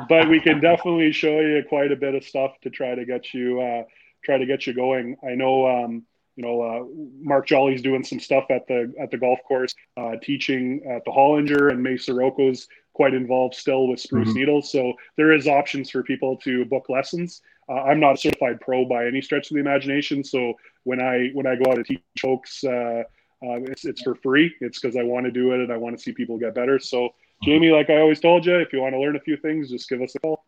but 0.10 0.30
we 0.30 0.40
can 0.40 0.60
definitely 0.62 1.12
show 1.12 1.40
you 1.40 1.64
quite 1.68 1.92
a 1.92 1.96
bit 1.96 2.16
of 2.16 2.24
stuff 2.24 2.52
to 2.62 2.70
try 2.70 2.96
to 2.96 3.06
get 3.06 3.34
you 3.34 3.62
uh 3.62 3.84
try 4.24 4.38
to 4.38 4.46
get 4.46 4.68
you 4.68 4.74
going. 4.74 5.16
I 5.24 5.34
know 5.36 5.68
um 5.68 6.06
you 6.36 6.44
know, 6.44 6.62
uh, 6.62 6.84
Mark 7.22 7.48
Jolly's 7.48 7.82
doing 7.82 8.04
some 8.04 8.20
stuff 8.20 8.46
at 8.50 8.68
the 8.68 8.94
at 9.00 9.12
the 9.12 9.18
golf 9.18 9.40
course, 9.48 9.74
uh, 9.98 10.16
teaching 10.22 10.82
at 10.90 11.04
the 11.06 11.12
Hollinger, 11.12 11.72
and 11.72 11.82
May 11.82 11.94
Soroko's 11.94 12.68
quite 12.94 13.14
involved 13.14 13.56
still 13.56 13.88
with 13.88 14.00
Spruce 14.00 14.30
mm-hmm. 14.30 14.40
Needles. 14.40 14.72
So 14.72 14.94
there 15.18 15.32
is 15.34 15.48
options 15.48 15.90
for 15.90 16.04
people 16.04 16.38
to 16.38 16.66
book 16.66 16.86
lessons. 16.90 17.42
Uh, 17.68 17.84
I'm 17.84 18.00
not 18.00 18.16
a 18.16 18.18
certified 18.18 18.62
pro 18.62 18.86
by 18.86 19.06
any 19.06 19.22
stretch 19.22 19.50
of 19.50 19.56
the 19.56 19.62
imagination, 19.62 20.24
so 20.24 20.54
when 20.84 21.02
I 21.02 21.30
when 21.34 21.48
I 21.48 21.56
go 21.56 21.72
out 21.72 21.76
to 21.76 21.84
teach 21.84 22.02
folks, 22.20 22.64
uh, 22.64 23.04
uh, 23.44 23.62
it's 23.64 23.86
it's 23.86 24.02
for 24.02 24.16
free. 24.16 24.54
It's 24.60 24.80
because 24.80 24.98
I 24.98 25.04
want 25.04 25.26
to 25.26 25.32
do 25.32 25.54
it 25.54 25.62
and 25.62 25.72
I 25.72 25.78
want 25.78 25.98
to 25.98 26.02
see 26.02 26.12
people 26.12 26.38
get 26.38 26.54
better. 26.54 26.80
So 26.80 27.10
Jamie, 27.44 27.72
like 27.72 27.90
I 27.90 27.98
always 27.98 28.20
told 28.20 28.46
you, 28.46 28.58
if 28.58 28.74
you 28.74 28.82
want 28.82 28.94
to 28.94 29.00
learn 29.00 29.16
a 29.16 29.20
few 29.20 29.38
things, 29.38 29.70
just 29.70 29.90
give 29.90 30.02
us 30.02 30.16
a 30.16 30.20
call. 30.20 30.46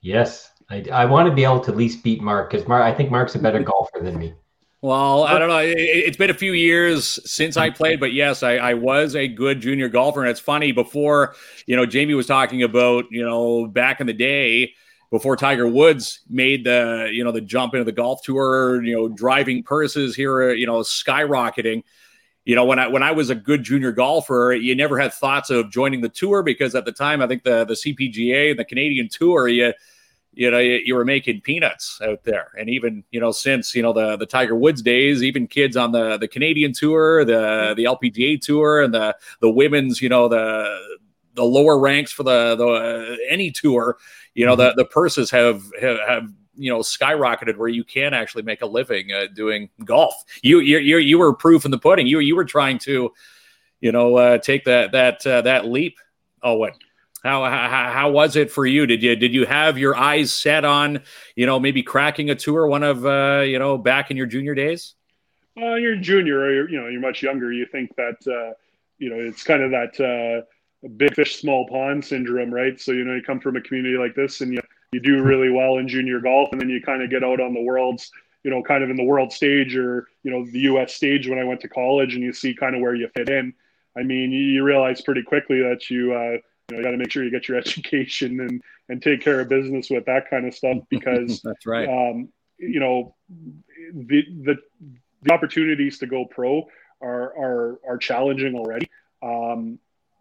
Yes, 0.00 0.52
I, 0.68 0.84
I 0.92 1.04
want 1.06 1.28
to 1.28 1.34
be 1.34 1.44
able 1.44 1.60
to 1.60 1.70
at 1.70 1.76
least 1.76 2.02
beat 2.02 2.20
Mark 2.20 2.50
because 2.50 2.68
Mark, 2.68 2.82
I 2.82 2.92
think 2.94 3.10
Mark's 3.10 3.34
a 3.34 3.38
better 3.38 3.62
golfer 3.62 4.00
than 4.00 4.18
me. 4.18 4.34
Well, 4.84 5.24
I 5.24 5.38
don't 5.38 5.48
know. 5.48 5.60
It, 5.60 6.08
has 6.08 6.18
been 6.18 6.28
a 6.28 6.34
few 6.34 6.52
years 6.52 7.18
since 7.24 7.56
I 7.56 7.70
played, 7.70 8.00
but 8.00 8.12
yes, 8.12 8.42
I, 8.42 8.56
I, 8.56 8.74
was 8.74 9.16
a 9.16 9.26
good 9.26 9.62
junior 9.62 9.88
golfer. 9.88 10.20
And 10.20 10.28
it's 10.28 10.38
funny 10.38 10.72
before, 10.72 11.36
you 11.64 11.74
know, 11.74 11.86
Jamie 11.86 12.12
was 12.12 12.26
talking 12.26 12.62
about, 12.62 13.06
you 13.10 13.24
know, 13.24 13.66
back 13.66 14.02
in 14.02 14.06
the 14.06 14.12
day 14.12 14.74
before 15.10 15.38
Tiger 15.38 15.66
Woods 15.66 16.20
made 16.28 16.64
the, 16.64 17.08
you 17.10 17.24
know, 17.24 17.32
the 17.32 17.40
jump 17.40 17.72
into 17.72 17.84
the 17.84 17.92
golf 17.92 18.20
tour, 18.24 18.84
you 18.84 18.94
know, 18.94 19.08
driving 19.08 19.62
purses 19.62 20.14
here, 20.14 20.52
you 20.52 20.66
know, 20.66 20.80
skyrocketing. 20.80 21.82
You 22.44 22.54
know, 22.54 22.66
when 22.66 22.78
I 22.78 22.88
when 22.88 23.02
I 23.02 23.12
was 23.12 23.30
a 23.30 23.34
good 23.34 23.62
junior 23.62 23.90
golfer, 23.90 24.52
you 24.52 24.74
never 24.74 24.98
had 24.98 25.14
thoughts 25.14 25.48
of 25.48 25.70
joining 25.70 26.02
the 26.02 26.10
tour 26.10 26.42
because 26.42 26.74
at 26.74 26.84
the 26.84 26.92
time, 26.92 27.22
I 27.22 27.26
think 27.26 27.42
the 27.42 27.64
the 27.64 27.72
CPGA, 27.72 28.50
and 28.50 28.58
the 28.58 28.66
Canadian 28.66 29.08
Tour, 29.08 29.48
you 29.48 29.72
you 30.36 30.50
know 30.50 30.58
you, 30.58 30.80
you, 30.84 30.94
were 30.94 31.04
making 31.04 31.40
peanuts 31.40 32.00
out 32.02 32.24
there. 32.24 32.50
And 32.58 32.68
even 32.68 33.04
you 33.10 33.20
know 33.20 33.32
since 33.32 33.74
you 33.74 33.82
know 33.82 33.92
the 33.92 34.16
the 34.16 34.26
tiger 34.26 34.54
woods 34.54 34.82
days 34.82 35.22
even 35.22 35.46
kids 35.46 35.76
on 35.76 35.92
the 35.92 36.16
the 36.18 36.28
canadian 36.28 36.72
tour 36.72 37.24
the 37.24 37.74
the 37.76 37.84
lpga 37.84 38.40
tour 38.40 38.82
and 38.82 38.92
the 38.92 39.16
the 39.40 39.50
women's 39.50 40.00
you 40.02 40.08
know 40.08 40.28
the 40.28 40.98
the 41.34 41.44
lower 41.44 41.78
ranks 41.78 42.12
for 42.12 42.22
the 42.22 42.54
the 42.56 42.66
uh, 42.66 43.16
any 43.28 43.50
tour 43.50 43.96
you 44.34 44.46
know 44.46 44.56
the 44.56 44.68
mm-hmm. 44.68 44.78
the 44.78 44.84
purses 44.84 45.30
have, 45.30 45.64
have, 45.80 45.98
have 46.06 46.28
you 46.56 46.70
know 46.70 46.80
skyrocketed 46.80 47.56
where 47.56 47.68
you 47.68 47.84
can 47.84 48.14
actually 48.14 48.42
make 48.42 48.62
a 48.62 48.66
living 48.66 49.12
uh, 49.12 49.26
doing 49.34 49.68
golf. 49.84 50.14
You 50.42 50.60
you 50.60 50.78
you 50.78 50.98
you 50.98 51.18
were 51.18 51.34
proof 51.34 51.64
in 51.64 51.70
the 51.70 51.78
pudding. 51.78 52.06
You 52.06 52.20
you 52.20 52.36
were 52.36 52.44
trying 52.44 52.78
to 52.80 53.12
you 53.80 53.92
know 53.92 54.16
uh, 54.16 54.38
take 54.38 54.64
that 54.64 54.92
that 54.92 55.26
uh, 55.26 55.42
that 55.42 55.66
leap. 55.66 55.98
Oh 56.42 56.54
what 56.54 56.74
how, 57.24 57.44
how 57.44 57.90
how 57.90 58.10
was 58.10 58.36
it 58.36 58.50
for 58.50 58.66
you? 58.66 58.86
Did 58.86 59.02
you 59.02 59.16
did 59.16 59.32
you 59.32 59.46
have 59.46 59.78
your 59.78 59.96
eyes 59.96 60.32
set 60.32 60.64
on 60.64 61.02
you 61.34 61.46
know 61.46 61.58
maybe 61.58 61.82
cracking 61.82 62.28
a 62.28 62.34
tour 62.34 62.66
one 62.66 62.82
of 62.82 63.06
uh, 63.06 63.42
you 63.46 63.58
know 63.58 63.78
back 63.78 64.10
in 64.10 64.16
your 64.16 64.26
junior 64.26 64.54
days? 64.54 64.94
Well, 65.56 65.78
you're 65.78 65.96
junior, 65.96 66.40
or 66.40 66.52
you're, 66.52 66.68
you 66.68 66.80
know 66.80 66.88
you're 66.88 67.00
much 67.00 67.22
younger. 67.22 67.50
You 67.50 67.64
think 67.64 67.96
that 67.96 68.16
uh, 68.26 68.52
you 68.98 69.08
know 69.08 69.16
it's 69.16 69.42
kind 69.42 69.62
of 69.62 69.70
that 69.70 70.44
uh, 70.84 70.88
big 70.96 71.14
fish 71.14 71.36
small 71.36 71.66
pond 71.68 72.04
syndrome, 72.04 72.52
right? 72.52 72.78
So 72.78 72.92
you 72.92 73.04
know 73.04 73.14
you 73.14 73.22
come 73.22 73.40
from 73.40 73.56
a 73.56 73.60
community 73.62 73.96
like 73.96 74.14
this, 74.14 74.42
and 74.42 74.52
you 74.52 74.60
you 74.92 75.00
do 75.00 75.22
really 75.22 75.50
well 75.50 75.78
in 75.78 75.88
junior 75.88 76.20
golf, 76.20 76.50
and 76.52 76.60
then 76.60 76.68
you 76.68 76.82
kind 76.82 77.02
of 77.02 77.08
get 77.08 77.24
out 77.24 77.40
on 77.40 77.54
the 77.54 77.62
world's 77.62 78.10
you 78.42 78.50
know 78.50 78.62
kind 78.62 78.84
of 78.84 78.90
in 78.90 78.96
the 78.96 79.04
world 79.04 79.32
stage 79.32 79.74
or 79.74 80.08
you 80.24 80.30
know 80.30 80.44
the 80.44 80.60
U.S. 80.60 80.92
stage 80.92 81.26
when 81.26 81.38
I 81.38 81.44
went 81.44 81.60
to 81.62 81.68
college, 81.68 82.14
and 82.14 82.22
you 82.22 82.34
see 82.34 82.54
kind 82.54 82.74
of 82.74 82.82
where 82.82 82.94
you 82.94 83.08
fit 83.16 83.30
in. 83.30 83.54
I 83.96 84.02
mean, 84.02 84.30
you, 84.30 84.40
you 84.40 84.62
realize 84.64 85.00
pretty 85.00 85.22
quickly 85.22 85.60
that 85.62 85.88
you 85.88 86.12
uh, 86.12 86.38
you 86.68 86.76
know, 86.76 86.80
you 86.80 86.84
got 86.84 86.92
to 86.92 86.96
make 86.96 87.10
sure 87.10 87.24
you 87.24 87.30
get 87.30 87.48
your 87.48 87.58
education 87.58 88.40
and 88.40 88.62
and 88.88 89.02
take 89.02 89.22
care 89.22 89.40
of 89.40 89.48
business 89.48 89.88
with 89.90 90.04
that 90.06 90.28
kind 90.28 90.46
of 90.46 90.54
stuff 90.54 90.78
because 90.88 91.40
that's 91.44 91.66
right. 91.66 91.88
Um, 91.88 92.28
you 92.58 92.80
know, 92.80 93.14
the 93.28 94.22
the 94.44 94.56
the 95.22 95.32
opportunities 95.32 95.98
to 95.98 96.06
go 96.06 96.24
pro 96.24 96.66
are 97.00 97.36
are 97.38 97.80
are 97.88 97.98
challenging 97.98 98.54
already. 98.54 98.90
Um, 99.22 99.78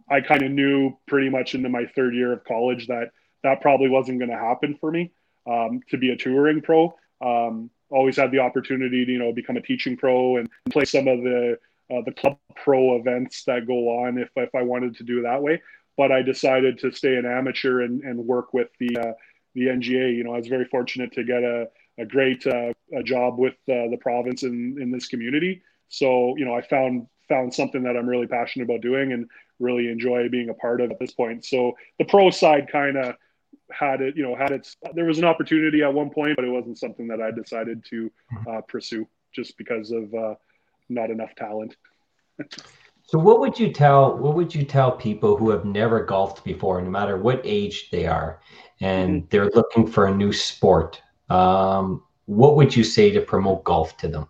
I 0.09 0.21
kind 0.21 0.43
of 0.43 0.51
knew 0.51 0.97
pretty 1.07 1.29
much 1.29 1.55
into 1.55 1.69
my 1.69 1.85
third 1.95 2.13
year 2.13 2.33
of 2.33 2.43
college 2.43 2.87
that 2.87 3.11
that 3.43 3.61
probably 3.61 3.89
wasn't 3.89 4.19
going 4.19 4.31
to 4.31 4.37
happen 4.37 4.77
for 4.79 4.91
me 4.91 5.11
um, 5.49 5.81
to 5.89 5.97
be 5.97 6.11
a 6.11 6.15
touring 6.15 6.61
pro. 6.61 6.93
Um, 7.21 7.69
always 7.89 8.17
had 8.17 8.31
the 8.31 8.39
opportunity 8.39 9.05
to 9.05 9.11
you 9.11 9.19
know 9.19 9.31
become 9.31 9.57
a 9.57 9.61
teaching 9.61 9.95
pro 9.95 10.37
and 10.37 10.49
play 10.69 10.85
some 10.85 11.07
of 11.07 11.21
the 11.21 11.57
uh, 11.91 12.01
the 12.05 12.11
club 12.11 12.37
pro 12.55 12.95
events 12.95 13.43
that 13.43 13.67
go 13.67 14.03
on 14.03 14.17
if 14.17 14.29
if 14.35 14.53
I 14.55 14.63
wanted 14.63 14.95
to 14.97 15.03
do 15.03 15.21
that 15.21 15.41
way 15.41 15.61
but 15.97 16.11
I 16.11 16.21
decided 16.21 16.79
to 16.79 16.91
stay 16.91 17.15
an 17.15 17.25
amateur 17.25 17.81
and, 17.81 18.01
and 18.03 18.19
work 18.25 18.53
with 18.53 18.69
the 18.79 18.97
uh, 18.97 19.13
the 19.55 19.67
NGA. 19.67 20.15
You 20.15 20.23
know, 20.23 20.33
I 20.33 20.37
was 20.37 20.47
very 20.47 20.65
fortunate 20.65 21.11
to 21.13 21.23
get 21.23 21.43
a, 21.43 21.67
a 21.97 22.05
great 22.05 22.45
uh, 22.47 22.73
a 22.95 23.03
job 23.03 23.37
with 23.37 23.55
uh, 23.69 23.89
the 23.89 23.97
province 24.01 24.43
in, 24.43 24.77
in 24.81 24.91
this 24.91 25.07
community. 25.07 25.61
So, 25.89 26.35
you 26.37 26.45
know, 26.45 26.55
I 26.55 26.61
found 26.61 27.07
found 27.29 27.53
something 27.53 27.83
that 27.83 27.95
I'm 27.95 28.07
really 28.07 28.27
passionate 28.27 28.65
about 28.65 28.81
doing 28.81 29.13
and 29.13 29.29
really 29.59 29.89
enjoy 29.89 30.27
being 30.29 30.49
a 30.49 30.53
part 30.53 30.81
of 30.81 30.91
at 30.91 30.99
this 30.99 31.13
point. 31.13 31.45
So 31.45 31.73
the 31.99 32.05
pro 32.05 32.29
side 32.29 32.69
kind 32.71 32.97
of 32.97 33.15
had 33.71 34.01
it, 34.01 34.15
you 34.17 34.23
know, 34.23 34.35
had 34.35 34.51
its, 34.51 34.75
there 34.93 35.05
was 35.05 35.19
an 35.19 35.23
opportunity 35.23 35.83
at 35.83 35.93
one 35.93 36.09
point, 36.09 36.35
but 36.35 36.45
it 36.45 36.49
wasn't 36.49 36.77
something 36.77 37.07
that 37.07 37.21
I 37.21 37.31
decided 37.31 37.85
to 37.89 38.11
uh, 38.49 38.61
pursue 38.67 39.07
just 39.33 39.57
because 39.57 39.91
of 39.91 40.13
uh, 40.13 40.35
not 40.89 41.09
enough 41.09 41.33
talent. 41.35 41.75
So 43.05 43.19
what 43.19 43.39
would 43.39 43.59
you 43.59 43.71
tell 43.71 44.17
what 44.17 44.35
would 44.35 44.55
you 44.55 44.63
tell 44.63 44.91
people 44.91 45.37
who 45.37 45.49
have 45.49 45.65
never 45.65 46.03
golfed 46.03 46.43
before, 46.43 46.81
no 46.81 46.89
matter 46.89 47.17
what 47.17 47.41
age 47.43 47.89
they 47.91 48.07
are, 48.07 48.39
and 48.81 49.21
mm-hmm. 49.21 49.27
they're 49.29 49.49
looking 49.49 49.85
for 49.85 50.07
a 50.07 50.15
new 50.15 50.33
sport? 50.33 51.01
Um, 51.29 52.03
what 52.25 52.55
would 52.55 52.75
you 52.75 52.83
say 52.83 53.11
to 53.11 53.21
promote 53.21 53.63
golf 53.63 53.97
to 53.97 54.07
them? 54.07 54.27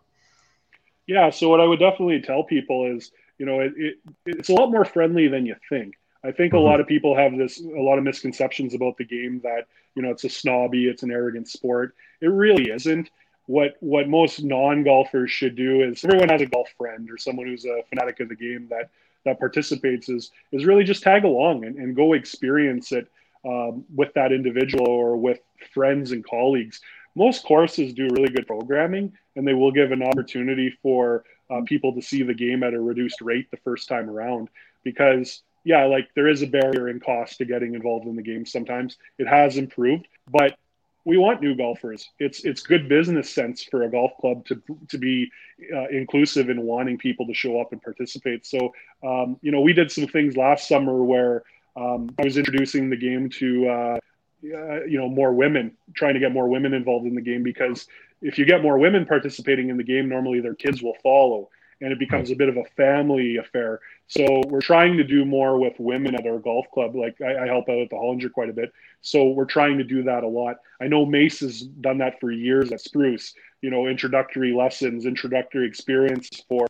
Yeah, 1.05 1.30
so 1.30 1.49
what 1.49 1.59
I 1.59 1.65
would 1.65 1.80
definitely 1.80 2.21
tell 2.21 2.43
people 2.43 2.86
is, 2.95 3.11
you 3.38 3.45
know, 3.45 3.59
it, 3.59 3.74
it 3.78 3.95
it's 4.26 4.49
a 4.49 4.53
lot 4.53 4.71
more 4.71 4.86
friendly 4.86 5.28
than 5.28 5.45
you 5.45 5.55
think. 5.69 5.95
I 6.24 6.32
think 6.32 6.53
mm-hmm. 6.53 6.57
a 6.57 6.67
lot 6.67 6.80
of 6.80 6.88
people 6.88 7.15
have 7.15 7.38
this 7.38 7.59
a 7.59 7.82
lot 7.82 7.97
of 7.97 8.03
misconceptions 8.03 8.74
about 8.74 8.97
the 8.97 9.05
game 9.05 9.39
that 9.43 9.67
you 9.95 10.01
know 10.01 10.09
it's 10.09 10.24
a 10.24 10.30
snobby, 10.30 10.88
it's 10.88 11.03
an 11.03 11.11
arrogant 11.11 11.47
sport. 11.47 11.95
It 12.21 12.28
really 12.28 12.71
isn't 12.71 13.09
what 13.46 13.76
what 13.82 14.08
most 14.08 14.44
non-golfers 14.44 15.30
should 15.30 15.56
do 15.56 15.82
is 15.82 16.04
everyone 16.04 16.30
has 16.30 16.41
a 16.41 16.46
golf 16.46 16.70
friend 16.78 17.10
or 17.12 17.18
someone 17.18 17.48
who's 17.48 17.66
a 17.66 17.84
fanatic 17.89 18.20
of 18.20 18.30
the 18.30 18.36
game 18.36 18.68
that 18.70 18.89
that 19.26 19.39
participates 19.39 20.10
is 20.10 20.32
is 20.52 20.66
really 20.66 20.84
just 20.84 21.04
tag 21.04 21.24
along 21.24 21.66
and, 21.66 21.78
and 21.78 21.96
go 21.96 22.14
experience 22.14 22.91
it 22.91 23.08
um, 23.46 23.84
with 23.94 24.14
that 24.14 24.32
individual 24.32 24.88
or 24.88 25.18
with 25.18 25.39
friends 25.74 26.12
and 26.12 26.26
colleagues. 26.26 26.82
Most 27.16 27.44
courses 27.44 27.94
do 27.94 28.08
really 28.12 28.30
good 28.30 28.48
programming 28.48 29.14
and 29.36 29.48
they 29.48 29.54
will 29.54 29.72
give 29.72 29.91
an 29.91 30.02
opportunity 30.02 30.74
for 30.82 31.24
uh, 31.50 31.62
people 31.66 31.94
to 31.94 32.02
see 32.02 32.24
the 32.24 32.34
game 32.34 32.64
at 32.64 32.74
a 32.74 32.80
reduced 32.80 33.22
rate 33.22 33.52
the 33.52 33.58
first 33.58 33.88
time 33.88 34.10
around 34.10 34.50
because 34.84 35.41
yeah 35.66 35.86
like 35.86 36.10
there 36.16 36.28
is 36.28 36.41
a 36.41 36.48
barrier 36.48 36.89
in 36.89 37.00
cost 37.00 37.38
to 37.38 37.46
getting 37.46 37.76
involved 37.76 38.08
in 38.08 38.16
the 38.16 38.22
game 38.22 38.46
sometimes. 38.46 38.98
It 39.18 39.28
has 39.28 39.58
improved 39.58 40.08
but 40.32 40.58
we 41.06 41.18
want 41.18 41.41
new 41.41 41.56
golfers. 41.56 42.10
It's 42.20 42.45
it's 42.45 42.62
good 42.62 42.88
business 42.88 43.30
sense 43.30 43.64
for 43.64 43.84
a 43.84 43.89
golf 43.91 44.12
club 44.20 44.45
to 44.45 44.62
to 44.89 44.97
be 44.97 45.30
uh, 45.76 45.88
inclusive 45.89 46.49
in 46.49 46.62
wanting 46.62 46.97
people 46.97 47.28
to 47.28 47.34
show 47.34 47.60
up 47.60 47.72
and 47.72 47.82
participate. 47.82 48.45
So 48.45 48.74
um, 49.04 49.38
you 49.41 49.51
know, 49.51 49.62
we 49.62 49.74
did 49.74 49.91
some 49.91 50.08
things 50.08 50.38
last 50.38 50.68
summer 50.68 51.04
where 51.04 51.43
um, 51.76 52.10
I 52.20 52.24
was 52.24 52.38
introducing 52.38 52.89
the 52.89 52.97
game 52.97 53.30
to 53.32 53.68
uh, 53.68 53.97
uh, 54.45 54.84
you 54.86 54.97
know 54.99 55.10
more 55.10 55.34
women, 55.34 55.76
trying 55.95 56.14
to 56.14 56.20
get 56.20 56.32
more 56.32 56.47
women 56.47 56.74
involved 56.74 57.06
in 57.06 57.16
the 57.16 57.22
game 57.22 57.43
because 57.43 57.88
if 58.22 58.38
you 58.38 58.45
get 58.45 58.62
more 58.62 58.78
women 58.78 59.06
participating 59.06 59.70
in 59.70 59.78
the 59.78 59.84
game, 59.84 60.08
normally 60.08 60.39
their 60.39 60.56
kids 60.56 60.82
will 60.82 60.95
follow. 61.04 61.49
And 61.84 61.92
it 61.92 62.00
becomes 62.00 62.32
a 62.32 62.36
bit 62.36 62.48
of 62.48 62.56
a 62.56 62.64
family 62.78 63.36
affair. 63.36 63.82
So 64.08 64.42
we're 64.48 64.62
trying 64.62 64.96
to 64.98 65.04
do 65.04 65.26
more 65.26 65.60
with 65.60 65.74
women 65.78 66.16
at 66.16 66.26
our 66.26 66.40
golf 66.40 66.66
club. 66.74 66.96
Like 66.96 67.20
I, 67.22 67.44
I 67.44 67.48
help 67.48 67.68
out 67.68 67.78
at 67.78 67.90
the 67.90 67.98
Hollinger 67.98 68.32
quite 68.32 68.50
a 68.50 68.54
bit, 68.54 68.72
so 69.02 69.30
we're 69.32 69.46
trying 69.46 69.78
to 69.78 69.84
do 69.84 70.02
that 70.04 70.24
a 70.24 70.28
lot. 70.28 70.58
I 70.82 70.88
know 70.88 71.06
Mace 71.06 71.42
has 71.42 71.62
done 71.62 71.98
that 71.98 72.22
for 72.22 72.32
years 72.32 72.72
at 72.72 72.80
Spruce. 72.80 73.34
You 73.62 73.70
know, 73.70 73.88
introductory 73.88 74.54
lessons, 74.54 75.06
introductory 75.06 75.68
experience 75.68 76.30
for 76.48 76.68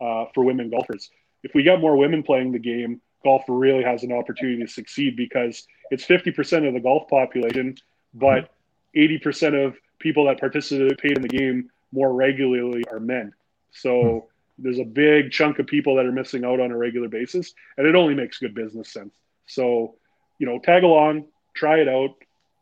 uh, 0.00 0.26
for 0.32 0.44
women 0.44 0.70
golfers. 0.70 1.10
If 1.42 1.54
we 1.54 1.64
get 1.64 1.80
more 1.80 1.96
women 1.96 2.22
playing 2.22 2.52
the 2.52 2.60
game, 2.60 3.00
golf 3.24 3.42
really 3.48 3.82
has 3.82 4.04
an 4.04 4.12
opportunity 4.12 4.62
to 4.64 4.68
succeed 4.68 5.16
because 5.16 5.66
it's 5.90 6.04
50% 6.04 6.68
of 6.68 6.74
the 6.74 6.80
golf 6.80 7.08
population, 7.08 7.76
but 8.14 8.50
80% 8.96 9.66
of 9.66 9.76
people 9.98 10.26
that 10.26 10.38
participate 10.38 11.16
in 11.16 11.22
the 11.22 11.28
game 11.28 11.68
more 11.90 12.12
regularly 12.12 12.84
are 12.92 13.00
men. 13.00 13.32
So. 13.72 14.28
There's 14.58 14.78
a 14.78 14.84
big 14.84 15.30
chunk 15.30 15.58
of 15.58 15.66
people 15.66 15.96
that 15.96 16.06
are 16.06 16.12
missing 16.12 16.44
out 16.44 16.60
on 16.60 16.70
a 16.70 16.76
regular 16.76 17.08
basis, 17.08 17.52
and 17.76 17.86
it 17.86 17.94
only 17.94 18.14
makes 18.14 18.38
good 18.38 18.54
business 18.54 18.92
sense. 18.92 19.14
So, 19.46 19.96
you 20.38 20.46
know, 20.46 20.58
tag 20.58 20.84
along, 20.84 21.26
try 21.54 21.78
it 21.78 21.88
out. 21.88 22.14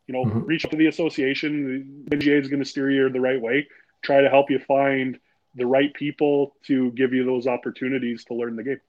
You 0.07 0.13
know, 0.13 0.25
mm-hmm. 0.25 0.45
reach 0.45 0.65
out 0.65 0.71
to 0.71 0.77
the 0.77 0.87
association. 0.87 2.05
The 2.09 2.17
NGA 2.17 2.41
is 2.41 2.47
going 2.47 2.61
to 2.61 2.69
steer 2.69 2.91
you 2.91 3.09
the 3.09 3.21
right 3.21 3.39
way. 3.39 3.67
Try 4.01 4.21
to 4.21 4.29
help 4.29 4.49
you 4.49 4.59
find 4.59 5.19
the 5.55 5.65
right 5.65 5.93
people 5.93 6.55
to 6.65 6.91
give 6.91 7.13
you 7.13 7.23
those 7.23 7.47
opportunities 7.47 8.25
to 8.25 8.33
learn 8.33 8.55
the 8.55 8.63
game. 8.63 8.81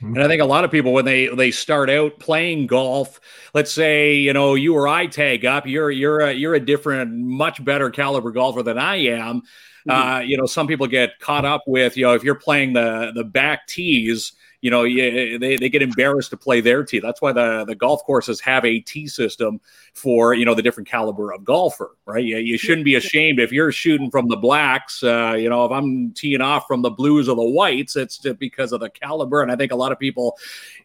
And 0.00 0.22
I 0.22 0.28
think 0.28 0.42
a 0.42 0.46
lot 0.46 0.64
of 0.64 0.70
people, 0.70 0.92
when 0.92 1.06
they 1.06 1.28
they 1.28 1.50
start 1.50 1.88
out 1.88 2.18
playing 2.18 2.66
golf, 2.66 3.18
let's 3.54 3.72
say 3.72 4.14
you 4.14 4.34
know 4.34 4.54
you 4.54 4.74
or 4.74 4.86
I 4.86 5.06
tag 5.06 5.46
up, 5.46 5.66
you're 5.66 5.90
you're 5.90 6.20
a, 6.20 6.32
you're 6.32 6.54
a 6.54 6.60
different, 6.60 7.12
much 7.12 7.64
better 7.64 7.88
caliber 7.90 8.30
golfer 8.30 8.62
than 8.62 8.78
I 8.78 8.96
am. 9.06 9.42
Mm-hmm. 9.86 9.90
Uh, 9.90 10.18
you 10.20 10.36
know, 10.36 10.46
some 10.46 10.66
people 10.66 10.86
get 10.86 11.18
caught 11.20 11.44
up 11.44 11.62
with 11.66 11.96
you 11.96 12.04
know 12.04 12.14
if 12.14 12.24
you're 12.24 12.34
playing 12.34 12.72
the 12.72 13.12
the 13.14 13.24
back 13.24 13.66
tees 13.66 14.32
you 14.66 14.70
know, 14.70 14.82
they, 14.82 15.56
they 15.56 15.68
get 15.68 15.82
embarrassed 15.82 16.30
to 16.30 16.36
play 16.36 16.60
their 16.60 16.82
tee. 16.82 16.98
That's 16.98 17.22
why 17.22 17.30
the, 17.30 17.64
the 17.66 17.76
golf 17.76 18.02
courses 18.04 18.40
have 18.40 18.64
a 18.64 18.80
tee 18.80 19.06
system 19.06 19.60
for, 19.92 20.34
you 20.34 20.44
know, 20.44 20.54
the 20.54 20.62
different 20.62 20.88
caliber 20.88 21.32
of 21.32 21.44
golfer, 21.44 21.96
right? 22.06 22.24
You, 22.24 22.38
you 22.38 22.58
shouldn't 22.58 22.84
be 22.84 22.96
ashamed 22.96 23.38
if 23.38 23.52
you're 23.52 23.70
shooting 23.70 24.10
from 24.10 24.26
the 24.28 24.36
blacks. 24.36 25.04
Uh, 25.04 25.36
you 25.38 25.48
know, 25.48 25.64
if 25.66 25.70
I'm 25.70 26.10
teeing 26.12 26.40
off 26.40 26.66
from 26.66 26.82
the 26.82 26.90
blues 26.90 27.28
or 27.28 27.36
the 27.36 27.44
whites, 27.44 27.94
it's 27.94 28.18
because 28.18 28.72
of 28.72 28.80
the 28.80 28.90
caliber. 28.90 29.40
And 29.40 29.52
I 29.52 29.56
think 29.56 29.72
a 29.72 29.76
lot 29.76 29.92
of 29.92 30.00
people, 30.00 30.36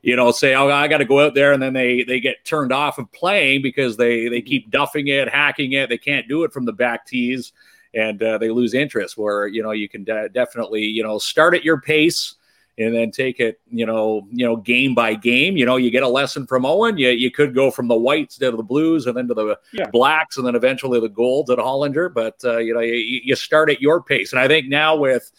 you 0.01 0.15
know, 0.15 0.31
say, 0.31 0.53
oh, 0.53 0.69
I 0.69 0.87
got 0.87 0.99
to 0.99 1.05
go 1.05 1.19
out 1.19 1.33
there. 1.33 1.53
And 1.53 1.63
then 1.63 1.73
they, 1.73 2.03
they 2.03 2.19
get 2.19 2.45
turned 2.45 2.71
off 2.71 2.99
of 2.99 3.11
playing 3.11 3.61
because 3.61 3.97
they, 3.97 4.27
they 4.27 4.41
keep 4.41 4.69
duffing 4.69 5.07
it, 5.07 5.27
hacking 5.27 5.71
it. 5.71 5.89
They 5.89 5.97
can't 5.97 6.27
do 6.27 6.43
it 6.43 6.53
from 6.53 6.65
the 6.65 6.73
back 6.73 7.07
tees 7.07 7.53
and 7.93 8.21
uh, 8.23 8.37
they 8.37 8.49
lose 8.49 8.73
interest 8.73 9.17
where, 9.17 9.47
you 9.47 9.61
know, 9.61 9.71
you 9.71 9.89
can 9.89 10.03
de- 10.03 10.29
definitely, 10.29 10.83
you 10.83 11.03
know, 11.03 11.17
start 11.17 11.53
at 11.53 11.63
your 11.63 11.81
pace 11.81 12.35
and 12.77 12.95
then 12.95 13.11
take 13.11 13.39
it, 13.39 13.59
you 13.69 13.85
know, 13.85 14.27
you 14.31 14.45
know, 14.45 14.55
game 14.55 14.95
by 14.95 15.13
game. 15.13 15.57
You 15.57 15.65
know, 15.65 15.75
you 15.75 15.91
get 15.91 16.03
a 16.03 16.07
lesson 16.07 16.47
from 16.47 16.65
Owen. 16.65 16.97
You 16.97 17.09
you 17.09 17.29
could 17.29 17.53
go 17.53 17.69
from 17.69 17.87
the 17.87 17.95
whites 17.95 18.37
to 18.37 18.51
the 18.51 18.63
blues, 18.63 19.07
and 19.07 19.15
then 19.15 19.27
to 19.27 19.33
the 19.33 19.59
yeah. 19.73 19.87
blacks, 19.87 20.37
and 20.37 20.45
then 20.45 20.55
eventually 20.55 20.99
the 20.99 21.09
golds 21.09 21.49
at 21.49 21.57
Hollinger. 21.57 22.13
But 22.13 22.35
uh, 22.43 22.57
you 22.57 22.73
know, 22.73 22.79
you, 22.79 23.21
you 23.23 23.35
start 23.35 23.69
at 23.69 23.81
your 23.81 24.01
pace, 24.01 24.31
and 24.31 24.39
I 24.39 24.47
think 24.47 24.67
now 24.67 24.95
with 24.95 25.31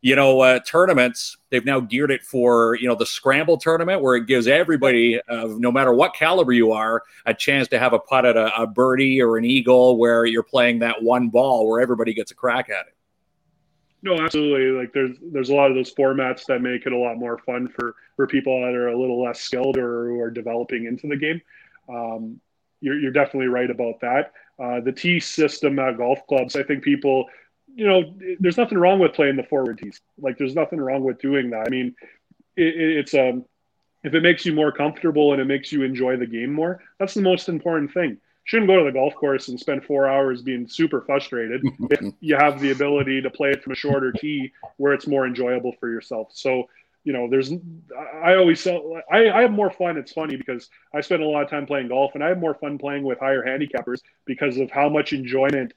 you 0.00 0.14
know 0.14 0.40
uh, 0.40 0.60
tournaments 0.60 1.36
they've 1.50 1.64
now 1.64 1.80
geared 1.80 2.10
it 2.10 2.22
for 2.22 2.76
you 2.76 2.86
know 2.86 2.94
the 2.94 3.06
scramble 3.06 3.56
tournament 3.56 4.00
where 4.00 4.14
it 4.14 4.26
gives 4.26 4.46
everybody 4.46 5.20
uh, 5.28 5.46
no 5.58 5.72
matter 5.72 5.92
what 5.92 6.14
caliber 6.14 6.52
you 6.52 6.72
are 6.72 7.02
a 7.26 7.34
chance 7.34 7.68
to 7.68 7.78
have 7.78 7.92
a 7.92 7.98
putt 7.98 8.24
at 8.24 8.36
a, 8.36 8.62
a 8.62 8.66
birdie 8.66 9.20
or 9.20 9.36
an 9.36 9.44
eagle 9.44 9.96
where 9.98 10.24
you're 10.24 10.42
playing 10.42 10.78
that 10.78 11.02
one 11.02 11.28
ball 11.28 11.68
where 11.68 11.80
everybody 11.80 12.14
gets 12.14 12.30
a 12.30 12.34
crack 12.34 12.68
at 12.70 12.86
it 12.86 12.94
no, 14.02 14.16
absolutely. 14.16 14.78
Like 14.78 14.92
there's 14.92 15.16
there's 15.20 15.50
a 15.50 15.54
lot 15.54 15.70
of 15.70 15.76
those 15.76 15.92
formats 15.92 16.44
that 16.46 16.62
make 16.62 16.86
it 16.86 16.92
a 16.92 16.96
lot 16.96 17.16
more 17.16 17.38
fun 17.38 17.68
for 17.68 17.96
for 18.16 18.26
people 18.26 18.60
that 18.60 18.74
are 18.74 18.88
a 18.88 18.98
little 18.98 19.22
less 19.22 19.40
skilled 19.40 19.76
or 19.76 20.08
who 20.08 20.20
are 20.20 20.30
developing 20.30 20.86
into 20.86 21.08
the 21.08 21.16
game. 21.16 21.40
Um, 21.88 22.40
you're, 22.80 22.98
you're 22.98 23.12
definitely 23.12 23.48
right 23.48 23.70
about 23.70 24.00
that. 24.00 24.32
Uh, 24.62 24.80
the 24.80 24.92
tee 24.92 25.18
system 25.18 25.78
at 25.78 25.96
golf 25.96 26.24
clubs, 26.28 26.54
I 26.54 26.62
think 26.62 26.82
people, 26.82 27.26
you 27.78 27.86
know, 27.86 28.12
there's 28.40 28.56
nothing 28.56 28.76
wrong 28.76 28.98
with 28.98 29.14
playing 29.14 29.36
the 29.36 29.44
forward 29.44 29.78
tees. 29.78 30.00
Like 30.20 30.36
there's 30.36 30.54
nothing 30.54 30.80
wrong 30.80 31.04
with 31.04 31.20
doing 31.20 31.50
that. 31.50 31.66
I 31.66 31.70
mean, 31.70 31.94
it, 32.56 32.74
it's 32.76 33.14
um, 33.14 33.44
if 34.02 34.14
it 34.14 34.20
makes 34.20 34.44
you 34.44 34.52
more 34.52 34.72
comfortable 34.72 35.32
and 35.32 35.40
it 35.40 35.44
makes 35.44 35.70
you 35.70 35.82
enjoy 35.82 36.16
the 36.16 36.26
game 36.26 36.52
more, 36.52 36.82
that's 36.98 37.14
the 37.14 37.22
most 37.22 37.48
important 37.48 37.94
thing 37.94 38.18
shouldn't 38.48 38.66
go 38.66 38.78
to 38.78 38.84
the 38.84 38.92
golf 38.92 39.14
course 39.14 39.48
and 39.48 39.60
spend 39.60 39.84
four 39.84 40.08
hours 40.08 40.40
being 40.40 40.66
super 40.66 41.02
frustrated 41.02 41.60
if 41.90 42.14
you 42.20 42.34
have 42.34 42.58
the 42.60 42.70
ability 42.70 43.20
to 43.20 43.28
play 43.28 43.50
it 43.50 43.62
from 43.62 43.74
a 43.74 43.76
shorter 43.76 44.10
tee 44.10 44.50
where 44.78 44.94
it's 44.94 45.06
more 45.06 45.26
enjoyable 45.26 45.72
for 45.78 45.90
yourself. 45.90 46.28
So, 46.32 46.66
you 47.04 47.12
know, 47.12 47.28
there's, 47.28 47.52
I 48.24 48.36
always 48.36 48.58
sell, 48.58 49.02
I, 49.12 49.28
I 49.28 49.42
have 49.42 49.50
more 49.50 49.70
fun. 49.70 49.98
It's 49.98 50.12
funny 50.12 50.36
because 50.36 50.70
I 50.94 51.02
spend 51.02 51.22
a 51.22 51.26
lot 51.26 51.42
of 51.42 51.50
time 51.50 51.66
playing 51.66 51.88
golf 51.88 52.14
and 52.14 52.24
I 52.24 52.28
have 52.28 52.38
more 52.38 52.54
fun 52.54 52.78
playing 52.78 53.02
with 53.02 53.18
higher 53.18 53.44
handicappers 53.44 54.00
because 54.24 54.56
of 54.56 54.70
how 54.70 54.88
much 54.88 55.12
enjoyment 55.12 55.74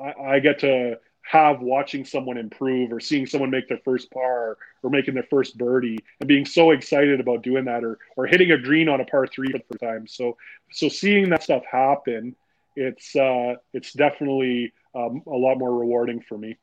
I, 0.00 0.12
I 0.12 0.38
get 0.40 0.60
to 0.60 0.98
have 1.24 1.60
watching 1.60 2.04
someone 2.04 2.36
improve 2.36 2.92
or 2.92 3.00
seeing 3.00 3.26
someone 3.26 3.50
make 3.50 3.66
their 3.68 3.80
first 3.84 4.10
par 4.10 4.58
or 4.82 4.90
making 4.90 5.14
their 5.14 5.26
first 5.30 5.56
birdie 5.56 5.98
and 6.20 6.28
being 6.28 6.44
so 6.44 6.70
excited 6.70 7.18
about 7.18 7.42
doing 7.42 7.64
that 7.64 7.82
or 7.82 7.98
or 8.16 8.26
hitting 8.26 8.52
a 8.52 8.58
green 8.58 8.88
on 8.88 9.00
a 9.00 9.04
par 9.04 9.26
three 9.26 9.50
for 9.50 9.58
the 9.58 9.64
first 9.64 9.80
time. 9.80 10.06
So 10.06 10.36
so 10.70 10.88
seeing 10.88 11.30
that 11.30 11.42
stuff 11.42 11.64
happen, 11.64 12.36
it's 12.76 13.16
uh, 13.16 13.54
it's 13.72 13.92
definitely 13.92 14.72
um, 14.94 15.22
a 15.26 15.36
lot 15.36 15.58
more 15.58 15.74
rewarding 15.74 16.20
for 16.20 16.36
me. 16.36 16.56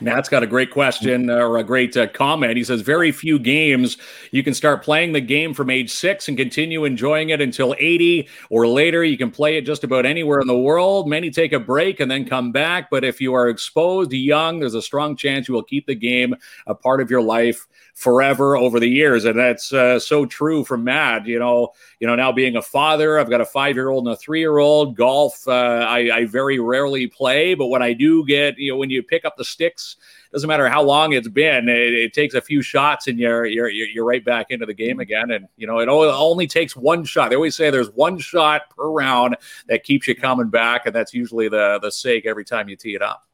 Matt's 0.00 0.28
got 0.28 0.42
a 0.42 0.46
great 0.46 0.70
question 0.70 1.30
uh, 1.30 1.36
or 1.36 1.58
a 1.58 1.64
great 1.64 1.96
uh, 1.96 2.06
comment. 2.08 2.56
He 2.56 2.64
says, 2.64 2.80
Very 2.80 3.12
few 3.12 3.38
games 3.38 3.96
you 4.30 4.42
can 4.42 4.54
start 4.54 4.82
playing 4.82 5.12
the 5.12 5.20
game 5.20 5.54
from 5.54 5.70
age 5.70 5.90
six 5.90 6.28
and 6.28 6.36
continue 6.36 6.84
enjoying 6.84 7.30
it 7.30 7.40
until 7.40 7.74
80 7.78 8.28
or 8.50 8.66
later. 8.66 9.04
You 9.04 9.18
can 9.18 9.30
play 9.30 9.56
it 9.56 9.66
just 9.66 9.84
about 9.84 10.06
anywhere 10.06 10.40
in 10.40 10.46
the 10.46 10.58
world. 10.58 11.08
Many 11.08 11.30
take 11.30 11.52
a 11.52 11.60
break 11.60 12.00
and 12.00 12.10
then 12.10 12.24
come 12.24 12.52
back. 12.52 12.90
But 12.90 13.04
if 13.04 13.20
you 13.20 13.34
are 13.34 13.48
exposed 13.48 14.12
young, 14.12 14.60
there's 14.60 14.74
a 14.74 14.82
strong 14.82 15.16
chance 15.16 15.48
you 15.48 15.54
will 15.54 15.62
keep 15.62 15.86
the 15.86 15.94
game 15.94 16.34
a 16.66 16.74
part 16.74 17.00
of 17.00 17.10
your 17.10 17.22
life 17.22 17.66
forever 17.94 18.56
over 18.56 18.80
the 18.80 18.88
years. 18.88 19.24
And 19.24 19.38
that's 19.38 19.72
uh, 19.72 19.98
so 19.98 20.26
true 20.26 20.64
from 20.64 20.84
Matt. 20.84 21.26
You 21.26 21.38
know, 21.38 21.72
you 22.00 22.06
know, 22.06 22.14
now 22.14 22.32
being 22.32 22.56
a 22.56 22.62
father, 22.62 23.18
I've 23.18 23.30
got 23.30 23.40
a 23.40 23.46
five 23.46 23.76
year 23.76 23.90
old 23.90 24.06
and 24.06 24.14
a 24.14 24.16
three 24.16 24.40
year 24.40 24.58
old. 24.58 24.96
Golf, 24.96 25.46
uh, 25.46 25.86
I, 25.88 26.10
I 26.12 26.24
very 26.24 26.58
rarely 26.58 27.06
play. 27.06 27.54
But 27.54 27.66
when 27.66 27.82
I 27.82 27.92
do 27.92 28.24
get, 28.26 28.58
you 28.58 28.72
know, 28.72 28.78
when 28.78 28.90
you 28.90 29.02
pick 29.02 29.24
up 29.24 29.36
the 29.36 29.44
sticks, 29.44 29.81
doesn't 30.32 30.48
matter 30.48 30.68
how 30.68 30.82
long 30.82 31.12
it's 31.12 31.28
been. 31.28 31.68
It, 31.68 31.92
it, 31.92 32.12
takes 32.14 32.34
a 32.34 32.40
few 32.40 32.62
shots 32.62 33.06
and 33.06 33.18
you're, 33.18 33.44
you're 33.44 33.68
you're 33.68 34.04
right 34.04 34.24
back 34.24 34.46
into 34.50 34.66
the 34.66 34.74
game 34.74 34.98
again. 35.00 35.30
And 35.30 35.46
you 35.56 35.66
know, 35.66 35.78
it 35.80 35.88
only 35.88 36.46
takes 36.46 36.74
one 36.74 37.04
shot. 37.04 37.30
They 37.30 37.36
always 37.36 37.54
say 37.54 37.70
there's 37.70 37.90
one 37.90 38.18
shot 38.18 38.62
per 38.74 38.88
round 38.88 39.36
that 39.68 39.84
keeps 39.84 40.08
you 40.08 40.14
coming 40.14 40.48
back, 40.48 40.86
and 40.86 40.94
that's 40.94 41.12
usually 41.12 41.48
the 41.48 41.78
the 41.82 41.90
sake 41.90 42.26
every 42.26 42.44
time 42.44 42.68
you 42.68 42.76
tee 42.76 42.94
it 42.94 43.02
up. 43.02 43.26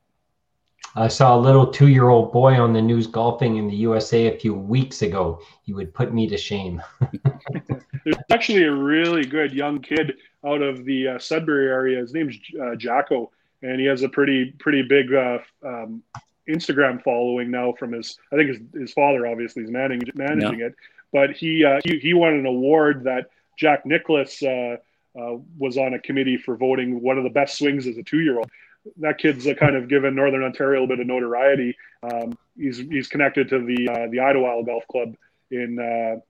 I 0.95 1.09
saw 1.09 1.37
a 1.37 1.39
little 1.39 1.67
two-year-old 1.67 2.33
boy 2.33 2.55
on 2.61 2.73
the 2.73 2.81
news 2.81 3.07
golfing 3.07 3.57
in 3.57 3.69
the 3.69 3.77
USA 3.77 4.35
a 4.35 4.39
few 4.39 4.55
weeks 4.55 5.03
ago. 5.03 5.41
He 5.63 5.73
would 5.73 5.93
put 5.93 6.15
me 6.15 6.27
to 6.29 6.37
shame. 6.37 6.83
There's 8.05 8.17
actually 8.33 8.65
a 8.65 8.73
really 8.73 9.25
good 9.25 9.53
young 9.53 9.81
kid 9.81 10.15
out 10.47 10.63
of 10.63 10.85
the 10.85 11.09
uh, 11.09 11.19
Sudbury 11.19 11.69
area. 11.69 12.01
His 12.01 12.15
name's 12.15 12.37
uh, 12.61 12.75
Jacko, 12.75 13.31
and 13.63 13.79
he 13.79 13.87
has 13.87 14.03
a 14.03 14.09
pretty 14.09 14.53
pretty 14.59 14.83
big 14.83 15.13
uh, 15.13 15.39
um, 15.65 16.03
Instagram 16.49 17.03
following 17.03 17.51
now 17.51 17.75
from 17.79 17.93
his. 17.93 18.19
I 18.33 18.37
think 18.37 18.49
his, 18.49 18.81
his 18.81 18.93
father 18.93 19.27
obviously 19.27 19.65
is 19.65 19.71
managing 19.71 20.11
managing 20.15 20.61
yeah. 20.61 20.67
it, 20.67 20.75
but 21.13 21.33
he, 21.33 21.65
uh, 21.65 21.81
he 21.85 21.99
he 21.99 22.15
won 22.15 22.35
an 22.35 22.47
award 22.47 23.05
that 23.05 23.31
Jack 23.59 23.85
Nicklaus 23.85 24.43
uh, 24.43 24.77
uh, 25.19 25.37
was 25.59 25.77
on 25.77 25.95
a 25.95 25.99
committee 25.99 26.37
for 26.37 26.57
voting 26.57 27.03
one 27.03 27.19
of 27.19 27.25
the 27.25 27.31
best 27.31 27.59
swings 27.59 27.87
as 27.87 27.97
a 27.97 28.03
two 28.03 28.21
year 28.21 28.39
old. 28.39 28.51
That 28.99 29.19
kid's 29.19 29.47
uh, 29.47 29.55
kind 29.55 29.77
of 29.77 29.89
given 29.89 30.15
Northern 30.15 30.45
Ontario 30.45 30.85
a 30.85 30.87
bit 30.87 31.01
of 31.01 31.07
notoriety. 31.07 31.77
Um, 32.03 32.39
he's 32.57 32.79
he's 32.79 33.09
connected 33.09 33.49
to 33.51 33.59
the 33.59 33.89
uh, 33.89 34.07
the 34.11 34.19
Idylwylde 34.19 34.67
Golf 34.67 34.87
Club 34.89 35.17
in 35.51 35.79
uh, 35.79 36.21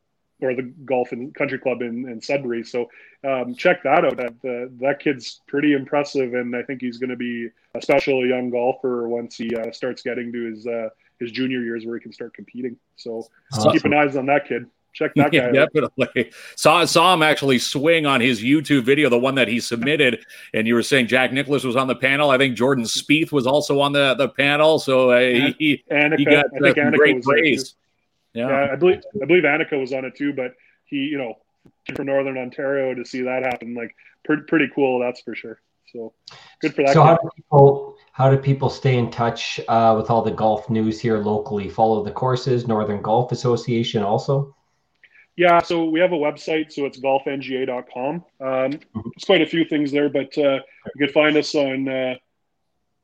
or 0.41 0.55
the 0.55 0.63
golf 0.85 1.13
and 1.13 1.35
country 1.35 1.59
club 1.59 1.83
in, 1.83 2.09
in 2.09 2.21
Sudbury. 2.21 2.63
So 2.63 2.89
um, 3.25 3.55
check 3.55 3.83
that 3.83 4.05
out. 4.05 4.17
That 4.17 4.33
uh, 4.45 4.71
that 4.81 5.01
kid's 5.01 5.41
pretty 5.47 5.73
impressive, 5.73 6.35
and 6.35 6.55
I 6.55 6.63
think 6.63 6.81
he's 6.81 6.99
going 6.99 7.11
to 7.11 7.17
be 7.17 7.49
a 7.75 7.83
special 7.83 8.27
young 8.27 8.51
golfer 8.51 9.09
once 9.09 9.37
he 9.37 9.55
uh, 9.55 9.73
starts 9.73 10.03
getting 10.03 10.33
to 10.33 10.51
his 10.51 10.67
uh, 10.67 10.89
his 11.19 11.33
junior 11.33 11.63
years 11.63 11.85
where 11.85 11.97
he 11.97 12.01
can 12.01 12.13
start 12.13 12.35
competing. 12.35 12.77
So 12.97 13.27
awesome. 13.53 13.73
keep 13.73 13.85
an 13.85 13.95
eyes 13.95 14.17
on 14.17 14.27
that 14.27 14.47
kid. 14.47 14.67
Check 14.93 15.13
that 15.17 15.33
guy. 15.33 15.51
Yeah, 15.53 15.67
definitely 15.67 16.33
saw 16.55 16.85
saw 16.85 17.15
him 17.15 17.23
actually 17.23 17.59
swing 17.59 18.07
on 18.07 18.21
his 18.21 18.41
YouTube 18.41 18.85
video, 18.85 19.09
the 19.09 19.19
one 19.19 19.35
that 19.35 19.49
he 19.49 19.61
submitted. 19.61 20.25
And 20.55 20.67
you 20.67 20.75
were 20.75 20.83
saying 20.83 21.09
Jack 21.09 21.33
Nicklaus 21.33 21.65
was 21.65 21.77
on 21.77 21.89
the 21.89 21.97
panel. 21.97 22.31
I 22.31 22.39
think 22.39 22.57
Jordan 22.57 22.85
Spieth 22.85 23.33
was 23.33 23.47
also 23.47 23.81
on 23.81 23.93
the 23.93 24.15
the 24.15 24.29
panel. 24.29 24.79
So 24.79 25.11
uh, 25.11 25.19
he, 25.59 25.85
Annika, 25.91 26.19
he 26.19 26.25
got 26.25 26.47
uh, 26.47 26.91
great 26.91 27.23
praise. 27.23 27.75
Yeah. 28.39 28.49
yeah, 28.49 28.73
I 28.73 28.77
believe 28.77 29.03
I 29.21 29.27
believe 29.27 29.43
Annika 29.43 29.79
was 29.79 29.93
on 29.93 30.05
it 30.05 30.15
too, 30.15 30.33
but 30.33 30.55
he, 30.85 30.97
you 30.97 31.19
know, 31.19 31.35
from 31.97 32.07
Northern 32.07 32.39
Ontario 32.39 32.95
to 32.95 33.05
see 33.05 33.23
that 33.23 33.43
happen, 33.43 33.75
like 33.75 33.95
pretty 34.25 34.43
pretty 34.43 34.69
cool, 34.75 35.01
that's 35.01 35.21
for 35.21 35.35
sure. 35.35 35.61
So 35.93 36.13
good 36.61 36.75
for 36.75 36.85
that. 36.85 36.93
So 36.93 37.03
how 37.03 37.17
do 37.17 37.31
people 37.35 37.97
How 38.13 38.31
do 38.31 38.37
people 38.37 38.71
stay 38.71 38.97
in 38.97 39.11
touch 39.11 39.59
uh, 39.67 39.95
with 39.97 40.09
all 40.09 40.23
the 40.23 40.31
golf 40.31 40.71
news 40.71 41.01
here 41.01 41.19
locally? 41.19 41.69
Follow 41.69 42.05
the 42.05 42.13
courses, 42.13 42.69
Northern 42.69 43.03
Golf 43.03 43.33
Association 43.33 44.05
also? 44.05 44.55
Yeah, 45.37 45.61
so 45.63 45.85
we 45.85 46.01
have 46.01 46.13
a 46.13 46.17
website, 46.17 46.73
so 46.73 46.85
it's 46.85 46.99
golfnga.com. 46.99 48.15
Um, 48.15 48.25
mm-hmm. 48.41 48.79
There's 48.93 49.25
quite 49.25 49.43
a 49.43 49.47
few 49.47 49.65
things 49.65 49.93
there, 49.93 50.09
but 50.09 50.37
uh, 50.37 50.59
you 50.95 51.07
can 51.07 51.13
find 51.13 51.37
us 51.37 51.55
on 51.55 51.89
uh, 51.89 52.15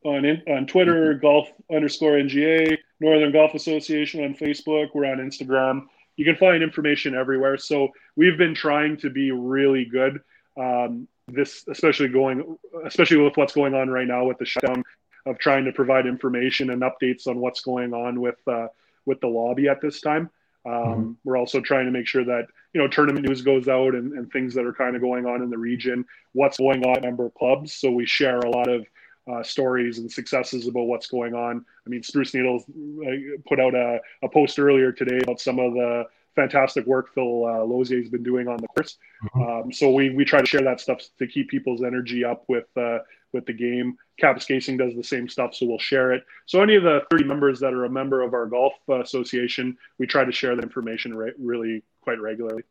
on 0.05 0.25
in, 0.25 0.43
on 0.49 0.67
Twitter, 0.67 1.15
mm-hmm. 1.15 1.21
golf 1.21 1.49
underscore 1.75 2.13
NGA, 2.13 2.79
Northern 3.01 3.33
Golf 3.33 3.55
Association 3.55 4.25
on 4.25 4.35
Facebook. 4.35 4.89
We're 4.95 5.07
on 5.07 5.19
Instagram. 5.19 5.87
You 6.17 6.25
can 6.25 6.37
find 6.37 6.63
information 6.63 7.15
everywhere. 7.15 7.57
So 7.57 7.89
we've 8.15 8.39
been 8.39 8.55
trying 8.55 8.99
to 8.99 9.11
be 9.11 9.31
really 9.33 9.85
good. 9.85 10.21
Um, 10.57 11.09
this, 11.27 11.65
especially 11.69 12.09
going, 12.09 12.57
especially 12.85 13.17
with 13.17 13.37
what's 13.37 13.55
going 13.55 13.75
on 13.75 13.89
right 13.89 14.07
now 14.07 14.25
with 14.25 14.39
the 14.39 14.45
shutdown, 14.45 14.85
of 15.27 15.39
trying 15.39 15.65
to 15.65 15.73
provide 15.73 16.07
information 16.07 16.71
and 16.71 16.83
updates 16.83 17.27
on 17.27 17.39
what's 17.39 17.63
going 17.63 17.95
on 17.95 18.21
with 18.21 18.37
uh, 18.47 18.69
with 19.07 19.21
the 19.21 19.27
lobby 19.27 19.69
at 19.69 19.81
this 19.81 20.01
time. 20.01 20.31
Um, 20.67 20.73
mm-hmm. 20.73 21.13
We're 21.25 21.37
also 21.37 21.61
trying 21.61 21.87
to 21.87 21.91
make 21.91 22.07
sure 22.07 22.25
that 22.25 22.47
you 22.73 22.81
know 22.81 22.89
tournament 22.89 23.27
news 23.27 23.43
goes 23.43 23.69
out 23.69 23.95
and, 23.95 24.13
and 24.13 24.31
things 24.31 24.55
that 24.55 24.67
are 24.67 24.73
kind 24.73 24.97
of 24.97 25.03
going 25.03 25.27
on 25.27 25.43
in 25.43 25.51
the 25.51 25.59
region, 25.59 26.05
what's 26.33 26.59
going 26.59 26.85
on 26.85 26.97
at 26.97 27.03
member 27.03 27.31
clubs. 27.31 27.73
So 27.73 27.91
we 27.91 28.07
share 28.07 28.39
a 28.39 28.51
lot 28.51 28.69
of 28.69 28.87
uh, 29.31 29.43
stories 29.43 29.99
and 29.99 30.11
successes 30.11 30.67
about 30.67 30.85
what's 30.85 31.07
going 31.07 31.35
on. 31.35 31.65
I 31.87 31.91
mean, 31.91 32.03
Spruce 32.03 32.35
Needles 32.35 32.65
uh, 32.69 33.41
put 33.49 33.61
out 33.61 33.75
a, 33.75 34.01
a 34.23 34.29
post 34.29 34.59
earlier 34.59 34.93
today 34.93 35.21
about 35.23 35.41
some 35.41 35.59
of 35.59 35.73
the 35.75 36.05
fantastic 36.35 36.87
work 36.87 37.15
Phil 37.15 37.47
uh, 37.47 37.65
Lozier 37.65 38.01
has 38.01 38.11
been 38.11 38.23
doing 38.23 38.49
on 38.49 38.57
the 38.57 38.69
course. 38.69 38.99
Mm-hmm. 39.25 39.43
Um, 39.43 39.73
so 39.73 39.91
we 39.91 40.11
we 40.11 40.25
try 40.25 40.41
to 40.41 40.47
share 40.47 40.63
that 40.63 40.81
stuff 40.81 41.01
to 41.19 41.27
keep 41.27 41.49
people's 41.49 41.83
energy 41.83 42.25
up 42.25 42.45
with 42.49 42.67
uh, 42.77 42.99
with 43.33 43.47
the 43.47 43.53
game. 43.53 43.97
Kapuskasing 44.23 44.79
does 44.79 44.95
the 44.95 45.03
same 45.03 45.29
stuff, 45.29 45.55
so 45.55 45.67
we'll 45.67 45.79
share 45.79 46.13
it. 46.13 46.25
So 46.47 46.63
any 46.63 46.77
of 46.77 46.85
the 46.85 47.01
30 47.11 47.25
members 47.25 47.59
that 47.61 47.75
are 47.75 47.85
a 47.85 47.91
member 47.91 48.23
of 48.23 48.33
our 48.33 48.47
golf 48.47 48.75
association, 48.89 49.77
we 49.99 50.07
try 50.07 50.25
to 50.25 50.33
share 50.33 50.55
the 50.55 50.63
information 50.63 51.15
re- 51.15 51.33
really 51.39 51.83
quite 52.01 52.21
regularly. 52.21 52.63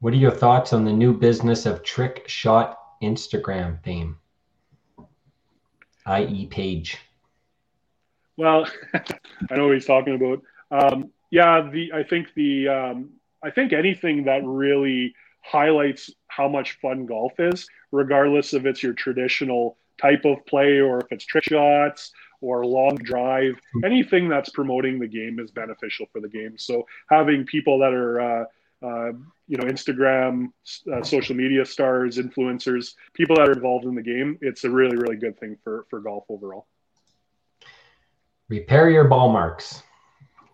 What 0.00 0.14
are 0.14 0.16
your 0.16 0.30
thoughts 0.30 0.72
on 0.72 0.84
the 0.84 0.92
new 0.92 1.12
business 1.12 1.66
of 1.66 1.82
trick 1.82 2.24
shot 2.26 2.78
Instagram 3.02 3.82
fame, 3.82 4.18
i.e., 6.06 6.46
Paige? 6.46 6.98
Well, 8.36 8.66
I 8.94 9.56
know 9.56 9.66
what 9.66 9.74
he's 9.74 9.86
talking 9.86 10.14
about. 10.14 10.42
Um, 10.70 11.10
yeah, 11.30 11.68
the 11.70 11.92
I 11.92 12.02
think 12.02 12.28
the 12.34 12.68
um, 12.68 13.10
I 13.42 13.50
think 13.50 13.72
anything 13.72 14.24
that 14.24 14.44
really 14.44 15.14
highlights 15.42 16.10
how 16.28 16.48
much 16.48 16.78
fun 16.80 17.06
golf 17.06 17.32
is, 17.38 17.68
regardless 17.92 18.52
if 18.54 18.66
it's 18.66 18.82
your 18.82 18.92
traditional 18.92 19.76
type 20.00 20.24
of 20.24 20.44
play 20.46 20.80
or 20.80 21.00
if 21.00 21.06
it's 21.10 21.24
trick 21.24 21.44
shots 21.44 22.12
or 22.40 22.66
long 22.66 22.96
drive. 22.96 23.58
Anything 23.84 24.28
that's 24.28 24.50
promoting 24.50 24.98
the 24.98 25.06
game 25.06 25.38
is 25.38 25.50
beneficial 25.50 26.06
for 26.12 26.20
the 26.20 26.28
game. 26.28 26.58
So 26.58 26.86
having 27.08 27.44
people 27.44 27.78
that 27.78 27.92
are 27.92 28.20
uh, 28.20 28.44
uh, 28.82 29.12
you 29.46 29.56
know 29.56 29.64
Instagram, 29.64 30.48
uh, 30.92 31.02
social 31.02 31.34
media 31.34 31.64
stars, 31.64 32.18
influencers, 32.18 32.94
people 33.14 33.36
that 33.36 33.48
are 33.48 33.52
involved 33.52 33.84
in 33.84 33.94
the 33.94 34.02
game, 34.02 34.38
it's 34.40 34.64
a 34.64 34.70
really 34.70 34.96
really 34.96 35.16
good 35.16 35.38
thing 35.38 35.56
for 35.62 35.86
for 35.90 36.00
golf 36.00 36.24
overall. 36.28 36.66
Repair 38.48 38.90
your 38.90 39.04
ball 39.04 39.32
marks. 39.32 39.82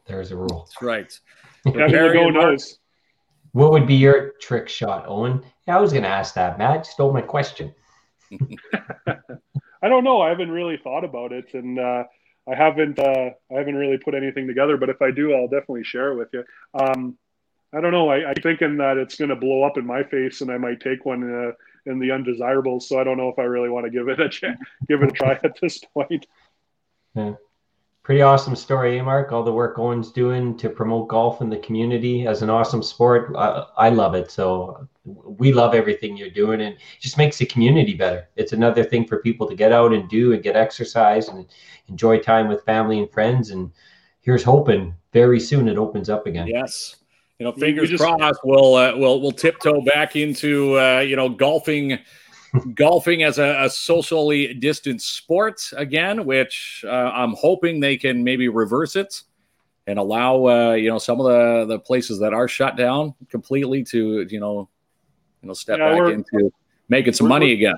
There's 0.06 0.30
a 0.30 0.36
rule. 0.36 0.66
That's 0.66 0.82
right. 0.82 1.20
Repair 1.66 2.14
your 2.14 2.32
knows. 2.32 2.78
What 3.52 3.70
would 3.72 3.86
be 3.86 3.94
your 3.94 4.32
trick 4.40 4.68
shot, 4.68 5.04
Owen? 5.06 5.44
Yeah, 5.68 5.76
I 5.76 5.80
was 5.80 5.92
going 5.92 6.04
to 6.04 6.08
ask 6.08 6.34
that. 6.34 6.58
Matt 6.58 6.86
stole 6.86 7.12
my 7.12 7.20
question. 7.20 7.74
I 9.82 9.88
don't 9.88 10.04
know. 10.04 10.22
I 10.22 10.30
haven't 10.30 10.50
really 10.50 10.78
thought 10.82 11.04
about 11.04 11.32
it, 11.32 11.52
and 11.52 11.78
uh, 11.78 12.04
I 12.50 12.54
haven't. 12.54 12.98
Uh, 12.98 13.30
I 13.50 13.58
haven't 13.58 13.74
really 13.74 13.98
put 13.98 14.14
anything 14.14 14.46
together. 14.46 14.78
But 14.78 14.88
if 14.88 15.02
I 15.02 15.10
do, 15.10 15.34
I'll 15.34 15.48
definitely 15.48 15.84
share 15.84 16.12
it 16.12 16.16
with 16.16 16.28
you. 16.32 16.44
Um, 16.72 17.18
I 17.74 17.80
don't 17.80 17.92
know. 17.92 18.10
I, 18.10 18.30
am 18.30 18.34
thinking 18.42 18.76
that 18.78 18.98
it's 18.98 19.16
going 19.16 19.30
to 19.30 19.36
blow 19.36 19.62
up 19.62 19.78
in 19.78 19.86
my 19.86 20.02
face, 20.02 20.40
and 20.40 20.50
I 20.50 20.58
might 20.58 20.80
take 20.80 21.04
one 21.04 21.22
in, 21.22 21.48
uh, 21.48 21.90
in 21.90 21.98
the 21.98 22.10
undesirables. 22.10 22.88
So 22.88 23.00
I 23.00 23.04
don't 23.04 23.16
know 23.16 23.28
if 23.28 23.38
I 23.38 23.44
really 23.44 23.70
want 23.70 23.86
to 23.86 23.90
give 23.90 24.08
it 24.08 24.20
a 24.20 24.28
ch- 24.28 24.44
give 24.88 25.02
it 25.02 25.10
a 25.10 25.12
try 25.12 25.38
at 25.42 25.58
this 25.60 25.78
point. 25.78 26.26
Yeah 27.14 27.34
pretty 28.02 28.22
awesome 28.22 28.56
story, 28.56 28.98
eh, 28.98 29.02
Mark? 29.02 29.32
All 29.32 29.42
the 29.42 29.52
work 29.52 29.78
Owen's 29.78 30.10
doing 30.10 30.56
to 30.58 30.68
promote 30.68 31.08
golf 31.08 31.40
in 31.40 31.48
the 31.48 31.58
community 31.58 32.26
as 32.26 32.42
an 32.42 32.50
awesome 32.50 32.82
sport. 32.82 33.32
I, 33.36 33.64
I, 33.76 33.88
love 33.90 34.14
it. 34.14 34.30
So 34.30 34.88
we 35.04 35.52
love 35.52 35.74
everything 35.74 36.16
you're 36.16 36.30
doing, 36.30 36.60
and 36.60 36.74
it 36.74 36.80
just 37.00 37.18
makes 37.18 37.38
the 37.38 37.46
community 37.46 37.94
better. 37.94 38.28
It's 38.36 38.52
another 38.52 38.82
thing 38.82 39.06
for 39.06 39.18
people 39.18 39.48
to 39.48 39.54
get 39.54 39.72
out 39.72 39.92
and 39.92 40.08
do 40.08 40.32
and 40.32 40.42
get 40.42 40.56
exercise 40.56 41.28
and 41.28 41.46
enjoy 41.88 42.18
time 42.18 42.48
with 42.48 42.64
family 42.64 42.98
and 42.98 43.10
friends. 43.10 43.50
And 43.50 43.70
here's 44.20 44.42
hoping 44.42 44.94
very 45.12 45.38
soon 45.38 45.68
it 45.68 45.78
opens 45.78 46.08
up 46.08 46.26
again. 46.26 46.48
Yes. 46.48 46.96
You 47.42 47.48
know, 47.48 47.54
fingers 47.54 47.90
just, 47.90 48.00
crossed. 48.00 48.38
We'll 48.44 48.76
uh, 48.76 48.96
we'll 48.96 49.20
we'll 49.20 49.32
tiptoe 49.32 49.80
back 49.80 50.14
into 50.14 50.78
uh, 50.78 51.00
you 51.00 51.16
know 51.16 51.28
golfing 51.28 51.98
golfing 52.74 53.24
as 53.24 53.40
a, 53.40 53.64
a, 53.64 53.68
socially 53.68 54.54
distant 54.54 55.02
sport 55.02 55.60
again, 55.76 56.24
which 56.24 56.84
uh, 56.86 57.10
I'm 57.12 57.32
hoping 57.32 57.80
they 57.80 57.96
can 57.96 58.22
maybe 58.22 58.46
reverse 58.46 58.94
it 58.94 59.22
and 59.88 59.98
allow 59.98 60.46
uh, 60.46 60.72
you 60.74 60.88
know 60.88 60.98
some 60.98 61.18
of 61.18 61.26
the 61.26 61.64
the 61.66 61.80
places 61.80 62.20
that 62.20 62.32
are 62.32 62.46
shut 62.46 62.76
down 62.76 63.12
completely 63.28 63.82
to 63.86 64.24
you 64.30 64.38
know 64.38 64.68
you 65.42 65.48
know 65.48 65.52
step 65.52 65.80
yeah, 65.80 65.98
back 65.98 66.12
into 66.12 66.52
making 66.88 67.12
some 67.12 67.26
money 67.26 67.54
again. 67.54 67.74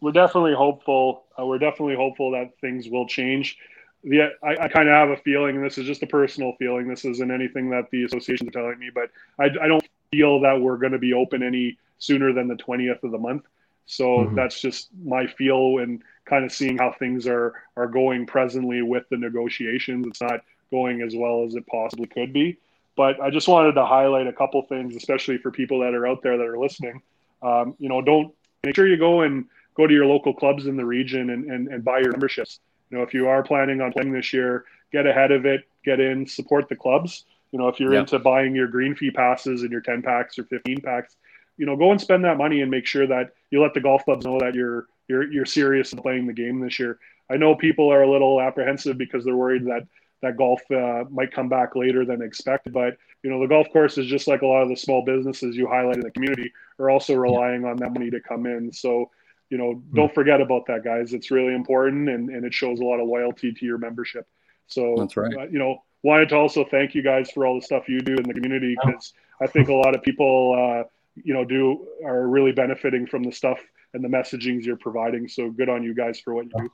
We're 0.00 0.10
definitely 0.10 0.54
hopeful. 0.54 1.22
Uh, 1.38 1.46
we're 1.46 1.58
definitely 1.58 1.94
hopeful 1.94 2.32
that 2.32 2.50
things 2.60 2.88
will 2.88 3.06
change. 3.06 3.58
Yeah, 4.02 4.28
I, 4.42 4.64
I 4.64 4.68
kind 4.68 4.88
of 4.88 4.94
have 4.94 5.10
a 5.10 5.16
feeling, 5.16 5.56
and 5.56 5.64
this 5.64 5.76
is 5.76 5.86
just 5.86 6.02
a 6.02 6.06
personal 6.06 6.52
feeling. 6.58 6.86
This 6.88 7.04
isn't 7.04 7.30
anything 7.30 7.70
that 7.70 7.90
the 7.90 8.04
association 8.04 8.46
is 8.46 8.52
telling 8.52 8.78
me, 8.78 8.90
but 8.94 9.10
I, 9.38 9.46
I 9.62 9.66
don't 9.66 9.84
feel 10.12 10.40
that 10.40 10.60
we're 10.60 10.76
going 10.76 10.92
to 10.92 10.98
be 10.98 11.12
open 11.14 11.42
any 11.42 11.78
sooner 11.98 12.32
than 12.32 12.48
the 12.48 12.54
20th 12.54 13.02
of 13.02 13.10
the 13.10 13.18
month. 13.18 13.44
So 13.86 14.04
mm-hmm. 14.04 14.34
that's 14.34 14.60
just 14.60 14.88
my 15.02 15.26
feel 15.26 15.78
and 15.78 16.02
kind 16.26 16.44
of 16.44 16.52
seeing 16.52 16.78
how 16.78 16.92
things 16.98 17.26
are 17.26 17.54
are 17.76 17.86
going 17.86 18.26
presently 18.26 18.82
with 18.82 19.08
the 19.08 19.16
negotiations. 19.16 20.06
It's 20.06 20.20
not 20.20 20.42
going 20.70 21.02
as 21.02 21.16
well 21.16 21.44
as 21.44 21.54
it 21.54 21.66
possibly 21.66 22.06
could 22.06 22.32
be. 22.32 22.58
But 22.96 23.20
I 23.20 23.30
just 23.30 23.48
wanted 23.48 23.72
to 23.72 23.86
highlight 23.86 24.26
a 24.26 24.32
couple 24.32 24.60
things, 24.62 24.94
especially 24.96 25.38
for 25.38 25.50
people 25.50 25.80
that 25.80 25.94
are 25.94 26.06
out 26.06 26.22
there 26.22 26.36
that 26.36 26.46
are 26.46 26.58
listening. 26.58 27.00
Um, 27.42 27.74
you 27.78 27.88
know, 27.88 28.02
don't 28.02 28.34
make 28.64 28.74
sure 28.74 28.86
you 28.86 28.96
go 28.96 29.22
and 29.22 29.46
go 29.74 29.86
to 29.86 29.94
your 29.94 30.06
local 30.06 30.34
clubs 30.34 30.66
in 30.66 30.76
the 30.76 30.84
region 30.84 31.30
and, 31.30 31.50
and, 31.50 31.68
and 31.68 31.84
buy 31.84 32.00
your 32.00 32.10
memberships. 32.10 32.58
You 32.90 32.98
know, 32.98 33.04
if 33.04 33.14
you 33.14 33.28
are 33.28 33.42
planning 33.42 33.80
on 33.80 33.92
playing 33.92 34.12
this 34.12 34.32
year, 34.32 34.64
get 34.92 35.06
ahead 35.06 35.32
of 35.32 35.46
it, 35.46 35.62
get 35.84 36.00
in, 36.00 36.26
support 36.26 36.68
the 36.68 36.76
clubs. 36.76 37.24
You 37.52 37.58
know, 37.58 37.68
if 37.68 37.80
you're 37.80 37.94
into 37.94 38.18
buying 38.18 38.54
your 38.54 38.68
green 38.68 38.94
fee 38.94 39.10
passes 39.10 39.62
and 39.62 39.70
your 39.70 39.80
10 39.80 40.02
packs 40.02 40.38
or 40.38 40.44
15 40.44 40.80
packs, 40.82 41.16
you 41.56 41.66
know, 41.66 41.76
go 41.76 41.90
and 41.90 42.00
spend 42.00 42.24
that 42.24 42.36
money 42.36 42.60
and 42.60 42.70
make 42.70 42.86
sure 42.86 43.06
that 43.06 43.32
you 43.50 43.62
let 43.62 43.74
the 43.74 43.80
golf 43.80 44.04
clubs 44.04 44.24
know 44.24 44.38
that 44.40 44.54
you're 44.54 44.86
you're 45.08 45.30
you're 45.30 45.46
serious 45.46 45.92
in 45.92 46.00
playing 46.00 46.26
the 46.26 46.32
game 46.32 46.60
this 46.60 46.78
year. 46.78 46.98
I 47.30 47.36
know 47.36 47.54
people 47.54 47.92
are 47.92 48.02
a 48.02 48.10
little 48.10 48.40
apprehensive 48.40 48.96
because 48.96 49.24
they're 49.24 49.36
worried 49.36 49.66
that 49.66 49.86
that 50.22 50.36
golf 50.36 50.60
uh, 50.70 51.04
might 51.10 51.32
come 51.32 51.48
back 51.48 51.76
later 51.76 52.04
than 52.04 52.22
expected. 52.22 52.72
But 52.72 52.96
you 53.22 53.30
know, 53.30 53.40
the 53.40 53.48
golf 53.48 53.68
course 53.72 53.98
is 53.98 54.06
just 54.06 54.28
like 54.28 54.42
a 54.42 54.46
lot 54.46 54.62
of 54.62 54.68
the 54.68 54.76
small 54.76 55.04
businesses 55.04 55.56
you 55.56 55.66
highlight 55.66 55.96
in 55.96 56.02
the 56.02 56.10
community 56.10 56.52
are 56.78 56.90
also 56.90 57.14
relying 57.14 57.64
on 57.64 57.76
that 57.78 57.92
money 57.92 58.10
to 58.10 58.20
come 58.20 58.46
in. 58.46 58.72
So 58.72 59.10
you 59.50 59.58
know, 59.58 59.74
hmm. 59.74 59.94
don't 59.94 60.14
forget 60.14 60.40
about 60.40 60.66
that, 60.66 60.84
guys. 60.84 61.12
It's 61.12 61.30
really 61.30 61.54
important, 61.54 62.08
and 62.08 62.30
and 62.30 62.44
it 62.44 62.54
shows 62.54 62.80
a 62.80 62.84
lot 62.84 63.00
of 63.00 63.08
loyalty 63.08 63.52
to 63.52 63.66
your 63.66 63.78
membership. 63.78 64.26
So 64.66 64.94
that's 64.98 65.16
right. 65.16 65.34
Uh, 65.34 65.46
you 65.46 65.58
know, 65.58 65.82
wanted 66.02 66.28
to 66.30 66.36
also 66.36 66.64
thank 66.64 66.94
you 66.94 67.02
guys 67.02 67.30
for 67.30 67.46
all 67.46 67.54
the 67.54 67.64
stuff 67.64 67.88
you 67.88 68.00
do 68.00 68.14
in 68.14 68.24
the 68.24 68.34
community 68.34 68.76
because 68.84 69.12
I 69.40 69.46
think 69.46 69.68
a 69.68 69.74
lot 69.74 69.94
of 69.94 70.02
people. 70.02 70.84
Uh, 70.84 70.88
you 71.24 71.34
know 71.34 71.44
do 71.44 71.86
are 72.04 72.28
really 72.28 72.52
benefiting 72.52 73.06
from 73.06 73.22
the 73.22 73.32
stuff 73.32 73.58
and 73.94 74.04
the 74.04 74.08
messagings 74.08 74.64
you're 74.64 74.76
providing. 74.76 75.28
So 75.28 75.50
good 75.50 75.68
on 75.68 75.82
you 75.82 75.94
guys 75.94 76.20
for 76.20 76.34
what 76.34 76.46
you 76.46 76.52
do. 76.56 76.70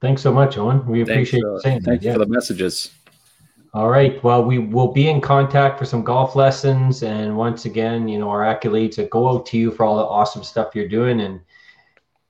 Thanks 0.00 0.22
so 0.22 0.32
much, 0.32 0.58
Owen. 0.58 0.84
We 0.86 1.02
appreciate 1.02 1.42
Thanks, 1.42 1.44
uh, 1.44 1.58
saying 1.60 1.82
Thank 1.82 2.00
that. 2.00 2.04
you 2.04 2.10
yeah. 2.10 2.14
for 2.14 2.24
the 2.24 2.30
messages. 2.30 2.90
All 3.74 3.88
right. 3.88 4.22
Well, 4.22 4.44
we 4.44 4.58
will 4.58 4.92
be 4.92 5.08
in 5.08 5.20
contact 5.20 5.78
for 5.78 5.84
some 5.86 6.02
golf 6.02 6.34
lessons. 6.36 7.02
And 7.02 7.36
once 7.36 7.64
again, 7.64 8.08
you 8.08 8.18
know, 8.18 8.28
our 8.28 8.40
accolades 8.40 8.96
that 8.96 9.08
go 9.10 9.28
out 9.28 9.46
to 9.46 9.56
you 9.56 9.70
for 9.70 9.84
all 9.84 9.96
the 9.96 10.02
awesome 10.02 10.42
stuff 10.42 10.74
you're 10.74 10.88
doing. 10.88 11.20
And 11.20 11.40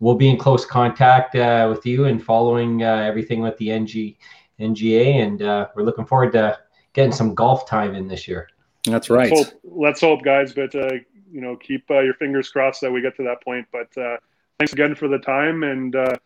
we'll 0.03 0.17
be 0.17 0.29
in 0.29 0.37
close 0.37 0.67
contact 0.67 1.37
uh, 1.37 1.69
with 1.71 1.87
you 1.87 2.07
and 2.07 2.23
following 2.23 2.83
uh, 2.83 2.97
everything 2.97 3.41
with 3.41 3.57
the 3.59 3.71
NG, 3.71 4.17
NGA. 4.59 5.23
And 5.23 5.41
uh, 5.43 5.69
we're 5.77 5.85
looking 5.85 6.05
forward 6.05 6.33
to 6.33 6.59
getting 6.93 7.13
some 7.13 7.35
golf 7.35 7.69
time 7.69 7.95
in 7.95 8.09
this 8.09 8.27
year. 8.27 8.49
That's 8.85 9.09
right. 9.09 9.31
Let's 9.31 9.51
hope, 9.51 9.61
let's 9.63 10.01
hope 10.01 10.23
guys. 10.25 10.53
But 10.53 10.75
uh, 10.75 10.95
you 11.31 11.41
know, 11.41 11.57
keep 11.57 11.89
uh, 11.89 12.01
your 12.01 12.15
fingers 12.15 12.51
crossed 12.51 12.81
that 12.81 12.91
we 12.91 13.01
get 13.01 13.17
to 13.19 13.23
that 13.23 13.45
point. 13.45 13.69
But 13.71 13.97
uh, 13.97 14.17
thanks 14.59 14.73
again 14.73 14.97
for 14.97 15.07
the 15.07 15.19
time, 15.19 15.63
and 15.63 15.95
uh, 15.95 16.17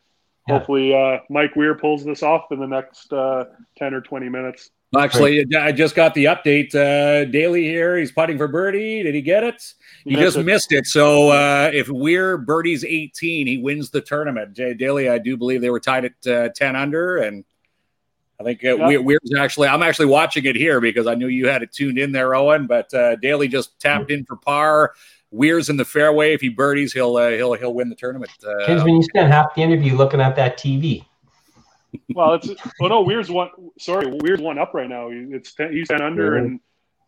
yeah. 0.49 0.59
hopefully 0.59 0.95
uh, 0.95 1.18
Mike 1.29 1.55
Weir 1.55 1.74
pulls 1.74 2.03
this 2.03 2.22
off 2.22 2.51
in 2.53 2.59
the 2.59 2.66
next 2.66 3.12
uh, 3.12 3.45
ten 3.77 3.93
or 3.93 4.01
twenty 4.01 4.31
minutes. 4.31 4.70
Actually, 4.97 5.45
I 5.57 5.72
just 5.72 5.95
got 5.95 6.14
the 6.14 6.26
update. 6.26 6.74
Uh, 6.74 7.24
Daly 7.24 7.64
here. 7.64 7.97
He's 7.97 8.12
putting 8.12 8.39
for 8.39 8.49
birdie. 8.49 9.03
Did 9.03 9.14
he 9.14 9.20
get 9.20 9.43
it? 9.43 9.74
He 10.05 10.11
missed 10.11 10.22
just 10.22 10.37
it. 10.37 10.43
missed 10.45 10.72
it. 10.72 10.87
So 10.87 11.30
uh, 11.30 11.70
if 11.74 11.89
we're 11.89 12.39
birdie's 12.39 12.84
18, 12.84 13.47
he 13.47 13.59
wins 13.59 13.91
the 13.91 14.01
tournament. 14.01 14.55
Jay 14.55 14.74
Daly, 14.74 15.09
I 15.09 15.18
do 15.18 15.37
believe 15.37 15.61
they 15.61 15.70
were 15.70 15.80
tied 15.80 16.05
at 16.05 16.26
uh, 16.26 16.49
10 16.55 16.76
under, 16.76 17.18
and 17.18 17.45
I 18.41 18.45
think 18.45 18.64
uh, 18.64 18.76
yeah. 18.76 18.99
Weir's 18.99 19.34
actually. 19.37 19.68
I'm 19.68 19.82
actually 19.82 20.07
watching 20.07 20.45
it 20.45 20.57
here 20.57 20.80
because 20.80 21.07
I 21.07 21.14
knew 21.14 21.28
you 21.28 21.49
had 21.49 21.62
it 21.62 21.72
tuned 21.72 21.99
in 21.99 22.12
there, 22.12 22.34
Owen. 22.34 22.66
But 22.66 22.93
uh, 22.95 23.16
Daly 23.16 23.49
just 23.49 23.78
tapped 23.80 24.11
in 24.11 24.24
for 24.24 24.37
par. 24.37 24.95
Weir's 25.30 25.68
in 25.68 25.76
the 25.76 25.84
fairway. 25.84 26.32
If 26.34 26.41
he 26.41 26.49
birdies, 26.49 26.93
he'll 26.93 27.16
uh, 27.16 27.30
he'll 27.30 27.55
he'll 27.55 27.74
win 27.74 27.89
the 27.89 27.97
tournament. 27.97 28.30
Uh, 28.47 28.66
Kinsman, 28.66 28.95
you 28.95 29.03
spent 29.03 29.32
half 29.32 29.55
the 29.55 29.62
interview 29.62 29.97
looking 29.97 30.20
at 30.20 30.37
that 30.37 30.59
TV. 30.59 31.05
Well, 32.14 32.34
it's 32.34 32.49
oh 32.80 32.89
no, 32.89 33.03
Weir's 33.03 33.30
one. 33.30 33.51
Sorry, 33.78 34.07
Weir's 34.22 34.41
one 34.41 34.59
up 34.59 34.74
right 34.74 34.89
now. 34.89 35.09
It's 35.11 35.55
ten, 35.55 35.72
he's 35.72 35.89
ten 35.89 36.03
under, 36.03 36.32
mm-hmm. 36.32 36.47
and 36.47 36.61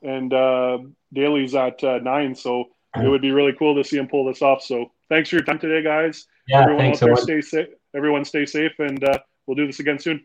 and 0.02 0.32
uh, 0.32 0.78
Daly's 1.12 1.54
at 1.54 1.82
uh, 1.82 1.98
nine. 1.98 2.34
So 2.34 2.66
it 2.96 3.08
would 3.08 3.22
be 3.22 3.32
really 3.32 3.52
cool 3.58 3.74
to 3.74 3.84
see 3.84 3.98
him 3.98 4.08
pull 4.08 4.24
this 4.24 4.42
off. 4.42 4.62
So 4.62 4.92
thanks 5.08 5.28
for 5.28 5.36
your 5.36 5.44
time 5.44 5.58
today, 5.58 5.82
guys. 5.82 6.26
Yeah, 6.46 6.62
everyone 6.62 6.84
thanks 6.84 7.02
out 7.02 7.06
there, 7.06 7.16
stay 7.16 7.40
safe. 7.40 7.68
Everyone, 7.94 8.24
stay 8.24 8.46
safe, 8.46 8.72
and 8.78 9.02
uh, 9.02 9.18
we'll 9.46 9.56
do 9.56 9.66
this 9.66 9.80
again 9.80 9.98
soon. 9.98 10.24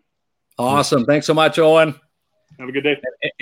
Awesome. 0.57 1.05
Thanks 1.05 1.25
so 1.25 1.33
much, 1.33 1.57
Owen. 1.59 1.95
Have 2.59 2.69
a 2.69 2.71
good 2.71 2.83
day. 2.83 3.01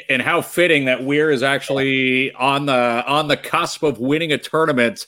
And 0.09 0.22
how 0.22 0.41
fitting 0.41 0.86
that 0.86 1.03
Weir 1.03 1.32
is 1.32 1.43
actually 1.43 2.32
on 2.34 2.66
the 2.66 3.03
on 3.05 3.28
the 3.28 3.36
cusp 3.36 3.84
of 3.84 3.99
winning 3.99 4.32
a 4.32 4.38
tournament. 4.38 5.05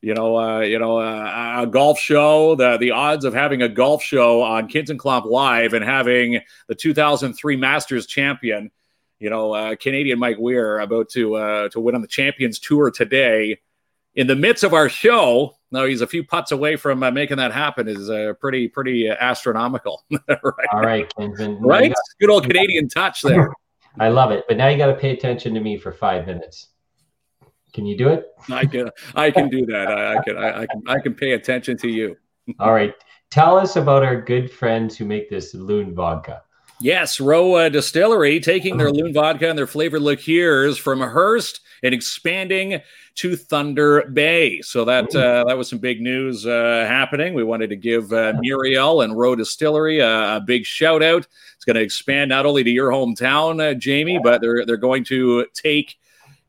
You 0.00 0.14
know, 0.14 0.38
uh, 0.38 0.60
you 0.60 0.78
know, 0.78 0.98
uh, 0.98 1.62
a 1.62 1.66
golf 1.66 1.98
show. 1.98 2.54
The 2.54 2.76
the 2.76 2.92
odds 2.92 3.24
of 3.24 3.34
having 3.34 3.62
a 3.62 3.68
golf 3.68 4.02
show 4.02 4.42
on 4.42 4.68
Kins 4.68 4.90
and 4.90 4.98
Klomp 4.98 5.24
Live 5.26 5.72
and 5.72 5.84
having 5.84 6.40
the 6.68 6.74
2003 6.74 7.56
Masters 7.56 8.06
champion, 8.06 8.70
you 9.18 9.28
know, 9.28 9.54
uh, 9.54 9.74
Canadian 9.76 10.18
Mike 10.18 10.38
Weir 10.38 10.78
about 10.78 11.08
to 11.10 11.34
uh, 11.34 11.68
to 11.70 11.80
win 11.80 11.94
on 11.94 12.02
the 12.02 12.08
Champions 12.08 12.58
Tour 12.58 12.90
today. 12.90 13.58
In 14.14 14.26
the 14.26 14.36
midst 14.36 14.64
of 14.64 14.72
our 14.72 14.88
show, 14.88 15.56
Now 15.70 15.84
he's 15.84 16.00
a 16.00 16.06
few 16.06 16.24
putts 16.24 16.50
away 16.50 16.76
from 16.76 17.02
uh, 17.02 17.10
making 17.10 17.36
that 17.36 17.52
happen. 17.52 17.88
Is 17.88 18.08
uh, 18.08 18.34
pretty 18.40 18.68
pretty 18.68 19.10
uh, 19.10 19.16
astronomical. 19.18 20.04
right? 20.28 20.68
All 20.72 20.80
right, 20.80 21.12
Kinsman. 21.16 21.58
Right, 21.60 21.92
good 22.20 22.30
old 22.30 22.44
Canadian 22.44 22.88
touch 22.88 23.22
there. 23.22 23.52
I 24.00 24.08
love 24.08 24.30
it, 24.30 24.44
but 24.46 24.56
now 24.56 24.68
you 24.68 24.78
got 24.78 24.86
to 24.86 24.94
pay 24.94 25.10
attention 25.10 25.54
to 25.54 25.60
me 25.60 25.76
for 25.76 25.92
five 25.92 26.26
minutes. 26.26 26.68
Can 27.72 27.86
you 27.86 27.96
do 27.96 28.08
it? 28.08 28.26
I 28.50 28.64
can. 28.64 28.90
I 29.14 29.30
can 29.30 29.48
do 29.48 29.66
that. 29.66 29.88
I, 29.88 30.16
I 30.16 30.22
can. 30.22 30.36
I, 30.38 30.60
I, 30.60 30.66
can. 30.66 30.82
I 30.86 30.98
can 31.00 31.14
pay 31.14 31.32
attention 31.32 31.76
to 31.78 31.88
you. 31.88 32.16
All 32.60 32.72
right. 32.72 32.94
Tell 33.30 33.58
us 33.58 33.76
about 33.76 34.02
our 34.02 34.20
good 34.20 34.50
friends 34.50 34.96
who 34.96 35.04
make 35.04 35.28
this 35.28 35.54
loon 35.54 35.94
vodka. 35.94 36.42
Yes, 36.80 37.18
Rheault 37.18 37.72
Distillery 37.72 38.38
taking 38.38 38.76
their 38.76 38.90
loon 38.90 39.12
vodka 39.12 39.48
and 39.48 39.58
their 39.58 39.66
flavored 39.66 40.02
liqueurs 40.02 40.78
from 40.78 41.00
Hearst 41.00 41.60
and 41.82 41.92
expanding 41.92 42.80
to 43.16 43.36
Thunder 43.36 44.08
Bay. 44.12 44.60
So 44.62 44.84
that 44.84 45.14
uh, 45.14 45.44
that 45.48 45.58
was 45.58 45.68
some 45.68 45.80
big 45.80 46.00
news 46.00 46.46
uh, 46.46 46.86
happening. 46.88 47.34
We 47.34 47.42
wanted 47.42 47.70
to 47.70 47.76
give 47.76 48.12
uh, 48.12 48.34
Muriel 48.38 49.02
and 49.02 49.14
Rheault 49.14 49.38
Distillery 49.38 49.98
a, 49.98 50.36
a, 50.36 50.40
big 50.40 50.64
shout 50.64 51.02
out. 51.02 51.26
It's 51.56 51.64
going 51.64 51.74
to 51.74 51.82
expand 51.82 52.28
not 52.28 52.46
only 52.46 52.62
to 52.62 52.70
your 52.70 52.90
hometown, 52.90 53.60
uh, 53.60 53.74
Jamie, 53.74 54.20
but 54.22 54.40
they're 54.40 54.64
they're 54.64 54.76
going 54.76 55.02
to 55.06 55.46
take 55.54 55.97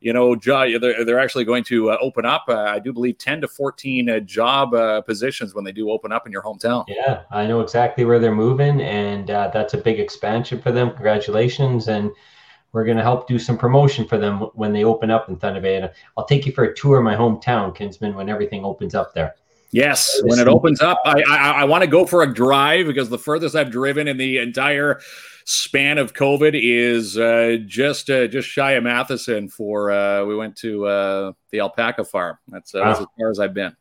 you 0.02 0.14
know, 0.14 0.36
they're, 0.36 1.04
they're 1.04 1.20
actually 1.20 1.43
going 1.43 1.64
to 1.66 1.91
uh, 1.91 1.97
open 2.00 2.26
up, 2.26 2.45
uh, 2.47 2.56
I 2.56 2.80
do 2.80 2.93
believe, 2.93 3.18
10 3.18 3.41
to 3.41 3.47
14 3.47 4.10
uh, 4.10 4.20
job 4.22 4.74
uh, 4.74 5.02
positions 5.02 5.54
when 5.54 5.66
they 5.66 5.72
do 5.72 5.91
open 5.91 6.12
up 6.12 6.26
in 6.26 6.32
your 6.32 6.41
hometown. 6.41 6.86
Yeah, 6.88 7.24
I 7.32 7.45
know 7.45 7.60
exactly 7.60 8.06
where 8.06 8.20
they're 8.20 8.34
moving, 8.34 8.82
and 8.82 9.30
uh, 9.30 9.50
that's 9.54 9.74
a 9.74 9.78
big 9.78 10.00
expansion 10.00 10.62
for 10.62 10.72
them. 10.72 10.91
Congratulations. 10.91 11.89
And 11.89 12.12
we're 12.72 12.86
going 12.86 12.97
to 12.97 13.04
help 13.04 13.28
do 13.28 13.38
some 13.38 13.58
promotion 13.58 14.08
for 14.08 14.18
them 14.18 14.41
when 14.54 14.72
they 14.72 14.86
open 14.86 15.12
up 15.12 15.28
in 15.28 15.36
Thunder 15.36 15.60
Bay. 15.60 15.76
And 15.76 15.89
I'll 16.18 16.26
take 16.26 16.45
you 16.45 16.54
for 16.54 16.64
a 16.64 16.76
tour 16.76 17.00
of 17.00 17.04
my 17.04 17.16
hometown, 17.16 17.76
Kinsman, 17.76 18.16
when 18.16 18.30
everything 18.30 18.64
opens 18.64 18.95
up 18.95 19.14
there. 19.14 19.36
Yes, 19.72 20.20
when 20.24 20.39
it 20.39 20.47
opens 20.47 20.82
up, 20.82 21.00
I 21.06 21.22
I, 21.22 21.52
I 21.62 21.64
want 21.66 21.84
to 21.84 21.88
go 21.88 22.04
for 22.04 22.24
a 22.24 22.34
drive 22.34 22.88
because 22.88 23.10
the 23.10 23.20
furthest 23.20 23.56
I've 23.56 23.70
driven 23.70 24.08
in 24.08 24.18
the 24.18 24.39
entire 24.39 25.00
span 25.50 25.97
of 25.97 26.14
COVID 26.14 26.52
is 26.54 27.18
uh, 27.18 27.58
just 27.66 28.10
uh, 28.12 28.28
just 28.28 28.47
shy 28.47 28.74
of 28.74 28.84
Matheson. 28.84 29.50
For 29.50 29.91
uh, 29.91 30.24
we 30.26 30.36
went 30.36 30.56
to 30.58 30.86
uh, 30.86 31.32
the 31.50 31.60
alpaca 31.60 32.06
farm. 32.06 32.38
That's, 32.47 32.76
uh, 32.76 32.80
wow. 32.80 32.86
that's 32.86 33.00
as 33.02 33.08
far 33.18 33.32
as 33.32 33.39
I've 33.39 33.54
been. 33.54 33.76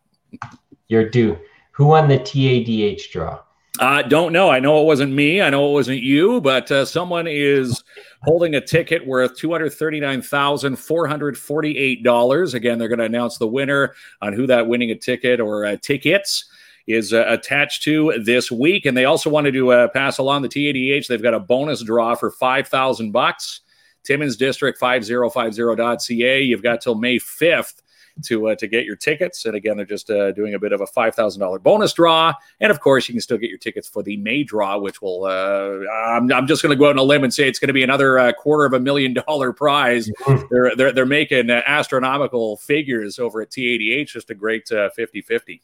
You're 0.88 1.08
due. 1.08 1.38
Who 1.72 1.86
won 1.86 2.08
the 2.08 2.18
TADH 2.18 3.10
draw? 3.10 3.40
I 3.80 4.00
uh, 4.00 4.02
don't 4.02 4.32
know. 4.32 4.50
I 4.50 4.58
know 4.58 4.80
it 4.80 4.86
wasn't 4.86 5.12
me. 5.12 5.40
I 5.40 5.50
know 5.50 5.68
it 5.68 5.72
wasn't 5.72 6.00
you, 6.00 6.40
but 6.40 6.70
uh, 6.72 6.84
someone 6.84 7.26
is 7.28 7.84
holding 8.22 8.54
a 8.54 8.60
ticket 8.60 9.06
worth 9.06 9.36
two 9.36 9.52
hundred 9.52 9.70
thirty-nine 9.74 10.22
thousand 10.22 10.76
four 10.76 11.06
hundred 11.06 11.38
forty-eight 11.38 12.02
dollars. 12.02 12.54
Again, 12.54 12.78
they're 12.78 12.88
going 12.88 12.98
to 12.98 13.04
announce 13.04 13.36
the 13.36 13.46
winner 13.46 13.94
on 14.22 14.32
who 14.32 14.46
that 14.46 14.66
winning 14.66 14.90
a 14.90 14.96
ticket 14.96 15.38
or 15.38 15.66
uh, 15.66 15.76
tickets 15.82 16.50
is 16.88 17.12
uh, 17.12 17.24
attached 17.28 17.82
to 17.84 18.20
this 18.24 18.50
week. 18.50 18.86
And 18.86 18.96
they 18.96 19.04
also 19.04 19.30
wanted 19.30 19.52
to 19.52 19.72
uh, 19.72 19.88
pass 19.88 20.18
along 20.18 20.42
the 20.42 20.48
TADH. 20.48 21.06
They've 21.06 21.22
got 21.22 21.34
a 21.34 21.40
bonus 21.40 21.82
draw 21.82 22.14
for 22.14 22.30
5,000 22.30 23.12
bucks. 23.12 23.60
Timmins 24.04 24.36
District 24.36 24.80
5050.ca. 24.80 26.42
You've 26.42 26.62
got 26.62 26.80
till 26.80 26.94
May 26.94 27.18
5th 27.18 27.82
to 28.24 28.48
uh, 28.48 28.54
to 28.56 28.66
get 28.66 28.84
your 28.84 28.96
tickets. 28.96 29.44
And 29.44 29.54
again, 29.54 29.76
they're 29.76 29.86
just 29.86 30.10
uh, 30.10 30.32
doing 30.32 30.54
a 30.54 30.58
bit 30.58 30.72
of 30.72 30.80
a 30.80 30.86
five 30.86 31.14
thousand 31.14 31.40
dollar 31.40 31.58
bonus 31.58 31.92
draw. 31.92 32.32
And 32.60 32.70
of 32.70 32.80
course, 32.80 33.08
you 33.08 33.14
can 33.14 33.20
still 33.20 33.38
get 33.38 33.48
your 33.50 33.58
tickets 33.58 33.88
for 33.88 34.02
the 34.02 34.16
May 34.16 34.42
draw, 34.42 34.78
which 34.78 35.00
will. 35.00 35.24
Uh, 35.24 35.88
I'm, 35.90 36.32
I'm 36.32 36.46
just 36.46 36.62
going 36.62 36.70
to 36.70 36.76
go 36.76 36.86
out 36.86 36.92
on 36.92 36.98
a 36.98 37.02
limb 37.02 37.22
and 37.22 37.32
say 37.32 37.48
it's 37.48 37.58
going 37.58 37.68
to 37.68 37.74
be 37.74 37.82
another 37.82 38.18
uh, 38.18 38.32
quarter 38.32 38.64
of 38.64 38.72
a 38.72 38.80
million 38.80 39.14
dollar 39.14 39.52
prize. 39.52 40.08
Mm-hmm. 40.08 40.46
They're 40.50 40.76
they're 40.76 40.92
they're 40.92 41.06
making 41.06 41.50
uh, 41.50 41.62
astronomical 41.66 42.56
figures 42.56 43.18
over 43.18 43.40
at 43.42 43.50
TADH. 43.50 44.08
Just 44.08 44.30
a 44.30 44.34
great 44.34 44.68
50 44.68 45.22
50. 45.22 45.62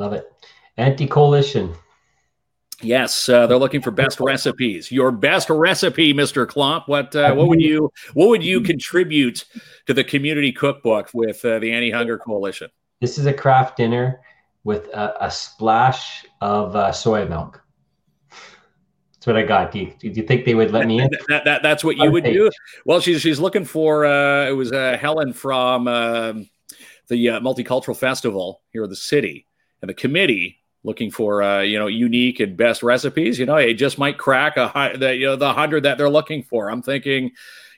Love 0.00 0.14
it. 0.14 0.32
Anti 0.78 1.06
coalition. 1.06 1.74
Yes, 2.80 3.28
uh, 3.28 3.46
they're 3.46 3.58
looking 3.58 3.82
for 3.82 3.90
best 3.90 4.18
recipes. 4.18 4.90
Your 4.90 5.12
best 5.12 5.50
recipe, 5.50 6.14
Mister 6.14 6.46
Klomp. 6.46 6.88
What 6.88 7.14
uh, 7.14 7.34
what 7.34 7.48
would 7.48 7.60
you 7.60 7.92
what 8.14 8.30
would 8.30 8.42
you 8.42 8.62
contribute 8.62 9.44
to 9.84 9.92
the 9.92 10.02
community 10.02 10.52
cookbook 10.52 11.10
with 11.12 11.44
uh, 11.44 11.58
the 11.58 11.70
Anti 11.70 11.90
Hunger 11.90 12.16
Coalition? 12.16 12.70
This 13.02 13.18
is 13.18 13.26
a 13.26 13.32
craft 13.34 13.76
dinner 13.76 14.22
with 14.64 14.86
a, 14.94 15.26
a 15.26 15.30
splash 15.30 16.24
of 16.40 16.74
uh, 16.74 16.92
soy 16.92 17.28
milk. 17.28 17.62
That's 19.12 19.26
what 19.26 19.36
I 19.36 19.42
got. 19.42 19.70
Do 19.70 19.80
you, 19.80 19.92
do 20.00 20.08
you 20.08 20.22
think 20.22 20.46
they 20.46 20.54
would 20.54 20.70
let 20.70 20.86
me 20.86 21.02
in? 21.02 21.10
That, 21.28 21.44
that, 21.44 21.62
that's 21.62 21.84
what 21.84 21.98
you 21.98 22.10
would 22.10 22.24
do. 22.24 22.50
Well, 22.86 23.00
she's 23.00 23.20
she's 23.20 23.38
looking 23.38 23.66
for. 23.66 24.06
Uh, 24.06 24.48
it 24.48 24.52
was 24.52 24.72
uh, 24.72 24.96
Helen 24.98 25.34
from 25.34 25.86
um, 25.88 26.48
the 27.08 27.26
Multicultural 27.26 27.94
Festival 27.94 28.62
here 28.72 28.84
in 28.84 28.88
the 28.88 28.96
city 28.96 29.44
and 29.82 29.88
the 29.88 29.94
committee 29.94 30.60
looking 30.82 31.10
for 31.10 31.42
uh, 31.42 31.60
you 31.60 31.78
know 31.78 31.86
unique 31.86 32.40
and 32.40 32.56
best 32.56 32.82
recipes, 32.82 33.38
you 33.38 33.46
know, 33.46 33.56
it 33.56 33.74
just 33.74 33.98
might 33.98 34.18
crack 34.18 34.56
a 34.56 34.92
the 34.98 35.14
you 35.14 35.26
know 35.26 35.36
the 35.36 35.52
hundred 35.52 35.82
that 35.84 35.98
they're 35.98 36.10
looking 36.10 36.42
for. 36.42 36.70
I'm 36.70 36.82
thinking, 36.82 37.32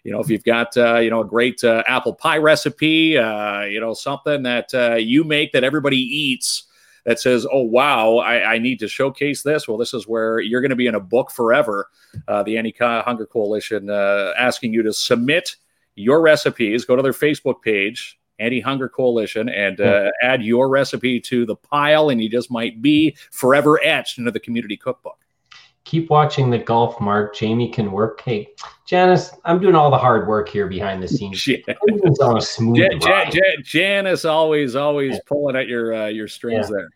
you 0.04 0.12
know, 0.12 0.20
if 0.20 0.28
you've 0.28 0.44
got 0.44 0.76
uh, 0.76 0.98
you 0.98 1.10
know 1.10 1.20
a 1.20 1.26
great 1.26 1.62
uh, 1.64 1.82
apple 1.86 2.14
pie 2.14 2.38
recipe, 2.38 3.18
uh, 3.18 3.62
you 3.62 3.80
know, 3.80 3.94
something 3.94 4.42
that 4.44 4.72
uh, 4.74 4.94
you 4.94 5.24
make 5.24 5.52
that 5.52 5.64
everybody 5.64 5.98
eats. 5.98 6.64
That 7.04 7.18
says, 7.18 7.44
"Oh 7.50 7.62
wow, 7.62 8.18
I, 8.18 8.52
I 8.52 8.58
need 8.58 8.78
to 8.78 8.86
showcase 8.86 9.42
this." 9.42 9.66
Well, 9.66 9.76
this 9.76 9.92
is 9.92 10.06
where 10.06 10.38
you're 10.38 10.60
going 10.60 10.70
to 10.70 10.76
be 10.76 10.86
in 10.86 10.94
a 10.94 11.00
book 11.00 11.32
forever. 11.32 11.88
Uh, 12.28 12.44
the 12.44 12.56
Anti 12.56 13.02
Hunger 13.02 13.26
Coalition 13.26 13.90
asking 13.90 14.72
you 14.72 14.84
to 14.84 14.92
submit 14.92 15.56
your 15.96 16.20
recipes. 16.20 16.84
Go 16.84 16.94
to 16.94 17.02
their 17.02 17.12
Facebook 17.12 17.60
page, 17.60 18.20
Anti 18.38 18.60
Hunger 18.60 18.88
Coalition 18.88 19.48
and 19.48 19.80
uh, 19.80 20.10
add 20.22 20.42
your 20.42 20.68
recipe 20.68 21.20
to 21.20 21.46
the 21.46 21.56
pile, 21.56 22.08
and 22.08 22.22
you 22.22 22.28
just 22.28 22.50
might 22.50 22.82
be 22.82 23.16
forever 23.30 23.80
etched 23.84 24.18
into 24.18 24.30
the 24.30 24.40
community 24.40 24.76
cookbook. 24.76 25.18
Keep 25.84 26.10
watching 26.10 26.48
the 26.48 26.58
golf, 26.58 27.00
Mark. 27.00 27.34
Jamie 27.34 27.68
can 27.68 27.90
work. 27.90 28.20
Hey, 28.20 28.48
Janice, 28.86 29.32
I'm 29.44 29.60
doing 29.60 29.74
all 29.74 29.90
the 29.90 29.98
hard 29.98 30.28
work 30.28 30.48
here 30.48 30.68
behind 30.68 31.02
the 31.02 31.08
scenes. 31.08 31.46
on 32.22 32.38
a 32.38 32.40
smooth 32.40 32.76
Jan- 32.76 33.00
Jan- 33.00 33.32
Jan- 33.32 33.62
Janice 33.64 34.24
always, 34.24 34.76
always 34.76 35.14
yeah. 35.14 35.20
pulling 35.26 35.56
at 35.56 35.66
your 35.66 35.94
uh, 35.94 36.06
your 36.06 36.28
strings 36.28 36.68
yeah. 36.70 36.76
there. 36.76 36.88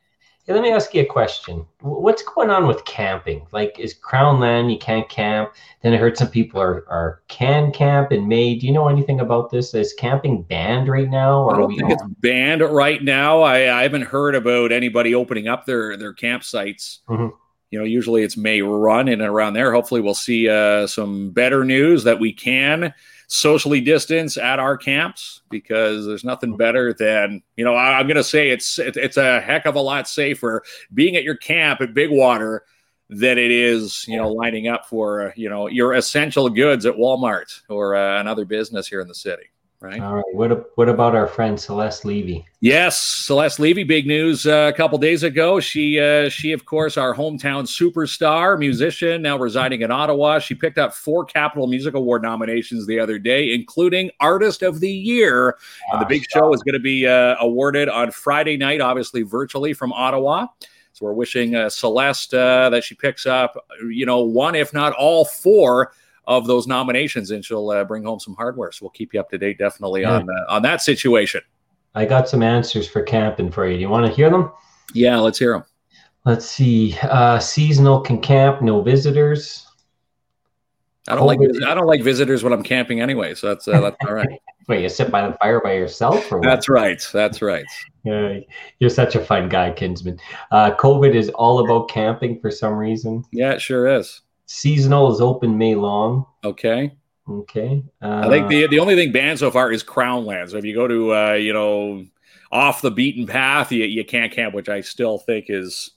Hey, 0.46 0.52
let 0.52 0.62
me 0.62 0.70
ask 0.70 0.94
you 0.94 1.02
a 1.02 1.06
question. 1.06 1.66
What's 1.80 2.22
going 2.22 2.50
on 2.50 2.68
with 2.68 2.84
camping? 2.84 3.44
Like, 3.50 3.80
is 3.80 3.94
Crown 3.94 4.38
Land 4.38 4.70
you 4.70 4.78
can't 4.78 5.08
camp? 5.08 5.52
Then 5.82 5.92
I 5.92 5.96
heard 5.96 6.16
some 6.16 6.28
people 6.28 6.60
are, 6.60 6.88
are 6.88 7.22
can 7.26 7.72
camp 7.72 8.12
in 8.12 8.28
May. 8.28 8.54
Do 8.54 8.64
you 8.64 8.72
know 8.72 8.86
anything 8.86 9.18
about 9.18 9.50
this? 9.50 9.74
Is 9.74 9.92
camping 9.94 10.42
banned 10.42 10.86
right 10.86 11.10
now? 11.10 11.42
Or 11.42 11.54
I 11.56 11.58
don't 11.58 11.76
think 11.76 11.90
it's 11.90 12.04
banned 12.20 12.62
right 12.62 13.02
now. 13.02 13.40
I, 13.40 13.76
I 13.76 13.82
haven't 13.82 14.02
heard 14.02 14.36
about 14.36 14.70
anybody 14.70 15.16
opening 15.16 15.48
up 15.48 15.66
their 15.66 15.96
their 15.96 16.14
campsites. 16.14 16.98
Mm-hmm. 17.08 17.34
You 17.72 17.80
know, 17.80 17.84
usually 17.84 18.22
it's 18.22 18.36
May 18.36 18.62
run 18.62 19.08
in 19.08 19.20
and 19.20 19.28
around 19.28 19.54
there. 19.54 19.72
Hopefully, 19.72 20.00
we'll 20.00 20.14
see 20.14 20.48
uh, 20.48 20.86
some 20.86 21.30
better 21.30 21.64
news 21.64 22.04
that 22.04 22.20
we 22.20 22.32
can 22.32 22.94
socially 23.28 23.80
distance 23.80 24.36
at 24.36 24.58
our 24.58 24.76
camps 24.76 25.42
because 25.50 26.06
there's 26.06 26.24
nothing 26.24 26.56
better 26.56 26.92
than 26.92 27.42
you 27.56 27.64
know 27.64 27.74
I, 27.74 27.98
am 27.98 28.06
going 28.06 28.16
to 28.16 28.24
say 28.24 28.50
it's 28.50 28.78
it's 28.78 29.16
a 29.16 29.40
heck 29.40 29.66
of 29.66 29.74
a 29.74 29.80
lot 29.80 30.08
safer 30.08 30.62
being 30.94 31.16
at 31.16 31.24
your 31.24 31.36
camp 31.36 31.80
at 31.80 31.92
Big 31.92 32.10
Water 32.10 32.64
than 33.08 33.38
it 33.38 33.50
is, 33.50 34.04
you 34.08 34.16
know, 34.16 34.30
lining 34.32 34.68
up 34.68 34.86
for, 34.86 35.32
you 35.36 35.48
know, 35.48 35.68
your 35.68 35.94
essential 35.94 36.48
goods 36.48 36.86
at 36.86 36.94
Walmart 36.96 37.60
or 37.68 37.94
uh, 37.94 38.20
another 38.20 38.44
business 38.44 38.88
here 38.88 39.00
in 39.00 39.08
the 39.08 39.14
city. 39.14 39.44
Right. 39.78 40.00
All 40.00 40.14
right. 40.14 40.24
What 40.32 40.70
what 40.76 40.88
about 40.88 41.14
our 41.14 41.26
friend 41.26 41.60
Celeste 41.60 42.06
Levis? 42.06 42.42
Yes, 42.60 42.98
Celeste 42.98 43.60
Levis. 43.60 43.86
Big 43.86 44.06
news 44.06 44.46
uh, 44.46 44.70
a 44.72 44.76
couple 44.76 44.96
days 44.96 45.22
ago. 45.22 45.60
She 45.60 46.00
uh, 46.00 46.30
she 46.30 46.52
of 46.52 46.64
course 46.64 46.96
our 46.96 47.14
hometown 47.14 47.66
superstar 47.66 48.58
musician 48.58 49.20
now 49.20 49.36
residing 49.36 49.82
in 49.82 49.90
Ottawa. 49.90 50.38
She 50.38 50.54
picked 50.54 50.78
up 50.78 50.94
four 50.94 51.26
Capital 51.26 51.66
Music 51.66 51.92
Award 51.92 52.22
nominations 52.22 52.86
the 52.86 52.98
other 52.98 53.18
day, 53.18 53.52
including 53.52 54.10
Artist 54.18 54.62
of 54.62 54.80
the 54.80 54.90
Year. 54.90 55.58
And 55.92 56.00
the 56.00 56.06
big 56.06 56.24
show 56.30 56.54
is 56.54 56.62
going 56.62 56.72
to 56.72 56.80
be 56.80 57.06
uh, 57.06 57.36
awarded 57.38 57.90
on 57.90 58.10
Friday 58.12 58.56
night, 58.56 58.80
obviously 58.80 59.22
virtually 59.22 59.74
from 59.74 59.92
Ottawa. 59.92 60.46
So 60.94 61.04
we're 61.04 61.12
wishing 61.12 61.54
uh, 61.54 61.68
Celeste 61.68 62.32
uh, 62.32 62.70
that 62.70 62.82
she 62.82 62.94
picks 62.94 63.26
up, 63.26 63.62
you 63.90 64.06
know, 64.06 64.22
one 64.22 64.54
if 64.54 64.72
not 64.72 64.94
all 64.94 65.26
four 65.26 65.92
of 66.26 66.46
those 66.46 66.66
nominations, 66.66 67.30
and 67.30 67.44
she'll 67.44 67.70
uh, 67.70 67.84
bring 67.84 68.04
home 68.04 68.20
some 68.20 68.34
hardware. 68.34 68.72
So 68.72 68.84
we'll 68.84 68.90
keep 68.90 69.14
you 69.14 69.20
up 69.20 69.30
to 69.30 69.38
date, 69.38 69.58
definitely 69.58 70.02
yeah. 70.02 70.16
on 70.16 70.28
uh, 70.28 70.52
on 70.52 70.62
that 70.62 70.82
situation. 70.82 71.40
I 71.94 72.04
got 72.04 72.28
some 72.28 72.42
answers 72.42 72.86
for 72.86 73.02
camping 73.02 73.50
for 73.50 73.66
you. 73.66 73.74
Do 73.74 73.80
you 73.80 73.88
want 73.88 74.06
to 74.06 74.12
hear 74.12 74.28
them? 74.30 74.52
Yeah, 74.92 75.18
let's 75.18 75.38
hear 75.38 75.52
them. 75.52 75.64
Let's 76.24 76.46
see. 76.46 76.96
Uh, 77.02 77.38
seasonal 77.38 78.00
can 78.00 78.20
camp, 78.20 78.60
no 78.60 78.82
visitors. 78.82 79.66
I 81.08 81.14
don't 81.14 81.26
like 81.26 81.38
I 81.64 81.74
don't 81.74 81.86
like 81.86 82.02
visitors 82.02 82.42
when 82.42 82.52
I'm 82.52 82.64
camping 82.64 83.00
anyway, 83.00 83.34
so 83.34 83.48
that's 83.48 83.68
uh, 83.68 83.80
that's 83.80 83.96
all 84.04 84.14
right. 84.14 84.28
Wait, 84.68 84.82
you 84.82 84.88
sit 84.88 85.12
by 85.12 85.28
the 85.28 85.34
fire 85.34 85.60
by 85.60 85.74
yourself, 85.74 86.32
or 86.32 86.38
what? 86.38 86.48
That's 86.48 86.68
right. 86.68 87.00
That's 87.12 87.40
right. 87.40 87.64
Yeah, 88.02 88.40
you're 88.80 88.90
such 88.90 89.14
a 89.14 89.24
fun 89.24 89.48
guy, 89.48 89.70
Kinsman. 89.70 90.18
Uh, 90.50 90.74
COVID 90.74 91.14
is 91.14 91.28
all 91.30 91.64
about 91.64 91.88
camping 91.88 92.40
for 92.40 92.50
some 92.50 92.74
reason. 92.74 93.24
Yeah, 93.30 93.52
it 93.52 93.60
sure 93.60 93.86
is. 93.86 94.22
Seasonal 94.46 95.12
is 95.12 95.20
open 95.20 95.58
May 95.58 95.74
long. 95.74 96.24
Okay. 96.44 96.96
Okay. 97.28 97.82
Uh, 98.00 98.22
I 98.24 98.28
think 98.28 98.48
the 98.48 98.68
the 98.68 98.78
only 98.78 98.94
thing 98.94 99.12
banned 99.12 99.38
so 99.38 99.50
far 99.50 99.72
is 99.72 99.82
Crownland. 99.82 100.50
So 100.50 100.56
if 100.58 100.64
you 100.64 100.74
go 100.74 100.86
to 100.86 101.14
uh, 101.14 101.32
you 101.32 101.52
know 101.52 102.06
off 102.52 102.80
the 102.80 102.90
beaten 102.90 103.26
path, 103.26 103.72
you, 103.72 103.84
you 103.84 104.04
can't 104.04 104.30
camp, 104.32 104.54
which 104.54 104.68
I 104.68 104.80
still 104.80 105.18
think 105.18 105.46
is 105.48 105.90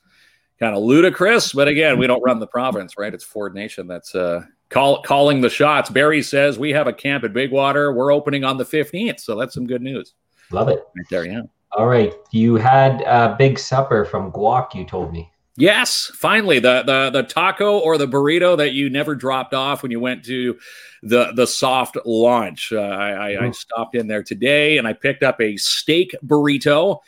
kind 0.60 0.76
of 0.76 0.82
ludicrous. 0.82 1.54
But 1.54 1.68
again, 1.68 2.00
we 2.00 2.08
don't 2.08 2.24
run 2.24 2.40
the 2.40 2.48
province, 2.48 2.98
right? 2.98 3.14
It's 3.14 3.24
Ford 3.24 3.54
Nation 3.54 3.88
that's 3.88 4.16
uh, 4.16 4.42
call, 4.70 5.04
calling 5.04 5.42
the 5.42 5.50
shots. 5.50 5.92
Barry 5.92 6.24
says 6.24 6.58
we 6.58 6.72
have 6.72 6.88
a 6.88 6.94
camp 6.94 7.24
at 7.24 7.34
Big 7.34 7.52
Water. 7.52 7.94
We're 7.94 8.12
opening 8.12 8.44
on 8.44 8.58
the 8.58 8.66
fifteenth, 8.66 9.20
so 9.20 9.36
that's 9.36 9.54
some 9.54 9.68
good 9.68 9.84
news. 9.84 10.16
Love 10.52 10.70
it. 10.70 10.84
Right 10.98 11.06
there, 11.12 11.26
yeah. 11.26 11.42
All 11.74 11.86
right, 11.86 12.16
you 12.32 12.56
had 12.56 13.02
a 13.02 13.36
big 13.38 13.60
supper 13.60 14.04
from 14.04 14.32
Guac. 14.32 14.74
You 14.74 14.86
told 14.86 15.14
me. 15.14 15.32
Yes, 15.60 16.10
finally 16.16 16.60
the 16.60 16.84
the 16.84 17.10
the 17.10 17.24
taco 17.24 17.80
or 17.80 17.98
the 17.98 18.08
burrito 18.08 18.56
that 18.56 18.72
you 18.72 18.90
never 18.90 19.14
dropped 19.14 19.54
off 19.54 19.84
when 19.84 19.92
you 19.92 20.00
went 20.00 20.24
to 20.24 20.58
the 21.04 21.34
the 21.34 21.46
soft 21.46 21.98
launch. 22.06 22.72
Uh, 22.72 22.80
I, 22.80 23.10
I, 23.10 23.28
I, 23.28 23.34
mm-hmm. 23.34 23.52
stopped 23.52 23.94
in 23.94 24.08
there 24.08 24.24
today 24.24 24.78
and 24.78 24.88
I 24.88 24.94
picked 24.94 25.22
up 25.22 25.42
a 25.42 25.58
steak 25.58 26.16
burrito, 26.26 27.00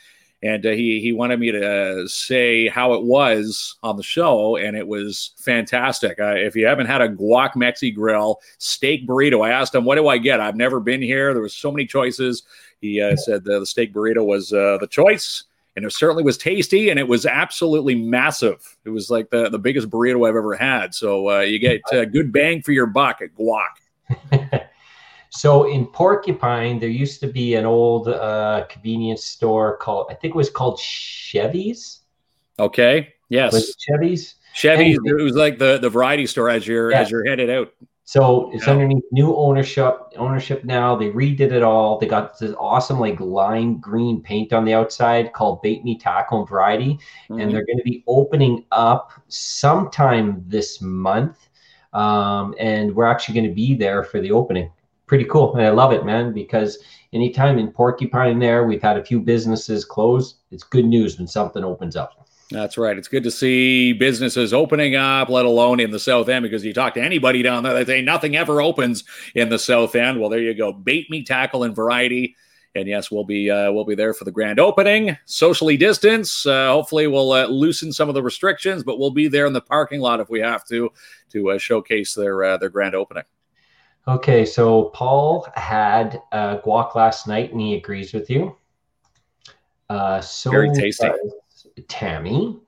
and 0.42 0.66
uh, 0.66 0.70
he 0.72 1.00
he 1.00 1.12
wanted 1.12 1.40
me 1.40 1.50
to 1.50 2.06
say 2.06 2.68
how 2.68 2.92
it 2.92 3.04
was 3.04 3.76
on 3.82 3.96
the 3.96 4.02
show, 4.02 4.58
and 4.58 4.76
it 4.76 4.86
was 4.86 5.32
fantastic. 5.38 6.20
Uh, 6.20 6.34
if 6.34 6.54
you 6.54 6.66
haven't 6.66 6.88
had 6.88 7.00
a 7.00 7.08
guac 7.08 7.54
Mexi 7.54 7.94
Grill 7.94 8.38
steak 8.58 9.08
burrito, 9.08 9.42
I 9.42 9.52
asked 9.52 9.74
him 9.74 9.86
what 9.86 9.94
do 9.94 10.08
I 10.08 10.18
get. 10.18 10.40
I've 10.40 10.56
never 10.56 10.78
been 10.78 11.00
here. 11.00 11.32
There 11.32 11.42
was 11.42 11.54
so 11.54 11.72
many 11.72 11.86
choices. 11.86 12.42
He 12.82 13.00
uh, 13.00 13.16
said 13.16 13.44
the, 13.44 13.60
the 13.60 13.66
steak 13.66 13.94
burrito 13.94 14.26
was 14.26 14.52
uh, 14.52 14.76
the 14.78 14.88
choice 14.88 15.44
and 15.76 15.84
it 15.84 15.92
certainly 15.92 16.22
was 16.22 16.36
tasty 16.36 16.90
and 16.90 16.98
it 16.98 17.08
was 17.08 17.24
absolutely 17.24 17.94
massive. 17.94 18.76
It 18.84 18.90
was 18.90 19.10
like 19.10 19.30
the, 19.30 19.48
the 19.48 19.58
biggest 19.58 19.88
burrito 19.88 20.28
I've 20.28 20.36
ever 20.36 20.54
had. 20.54 20.94
So 20.94 21.30
uh, 21.30 21.40
you 21.40 21.58
get 21.58 21.80
uh, 21.92 22.04
good 22.04 22.32
bang 22.32 22.62
for 22.62 22.72
your 22.72 22.86
buck 22.86 23.20
at 23.22 23.30
Guac. 23.34 24.68
so 25.30 25.70
in 25.70 25.86
Porcupine, 25.86 26.78
there 26.78 26.90
used 26.90 27.20
to 27.20 27.26
be 27.26 27.54
an 27.54 27.64
old 27.64 28.08
uh, 28.08 28.66
convenience 28.68 29.24
store 29.24 29.76
called, 29.78 30.08
I 30.10 30.14
think 30.14 30.34
it 30.34 30.36
was 30.36 30.50
called 30.50 30.78
Chevy's. 30.78 32.00
Okay. 32.58 33.14
Yes. 33.30 33.54
Was 33.54 33.76
Chevy's? 33.78 34.34
Chevy's. 34.52 34.98
Anyway. 34.98 35.20
It 35.20 35.22
was 35.22 35.34
like 35.34 35.58
the, 35.58 35.78
the 35.78 35.88
variety 35.88 36.26
store 36.26 36.50
as 36.50 36.66
you're 36.66 36.90
yeah. 36.90 37.00
as 37.00 37.10
you're 37.10 37.24
headed 37.24 37.48
out. 37.48 37.72
So 38.04 38.50
it's 38.52 38.66
yeah. 38.66 38.72
underneath 38.72 39.04
new 39.12 39.34
ownership. 39.36 39.96
Ownership 40.16 40.64
now. 40.64 40.96
They 40.96 41.10
redid 41.10 41.52
it 41.52 41.62
all. 41.62 41.98
They 41.98 42.06
got 42.06 42.38
this 42.38 42.54
awesome 42.58 42.98
like 42.98 43.20
lime 43.20 43.78
green 43.78 44.20
paint 44.20 44.52
on 44.52 44.64
the 44.64 44.74
outside 44.74 45.32
called 45.32 45.62
Bait 45.62 45.84
Me 45.84 45.96
Tackle 45.96 46.40
and 46.40 46.48
Variety, 46.48 46.94
mm-hmm. 46.94 47.38
and 47.38 47.52
they're 47.52 47.64
going 47.64 47.78
to 47.78 47.84
be 47.84 48.02
opening 48.06 48.64
up 48.72 49.12
sometime 49.28 50.42
this 50.46 50.80
month. 50.80 51.48
Um, 51.92 52.54
and 52.58 52.94
we're 52.94 53.06
actually 53.06 53.34
going 53.34 53.48
to 53.48 53.54
be 53.54 53.74
there 53.74 54.02
for 54.02 54.20
the 54.20 54.32
opening. 54.32 54.70
Pretty 55.06 55.24
cool, 55.24 55.54
and 55.54 55.64
I 55.64 55.70
love 55.70 55.92
it, 55.92 56.04
man. 56.04 56.32
Because 56.32 56.78
anytime 57.12 57.58
in 57.58 57.70
Porcupine, 57.70 58.38
there 58.38 58.64
we've 58.66 58.82
had 58.82 58.96
a 58.96 59.04
few 59.04 59.20
businesses 59.20 59.84
close. 59.84 60.36
It's 60.50 60.64
good 60.64 60.86
news 60.86 61.18
when 61.18 61.28
something 61.28 61.62
opens 61.62 61.96
up. 61.96 62.21
That's 62.52 62.76
right. 62.76 62.96
It's 62.98 63.08
good 63.08 63.24
to 63.24 63.30
see 63.30 63.92
businesses 63.92 64.52
opening 64.52 64.94
up, 64.94 65.28
let 65.28 65.44
alone 65.44 65.80
in 65.80 65.90
the 65.90 65.98
South 65.98 66.28
End, 66.28 66.42
because 66.42 66.64
you 66.64 66.74
talk 66.74 66.94
to 66.94 67.02
anybody 67.02 67.42
down 67.42 67.62
there, 67.62 67.72
they 67.72 67.84
say 67.84 68.02
nothing 68.02 68.36
ever 68.36 68.60
opens 68.60 69.04
in 69.34 69.48
the 69.48 69.58
South 69.58 69.94
End. 69.94 70.20
Well, 70.20 70.28
there 70.28 70.40
you 70.40 70.54
go. 70.54 70.72
Bait 70.72 71.10
me, 71.10 71.24
tackle, 71.24 71.64
and 71.64 71.74
variety. 71.74 72.36
And 72.74 72.88
yes, 72.88 73.10
we'll 73.10 73.24
be 73.24 73.50
uh, 73.50 73.70
we'll 73.72 73.84
be 73.84 73.94
there 73.94 74.14
for 74.14 74.24
the 74.24 74.30
grand 74.30 74.58
opening, 74.58 75.16
socially 75.26 75.76
distance. 75.76 76.46
Uh, 76.46 76.68
hopefully, 76.72 77.06
we'll 77.06 77.32
uh, 77.32 77.46
loosen 77.46 77.92
some 77.92 78.08
of 78.08 78.14
the 78.14 78.22
restrictions, 78.22 78.82
but 78.82 78.98
we'll 78.98 79.10
be 79.10 79.28
there 79.28 79.46
in 79.46 79.52
the 79.52 79.60
parking 79.60 80.00
lot 80.00 80.20
if 80.20 80.30
we 80.30 80.40
have 80.40 80.64
to 80.68 80.90
to 81.32 81.50
uh, 81.50 81.58
showcase 81.58 82.14
their 82.14 82.42
uh, 82.42 82.56
their 82.56 82.70
grand 82.70 82.94
opening. 82.94 83.24
Okay, 84.08 84.46
so 84.46 84.84
Paul 84.94 85.46
had 85.54 86.22
uh, 86.32 86.58
guac 86.58 86.94
last 86.94 87.28
night, 87.28 87.52
and 87.52 87.60
he 87.60 87.74
agrees 87.74 88.14
with 88.14 88.30
you. 88.30 88.56
so 89.90 90.50
very 90.50 90.70
tasty. 90.74 91.08
Tammy, 91.88 92.58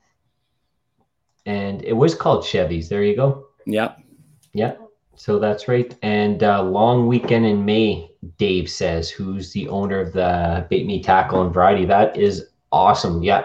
and 1.47 1.83
it 1.85 1.93
was 1.93 2.15
called 2.15 2.45
Chevy's. 2.45 2.89
There 2.89 3.03
you 3.03 3.17
go. 3.17 3.47
Yep. 3.67 3.99
Yep. 4.53 4.81
So 5.17 5.39
that's 5.39 5.69
right. 5.69 5.95
And 6.03 6.43
uh, 6.43 6.63
long 6.63 7.07
weekend 7.07 7.47
in 7.47 7.65
May, 7.65 8.11
Dave 8.37 8.69
says, 8.69 9.11
who's 9.11 9.53
the 9.53 9.69
owner 9.69 10.01
of 10.01 10.13
the 10.13 10.67
Bait 10.71 10.87
Me 10.87 11.03
Tackle 11.03 11.43
and 11.43 11.55
Variety. 11.55 11.85
That 11.85 12.17
is 12.17 12.47
awesome. 12.73 13.23
Yeah. 13.23 13.45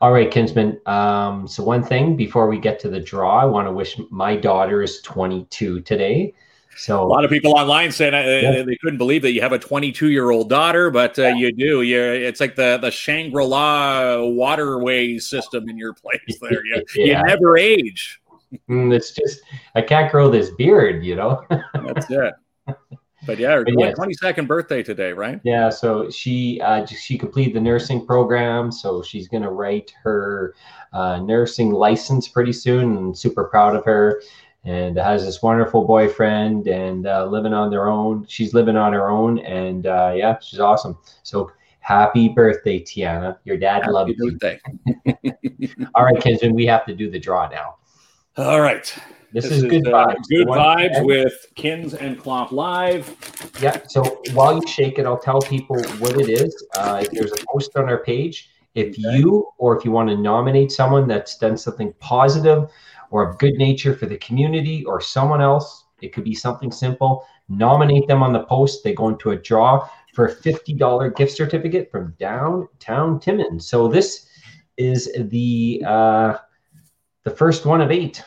All 0.00 0.12
right, 0.12 0.30
Kinsman. 0.30 0.80
Um, 0.86 1.48
so 1.48 1.64
one 1.64 1.82
thing 1.82 2.14
before 2.16 2.48
we 2.48 2.58
get 2.58 2.78
to 2.80 2.88
the 2.88 3.00
draw, 3.00 3.40
I 3.40 3.44
want 3.46 3.66
to 3.66 3.72
wish 3.72 4.00
my 4.10 4.36
daughter 4.36 4.82
is 4.82 5.00
22 5.02 5.80
today. 5.80 6.34
So 6.78 7.02
a 7.02 7.04
lot 7.04 7.24
of 7.24 7.30
people 7.30 7.58
online 7.58 7.90
saying 7.90 8.14
uh, 8.14 8.18
yeah. 8.18 8.62
they 8.62 8.76
couldn't 8.76 8.98
believe 8.98 9.22
that 9.22 9.32
you 9.32 9.40
have 9.40 9.52
a 9.52 9.58
22 9.58 10.10
year 10.10 10.30
old 10.30 10.48
daughter, 10.48 10.90
but 10.90 11.18
uh, 11.18 11.22
yeah. 11.22 11.34
you 11.34 11.52
do. 11.52 11.82
You 11.82 12.00
it's 12.00 12.38
like 12.38 12.54
the 12.54 12.78
the 12.80 12.90
Shangri 12.90 13.44
La 13.44 14.24
waterway 14.24 15.18
system 15.18 15.68
in 15.68 15.76
your 15.76 15.92
place. 15.92 16.20
There, 16.40 16.64
you, 16.64 16.84
yeah. 16.94 17.18
you 17.18 17.24
never 17.24 17.58
age. 17.58 18.20
Mm, 18.70 18.94
it's 18.94 19.10
just 19.10 19.40
I 19.74 19.82
can't 19.82 20.10
grow 20.10 20.30
this 20.30 20.50
beard, 20.50 21.04
you 21.04 21.16
know. 21.16 21.44
That's 21.74 22.06
it. 22.10 22.34
But 23.26 23.38
yeah, 23.38 23.56
her 23.56 23.64
twenty 23.94 24.14
second 24.14 24.46
birthday 24.46 24.84
today, 24.84 25.12
right? 25.12 25.40
Yeah. 25.42 25.70
So 25.70 26.08
she 26.10 26.60
uh, 26.60 26.86
she 26.86 27.18
completed 27.18 27.54
the 27.54 27.60
nursing 27.60 28.06
program, 28.06 28.70
so 28.70 29.02
she's 29.02 29.26
gonna 29.26 29.50
write 29.50 29.92
her 30.04 30.54
uh, 30.92 31.18
nursing 31.18 31.72
license 31.72 32.28
pretty 32.28 32.52
soon. 32.52 32.96
and 32.96 33.18
super 33.18 33.44
proud 33.44 33.74
of 33.74 33.84
her 33.84 34.22
and 34.64 34.96
has 34.96 35.24
this 35.24 35.42
wonderful 35.42 35.84
boyfriend 35.84 36.68
and 36.68 37.06
uh, 37.06 37.26
living 37.26 37.52
on 37.52 37.70
their 37.70 37.88
own. 37.88 38.26
She's 38.26 38.54
living 38.54 38.76
on 38.76 38.92
her 38.92 39.08
own, 39.08 39.38
and 39.40 39.86
uh, 39.86 40.12
yeah, 40.14 40.38
she's 40.40 40.60
awesome. 40.60 40.98
So 41.22 41.52
happy 41.80 42.28
birthday, 42.28 42.80
Tiana! 42.80 43.38
Your 43.44 43.56
dad 43.56 43.82
happy 43.82 43.92
loves 43.92 44.14
birthday. 44.14 44.60
you. 45.04 45.86
All 45.94 46.04
right, 46.04 46.20
Kinsman, 46.20 46.54
we 46.54 46.66
have 46.66 46.84
to 46.86 46.94
do 46.94 47.10
the 47.10 47.18
draw 47.18 47.48
now. 47.48 47.76
All 48.36 48.60
right. 48.60 48.84
This, 49.32 49.44
this 49.44 49.52
is, 49.52 49.64
is, 49.64 49.70
good 49.70 49.88
uh, 49.88 50.06
vibes. 50.06 50.28
Good 50.28 50.48
vibes 50.48 51.04
with 51.04 51.46
Kins 51.54 51.94
and 51.94 52.18
Klomp 52.18 52.50
Live. 52.50 53.14
Yeah. 53.60 53.82
So 53.86 54.22
while 54.32 54.54
you 54.54 54.66
shake 54.66 54.98
it, 54.98 55.04
I'll 55.04 55.18
tell 55.18 55.40
people 55.40 55.76
what 55.98 56.18
it 56.18 56.30
is. 56.30 56.66
Uh, 56.76 57.04
there's 57.12 57.32
a 57.32 57.44
post 57.46 57.76
on 57.76 57.88
our 57.88 57.98
page. 57.98 58.50
If 58.74 58.90
okay. 58.90 59.18
you 59.18 59.48
or 59.58 59.76
if 59.76 59.84
you 59.84 59.90
want 59.90 60.08
to 60.10 60.16
nominate 60.16 60.72
someone 60.72 61.08
that's 61.08 61.36
done 61.36 61.58
something 61.58 61.92
positive 61.98 62.70
or 63.10 63.28
of 63.28 63.38
good 63.38 63.54
nature 63.54 63.94
for 63.94 64.06
the 64.06 64.18
community 64.18 64.84
or 64.84 65.00
someone 65.00 65.40
else. 65.40 65.84
It 66.00 66.12
could 66.12 66.24
be 66.24 66.34
something 66.34 66.70
simple. 66.70 67.26
Nominate 67.48 68.06
them 68.06 68.22
on 68.22 68.32
the 68.32 68.44
post. 68.44 68.84
They 68.84 68.94
go 68.94 69.08
into 69.08 69.30
a 69.30 69.36
draw 69.36 69.88
for 70.12 70.26
a 70.26 70.34
$50 70.34 71.16
gift 71.16 71.36
certificate 71.36 71.90
from 71.90 72.14
downtown 72.18 73.20
Timmins. 73.20 73.68
So 73.68 73.88
this 73.88 74.26
is 74.76 75.10
the 75.16 75.82
uh, 75.86 76.36
the 77.24 77.30
first 77.30 77.66
one 77.66 77.80
of 77.80 77.90
eight. 77.90 78.22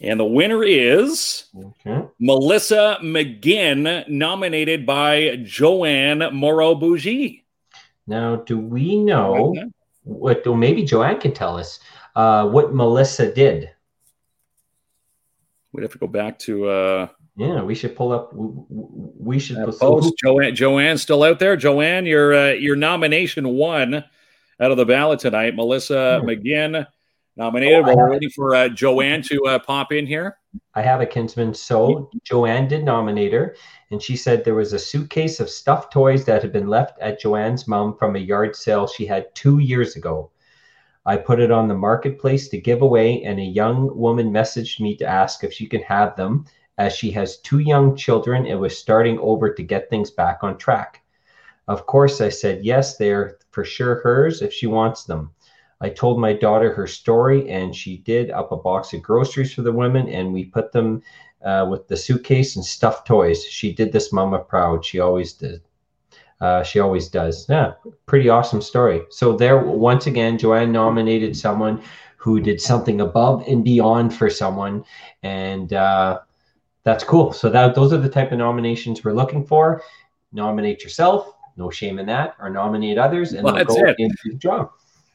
And 0.00 0.18
the 0.18 0.24
winner 0.24 0.64
is 0.64 1.44
okay. 1.56 2.04
Melissa 2.18 2.98
McGinn, 3.02 4.08
nominated 4.08 4.84
by 4.84 5.36
Joanne 5.44 6.34
Moreau 6.34 6.74
Bougie. 6.74 7.44
Now, 8.08 8.36
do 8.36 8.58
we 8.58 8.96
know 8.96 9.50
okay. 9.50 9.64
what? 10.02 10.44
Or 10.46 10.56
maybe 10.56 10.82
Joanne 10.82 11.20
can 11.20 11.32
tell 11.32 11.56
us 11.56 11.78
uh, 12.14 12.48
what 12.48 12.74
Melissa 12.74 13.32
did. 13.32 13.70
We'd 15.72 15.82
have 15.82 15.92
to 15.92 15.98
go 15.98 16.06
back 16.06 16.38
to 16.40 16.68
uh, 16.68 17.08
Yeah, 17.36 17.62
we 17.62 17.74
should 17.74 17.96
pull 17.96 18.12
up. 18.12 18.32
We, 18.34 18.48
we 18.68 19.38
should. 19.38 19.56
so 19.74 20.00
post. 20.00 20.14
Joanne, 20.22 20.54
Joanne's 20.54 21.00
still 21.02 21.22
out 21.22 21.38
there. 21.38 21.56
Joanne, 21.56 22.04
your 22.06 22.34
uh, 22.34 22.50
your 22.52 22.76
nomination 22.76 23.48
won 23.48 23.94
out 24.60 24.70
of 24.70 24.76
the 24.76 24.84
ballot 24.84 25.20
tonight. 25.20 25.54
Melissa 25.54 26.20
Hmm. 26.20 26.28
McGinn 26.28 26.86
nominated. 27.36 27.84
Well, 27.86 27.96
we're 27.96 28.10
waiting 28.10 28.30
for 28.30 28.54
uh, 28.54 28.68
Joanne 28.68 29.22
to 29.22 29.40
uh, 29.46 29.58
pop 29.60 29.92
in 29.92 30.06
here. 30.06 30.36
I 30.74 30.82
have 30.82 31.00
a 31.00 31.06
kinsman. 31.06 31.54
So 31.54 32.10
Joanne 32.24 32.68
did 32.68 32.84
nominate 32.84 33.32
her, 33.32 33.56
and 33.90 34.02
she 34.02 34.16
said 34.16 34.44
there 34.44 34.54
was 34.54 34.74
a 34.74 34.78
suitcase 34.78 35.40
of 35.40 35.48
stuffed 35.48 35.90
toys 35.90 36.26
that 36.26 36.42
had 36.42 36.52
been 36.52 36.68
left 36.68 36.98
at 37.00 37.18
Joanne's 37.18 37.66
mom 37.66 37.96
from 37.96 38.16
a 38.16 38.18
yard 38.18 38.54
sale 38.54 38.86
she 38.86 39.06
had 39.06 39.34
two 39.34 39.58
years 39.60 39.96
ago. 39.96 40.30
I 41.04 41.16
put 41.16 41.40
it 41.40 41.50
on 41.50 41.66
the 41.66 41.74
marketplace 41.74 42.48
to 42.48 42.60
give 42.60 42.82
away, 42.82 43.22
and 43.24 43.40
a 43.40 43.42
young 43.42 43.96
woman 43.96 44.30
messaged 44.30 44.78
me 44.78 44.96
to 44.96 45.06
ask 45.06 45.42
if 45.42 45.52
she 45.52 45.66
can 45.66 45.82
have 45.82 46.14
them, 46.14 46.44
as 46.78 46.92
she 46.92 47.10
has 47.10 47.38
two 47.38 47.58
young 47.58 47.96
children 47.96 48.46
and 48.46 48.60
was 48.60 48.78
starting 48.78 49.18
over 49.18 49.52
to 49.52 49.62
get 49.62 49.90
things 49.90 50.10
back 50.10 50.38
on 50.42 50.56
track. 50.56 51.02
Of 51.68 51.86
course, 51.86 52.20
I 52.20 52.28
said 52.28 52.64
yes, 52.64 52.96
they're 52.96 53.38
for 53.50 53.64
sure 53.64 54.00
hers 54.02 54.42
if 54.42 54.52
she 54.52 54.66
wants 54.66 55.04
them. 55.04 55.30
I 55.80 55.88
told 55.88 56.20
my 56.20 56.32
daughter 56.32 56.72
her 56.72 56.86
story, 56.86 57.50
and 57.50 57.74
she 57.74 57.98
did 57.98 58.30
up 58.30 58.52
a 58.52 58.56
box 58.56 58.92
of 58.92 59.02
groceries 59.02 59.52
for 59.52 59.62
the 59.62 59.72
women, 59.72 60.08
and 60.08 60.32
we 60.32 60.44
put 60.44 60.70
them 60.70 61.02
uh, 61.44 61.66
with 61.68 61.88
the 61.88 61.96
suitcase 61.96 62.54
and 62.54 62.64
stuffed 62.64 63.06
toys. 63.06 63.44
She 63.44 63.72
did 63.72 63.90
this 63.90 64.12
mama 64.12 64.38
proud. 64.38 64.84
She 64.84 65.00
always 65.00 65.32
did. 65.32 65.62
Uh, 66.42 66.62
she 66.64 66.80
always 66.80 67.06
does. 67.08 67.46
Yeah, 67.48 67.74
pretty 68.06 68.28
awesome 68.28 68.60
story. 68.60 69.02
So 69.10 69.36
there, 69.36 69.58
once 69.64 70.08
again, 70.08 70.36
Joanne 70.38 70.72
nominated 70.72 71.36
someone 71.36 71.80
who 72.16 72.40
did 72.40 72.60
something 72.60 73.00
above 73.00 73.44
and 73.46 73.62
beyond 73.64 74.12
for 74.12 74.28
someone, 74.28 74.84
and 75.22 75.72
uh, 75.72 76.18
that's 76.82 77.04
cool. 77.04 77.32
So 77.32 77.48
that 77.50 77.76
those 77.76 77.92
are 77.92 77.98
the 77.98 78.08
type 78.08 78.32
of 78.32 78.38
nominations 78.38 79.04
we're 79.04 79.12
looking 79.12 79.46
for. 79.46 79.82
Nominate 80.32 80.82
yourself, 80.82 81.32
no 81.56 81.70
shame 81.70 82.00
in 82.00 82.06
that, 82.06 82.34
or 82.40 82.50
nominate 82.50 82.98
others, 82.98 83.34
and 83.34 83.44
Well, 83.44 83.54
they'll 83.54 83.64
go 83.64 83.76
it. 83.86 83.96
into 83.98 84.16
the 84.24 84.34
draw. 84.34 84.68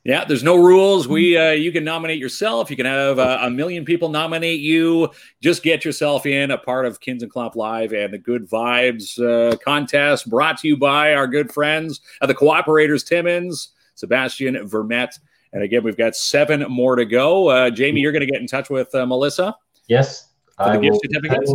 Yeah, 0.07 0.23
there's 0.23 0.41
no 0.41 0.55
rules. 0.55 1.05
We 1.05 1.37
uh, 1.37 1.51
you 1.51 1.69
can 1.73 1.83
nominate 1.83 2.17
yourself. 2.17 2.69
You 2.69 2.77
can 2.77 2.85
have 2.85 3.19
uh, 3.19 3.39
a 3.41 3.49
million 3.49 3.83
people 3.83 4.07
nominate 4.07 4.61
you. 4.61 5.09
Just 5.41 5.63
get 5.63 5.83
yourself 5.83 6.25
in 6.25 6.51
a 6.51 6.57
part 6.57 6.85
of 6.85 7.01
Kins 7.01 7.23
and 7.23 7.31
Klomp 7.31 7.55
Live 7.55 7.91
and 7.91 8.13
the 8.13 8.17
Good 8.17 8.49
Vibes 8.49 9.19
uh, 9.19 9.57
contest 9.57 10.29
brought 10.29 10.59
to 10.59 10.67
you 10.69 10.77
by 10.77 11.13
our 11.13 11.27
good 11.27 11.51
friends 11.51 11.99
at 12.21 12.27
the 12.29 12.33
Cooperators 12.33 13.05
Timmins, 13.05 13.73
Sebastian 13.95 14.55
Vermette. 14.65 15.19
And 15.51 15.61
again, 15.61 15.83
we've 15.83 15.97
got 15.97 16.15
seven 16.15 16.61
more 16.69 16.95
to 16.95 17.03
go. 17.03 17.49
Uh, 17.49 17.69
Jamie, 17.69 17.99
you're 17.99 18.13
going 18.13 18.25
to 18.25 18.31
get 18.31 18.39
in 18.39 18.47
touch 18.47 18.69
with 18.69 18.95
uh, 18.95 19.05
Melissa. 19.05 19.57
Yes, 19.89 20.29
the 20.57 20.63
I 20.63 20.77
gift 20.77 20.93
will 20.93 20.99
certificates? 21.03 21.53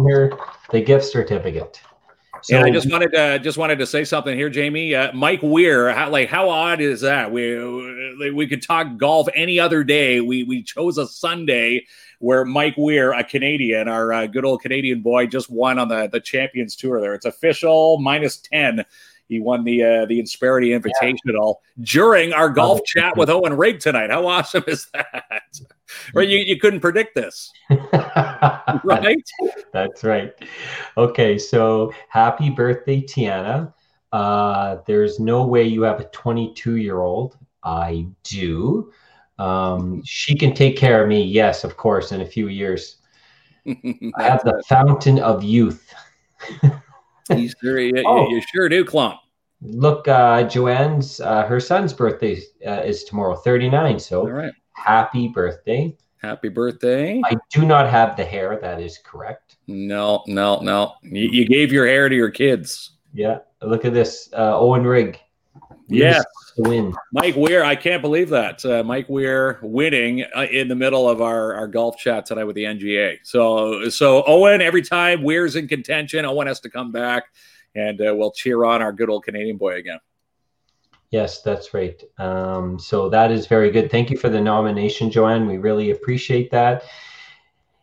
the 0.71 0.83
gift 0.83 1.07
certificate. 1.07 1.81
So 2.43 2.57
and 2.57 2.67
I 2.67 2.71
just 2.71 2.91
wanted 2.91 3.13
to 3.13 3.39
just 3.39 3.57
wanted 3.57 3.79
to 3.79 3.87
say 3.87 4.05
something 4.05 4.37
here, 4.37 4.51
Jamie. 4.51 4.95
Uh, 4.95 5.13
Mike 5.13 5.43
Weir, 5.43 5.93
how, 5.93 6.11
like 6.11 6.29
how 6.29 6.49
odd 6.49 6.81
is 6.81 7.01
that? 7.03 7.31
We 7.31 8.31
we 8.33 8.47
could 8.47 8.63
talk 8.63 8.97
golf 8.97 9.29
any 9.35 9.61
other 9.61 9.85
day. 9.85 10.21
We 10.21 10.43
we 10.43 10.63
chose 10.63 10.99
a 10.99 11.07
Sunday 11.07 11.87
where 12.19 12.45
Mike 12.45 12.77
Weir, 12.77 13.13
a 13.13 13.23
Canadian, 13.25 13.89
our 13.89 14.13
uh, 14.13 14.27
good 14.27 14.45
old 14.45 14.61
Canadian 14.61 15.03
boy, 15.03 15.27
just 15.27 15.51
won 15.51 15.79
on 15.79 15.89
the 15.89 16.09
the 16.11 16.21
Champions 16.21 16.75
Tour. 16.75 17.01
There, 17.01 17.15
it's 17.15 17.27
official 17.27 17.99
minus 17.99 18.39
ten. 18.39 18.85
He 19.33 19.41
won 19.41 19.65
the 19.65 19.83
uh, 19.83 20.05
the 20.07 20.21
Insperity 20.21 20.79
Invitational 20.79 21.55
during 21.81 22.35
our 22.35 22.51
golf 22.51 22.81
Oh. 22.81 22.85
chat 22.85 23.17
with 23.17 23.31
Owen 23.31 23.57
Rigg 23.57 23.81
tonight. 23.81 24.11
How 24.11 24.27
awesome 24.27 24.65
is 24.67 24.89
that? 24.93 25.25
Right, 26.15 26.27
you, 26.27 26.39
you 26.39 26.59
couldn't 26.59 26.81
predict 26.81 27.15
this, 27.15 27.53
right? 28.83 29.23
That's 29.75 30.03
right. 30.05 30.33
Okay, 30.97 31.37
so 31.37 31.93
happy 32.09 32.49
birthday, 32.49 33.03
Tiana. 33.03 33.75
Uh, 34.11 34.79
there's 34.87 35.21
no 35.21 35.47
way 35.47 35.65
you 35.65 35.83
have 35.83 36.01
a 36.01 36.05
22 36.05 36.77
year 36.77 37.01
old. 37.01 37.37
I 37.63 38.07
do. 38.23 38.91
Um, 39.39 40.03
she 40.07 40.35
can 40.35 40.55
take 40.55 40.79
care 40.79 41.03
of 41.03 41.09
me. 41.11 41.23
Yes, 41.23 41.63
of 41.63 41.77
course, 41.77 42.11
in 42.13 42.23
a 42.23 42.27
few 42.27 42.49
years. 42.49 42.97
I 43.67 44.23
have 44.23 44.43
the 44.45 44.63
fountain 44.67 45.19
of 45.19 45.45
youth. 45.45 45.93
You 47.31 47.51
sure, 47.63 47.79
you, 47.81 48.03
Oh. 48.07 48.29
you 48.31 48.41
sure 48.55 48.69
do, 48.71 48.83
Klomp. 48.85 49.19
Look, 49.65 50.09
uh, 50.09 50.43
Joanne's, 50.45 51.21
uh, 51.21 51.47
her 51.47 51.61
son's 51.61 51.93
birthday 51.93 52.43
uh, 52.67 52.83
is 52.83 53.05
tomorrow, 53.05 53.37
39. 53.37 54.01
So 54.01 54.23
All 54.23 54.31
right. 54.31 54.53
happy 54.73 55.29
birthday. 55.29 55.97
Happy 56.21 56.49
birthday. 56.49 57.21
I 57.25 57.37
do 57.51 57.65
not 57.65 57.89
have 57.89 58.17
the 58.17 58.25
hair. 58.25 58.59
That 58.61 58.81
is 58.81 58.99
correct. 58.99 59.57
No, 59.69 60.25
no, 60.27 60.61
no. 60.61 60.95
You, 61.03 61.29
you 61.31 61.47
gave 61.47 61.73
your 61.73 61.87
hair 61.87 62.09
to 62.09 62.15
your 62.15 62.31
kids. 62.31 62.93
Yeah. 63.13 63.39
Look 63.61 63.85
at 63.85 63.95
this. 63.95 64.29
Uh, 64.33 64.59
Owen 64.59 64.85
Rigg. 64.85 65.21
Yes. 65.89 66.25
Win. 66.59 66.95
Mike 67.13 67.37
Weir, 67.37 67.65
I 67.65 67.77
can't 67.77 68.03
believe 68.03 68.29
that. 68.31 68.65
Uh, 68.65 68.83
Mike 68.83 69.09
Weir 69.09 69.59
winning 69.63 70.25
uh, 70.37 70.47
in 70.51 70.69
the 70.69 70.75
middle 70.75 71.09
of 71.09 71.21
our, 71.21 71.55
our 71.55 71.67
golf 71.67 71.99
chat 71.99 72.27
tonight 72.27 72.45
with 72.45 72.57
the 72.57 72.65
NGA. 72.65 73.19
So, 73.23 73.89
so 73.89 74.23
Owen, 74.27 74.61
every 74.61 74.83
time 74.83 75.23
Weir's 75.23 75.57
in 75.57 75.69
contention, 75.69 76.25
Owen 76.25 76.47
has 76.47 76.61
to 76.61 76.71
come 76.71 76.93
back 76.93 77.25
and 77.75 78.01
uh, 78.01 78.15
we'll 78.15 78.33
cheer 78.33 78.65
on 78.65 78.83
our 78.83 78.93
good 78.93 79.11
old 79.11 79.25
Canadian 79.25 79.57
boy 79.57 79.75
again. 79.75 79.99
Yes, 81.11 81.43
that's 81.43 81.75
right. 81.75 82.03
Um, 82.19 82.79
so 82.79 83.11
that 83.11 83.31
is 83.31 83.47
very 83.47 83.71
good. 83.71 83.91
Thank 83.91 84.11
you 84.11 84.17
for 84.17 84.31
the 84.31 84.41
nomination, 84.41 85.11
Joanne. 85.11 85.47
We 85.47 85.59
really 85.59 85.91
appreciate 85.91 86.51
that. 86.51 86.85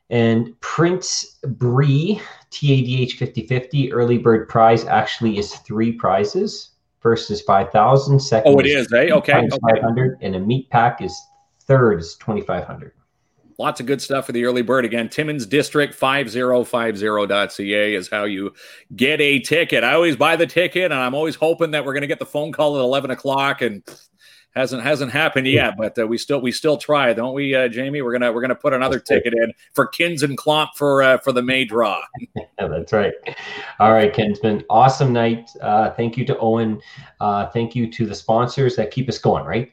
And 0.10 0.60
Prince 0.62 1.38
Bree, 1.44 2.20
TADH 2.50 3.14
5050, 3.14 3.94
early 3.94 4.18
bird 4.18 4.50
prize 4.50 4.86
actually 4.86 5.38
is 5.38 5.54
three 5.58 5.92
prizes. 5.92 6.72
First 7.00 7.30
is 7.30 7.42
5,000. 7.42 8.20
Oh, 8.46 8.60
it 8.60 8.66
is, 8.66 8.92
eh? 8.92 9.12
Okay, 9.12 9.32
times 9.32 9.54
okay. 9.54 9.80
500. 9.80 10.18
And 10.22 10.36
a 10.36 10.40
meat 10.40 10.70
pack 10.72 11.02
is 11.02 11.16
third 11.62 12.00
is 12.00 12.16
2,500. 12.16 12.94
Lots 13.60 13.82
of 13.82 13.86
good 13.86 14.01
stuff 14.01 14.26
for 14.26 14.32
the 14.32 14.45
early 14.45 14.62
bird. 14.62 14.86
Again, 14.86 15.10
Timmins 15.10 15.45
District 15.45 15.93
5050.ca 15.93 17.93
is 17.93 18.10
how 18.10 18.24
you 18.24 18.53
get 18.95 19.20
a 19.20 19.39
ticket. 19.39 19.84
I 19.84 19.93
always 19.93 20.16
buy 20.16 20.38
the 20.38 20.47
ticket, 20.47 20.86
and 20.86 20.93
I'm 20.93 21.14
always 21.14 21.36
hoping 21.36 21.72
that 21.72 21.86
we're 21.86 21.91
going 21.91 22.01
to 22.01 22.07
get 22.07 22.20
the 22.20 22.26
phone 22.26 22.53
call 22.53 22.78
at 22.78 22.82
11 22.82 23.12
o'clock, 23.12 23.62
and 23.62 23.84
hasn't 24.55 24.84
hasn't 24.84 25.12
happened 25.12 25.47
yet. 25.47 25.76
But 25.78 25.99
uh, 25.99 26.07
we 26.07 26.18
still 26.18 26.41
we 26.41 26.53
still 26.53 26.78
try, 26.78 27.12
don't 27.14 27.34
we, 27.34 27.53
uh, 27.53 27.68
Jamie? 27.68 28.01
We're 28.01 28.14
gonna 28.14 28.32
we're 28.32 28.41
gonna 28.41 28.55
put 28.55 28.74
another 28.74 28.99
ticket 28.99 29.34
in 29.34 29.53
for 29.74 29.88
Kins 29.88 30.24
and 30.24 30.38
Klomp 30.38 30.70
for 30.76 31.03
uh, 31.03 31.18
for 31.18 31.32
the 31.32 31.41
May 31.41 31.66
draw. 31.66 32.01
Yeah, 32.36 32.43
that's 32.68 32.93
right. 32.93 33.14
All 33.80 33.91
right, 33.91 34.14
Kinsman. 34.14 34.64
Awesome 34.70 35.12
night. 35.12 35.49
Uh, 35.62 35.91
thank 35.91 36.18
you 36.18 36.26
to 36.26 36.38
Owen. 36.39 36.82
Uh, 37.20 37.47
thank 37.47 37.76
you 37.76 37.91
to 37.91 38.05
the 38.05 38.16
sponsors 38.16 38.76
that 38.78 38.91
keep 38.91 39.10
us 39.10 39.18
going, 39.18 39.45
right? 39.45 39.72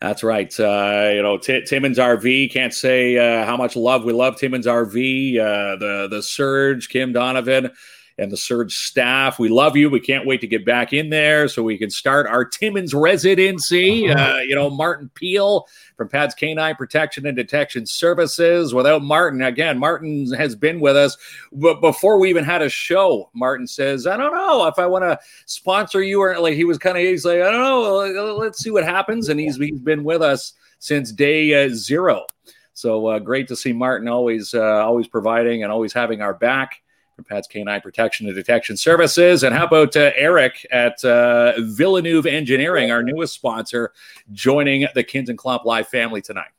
That's 0.00 0.22
right. 0.22 0.52
Uh, 0.58 1.10
you 1.12 1.22
know, 1.22 1.38
T- 1.38 1.64
Timmins 1.64 1.98
RV 1.98 2.52
can't 2.52 2.72
say 2.72 3.16
uh, 3.16 3.44
how 3.44 3.56
much 3.56 3.74
love 3.74 4.04
we 4.04 4.12
love 4.12 4.36
Timmins 4.36 4.66
RV. 4.66 5.38
Uh, 5.38 5.76
the 5.76 6.08
the 6.08 6.22
Surge, 6.22 6.88
Kim 6.88 7.12
Donovan, 7.12 7.72
and 8.18 8.32
the 8.32 8.36
Surge 8.36 8.74
staff. 8.74 9.38
We 9.38 9.48
love 9.48 9.76
you. 9.76 9.88
We 9.88 10.00
can't 10.00 10.26
wait 10.26 10.40
to 10.40 10.46
get 10.46 10.64
back 10.64 10.92
in 10.92 11.10
there 11.10 11.48
so 11.48 11.62
we 11.62 11.78
can 11.78 11.90
start 11.90 12.26
our 12.26 12.44
Timmins 12.44 12.92
residency. 12.92 14.10
Uh, 14.10 14.38
you 14.38 14.54
know, 14.54 14.68
Martin 14.68 15.10
Peel 15.14 15.66
from 15.96 16.08
Pads 16.08 16.34
Canine 16.34 16.74
Protection 16.74 17.26
and 17.26 17.36
Detection 17.36 17.86
Services. 17.86 18.74
Without 18.74 19.02
Martin, 19.02 19.42
again, 19.42 19.78
Martin 19.78 20.32
has 20.34 20.56
been 20.56 20.80
with 20.80 20.96
us, 20.96 21.16
but 21.52 21.80
before 21.80 22.18
we 22.18 22.28
even 22.28 22.44
had 22.44 22.62
a 22.62 22.68
show, 22.68 23.30
Martin 23.34 23.66
says, 23.66 24.06
"I 24.06 24.16
don't 24.16 24.34
know 24.34 24.66
if 24.66 24.78
I 24.78 24.86
want 24.86 25.04
to 25.04 25.18
sponsor 25.46 26.02
you 26.02 26.20
or 26.20 26.38
like." 26.40 26.54
He 26.54 26.64
was 26.64 26.78
kind 26.78 26.96
of 26.96 27.02
he's 27.04 27.24
like, 27.24 27.40
"I 27.40 27.50
don't 27.50 27.60
know. 27.60 28.36
Let's 28.36 28.62
see 28.62 28.70
what 28.70 28.84
happens." 28.84 29.28
And 29.28 29.38
he's 29.38 29.56
he's 29.56 29.80
been 29.80 30.02
with 30.02 30.22
us 30.22 30.54
since 30.80 31.12
day 31.12 31.64
uh, 31.64 31.68
zero. 31.72 32.26
So 32.72 33.06
uh, 33.06 33.18
great 33.18 33.48
to 33.48 33.56
see 33.56 33.72
Martin 33.72 34.08
always 34.08 34.54
uh, 34.54 34.84
always 34.84 35.08
providing 35.08 35.62
and 35.62 35.72
always 35.72 35.92
having 35.92 36.20
our 36.20 36.34
back 36.34 36.80
from 37.18 37.24
Pat's 37.24 37.48
Canine 37.48 37.80
Protection 37.80 38.28
and 38.28 38.36
Detection 38.36 38.76
Services. 38.76 39.42
And 39.42 39.52
how 39.52 39.66
about 39.66 39.96
uh, 39.96 40.12
Eric 40.14 40.64
at 40.70 41.04
uh, 41.04 41.54
Villeneuve 41.58 42.26
Engineering, 42.26 42.92
our 42.92 43.02
newest 43.02 43.34
sponsor, 43.34 43.92
joining 44.30 44.86
the 44.94 45.02
Kins 45.02 45.28
and 45.28 45.36
Klomp 45.36 45.64
Live 45.64 45.88
family 45.88 46.22
tonight? 46.22 46.52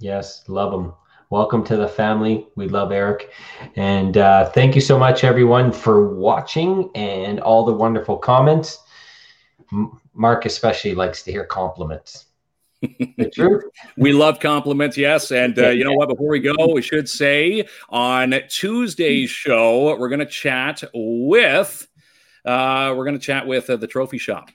Yes, 0.00 0.42
love 0.48 0.72
them. 0.72 0.92
Welcome 1.30 1.62
to 1.66 1.76
the 1.76 1.86
family. 1.86 2.48
We 2.56 2.66
love 2.66 2.90
Eric. 2.90 3.30
And 3.76 4.16
uh, 4.16 4.50
thank 4.50 4.74
you 4.74 4.80
so 4.80 4.98
much, 4.98 5.22
everyone, 5.22 5.70
for 5.70 6.12
watching 6.12 6.90
and 6.96 7.38
all 7.38 7.64
the 7.64 7.72
wonderful 7.72 8.16
comments. 8.16 8.80
Mark 10.14 10.46
especially 10.46 10.96
likes 10.96 11.22
to 11.22 11.30
hear 11.30 11.44
compliments. 11.44 12.25
The 13.18 13.30
truth? 13.30 13.64
We 13.96 14.12
love 14.12 14.40
compliments, 14.40 14.96
yes. 14.96 15.30
And 15.32 15.58
uh, 15.58 15.70
you 15.70 15.84
know 15.84 15.94
what? 15.94 16.08
Before 16.08 16.28
we 16.28 16.40
go, 16.40 16.54
we 16.72 16.82
should 16.82 17.08
say 17.08 17.66
on 17.88 18.34
Tuesday's 18.48 19.30
show, 19.30 19.96
we're 19.96 20.08
going 20.08 20.20
to 20.20 20.26
chat 20.26 20.82
with 20.94 21.88
uh, 22.46 22.94
we're 22.96 23.04
going 23.04 23.18
to 23.18 23.24
chat 23.24 23.46
with 23.46 23.68
uh, 23.68 23.76
the 23.76 23.88
Trophy 23.88 24.18
Shop. 24.18 24.50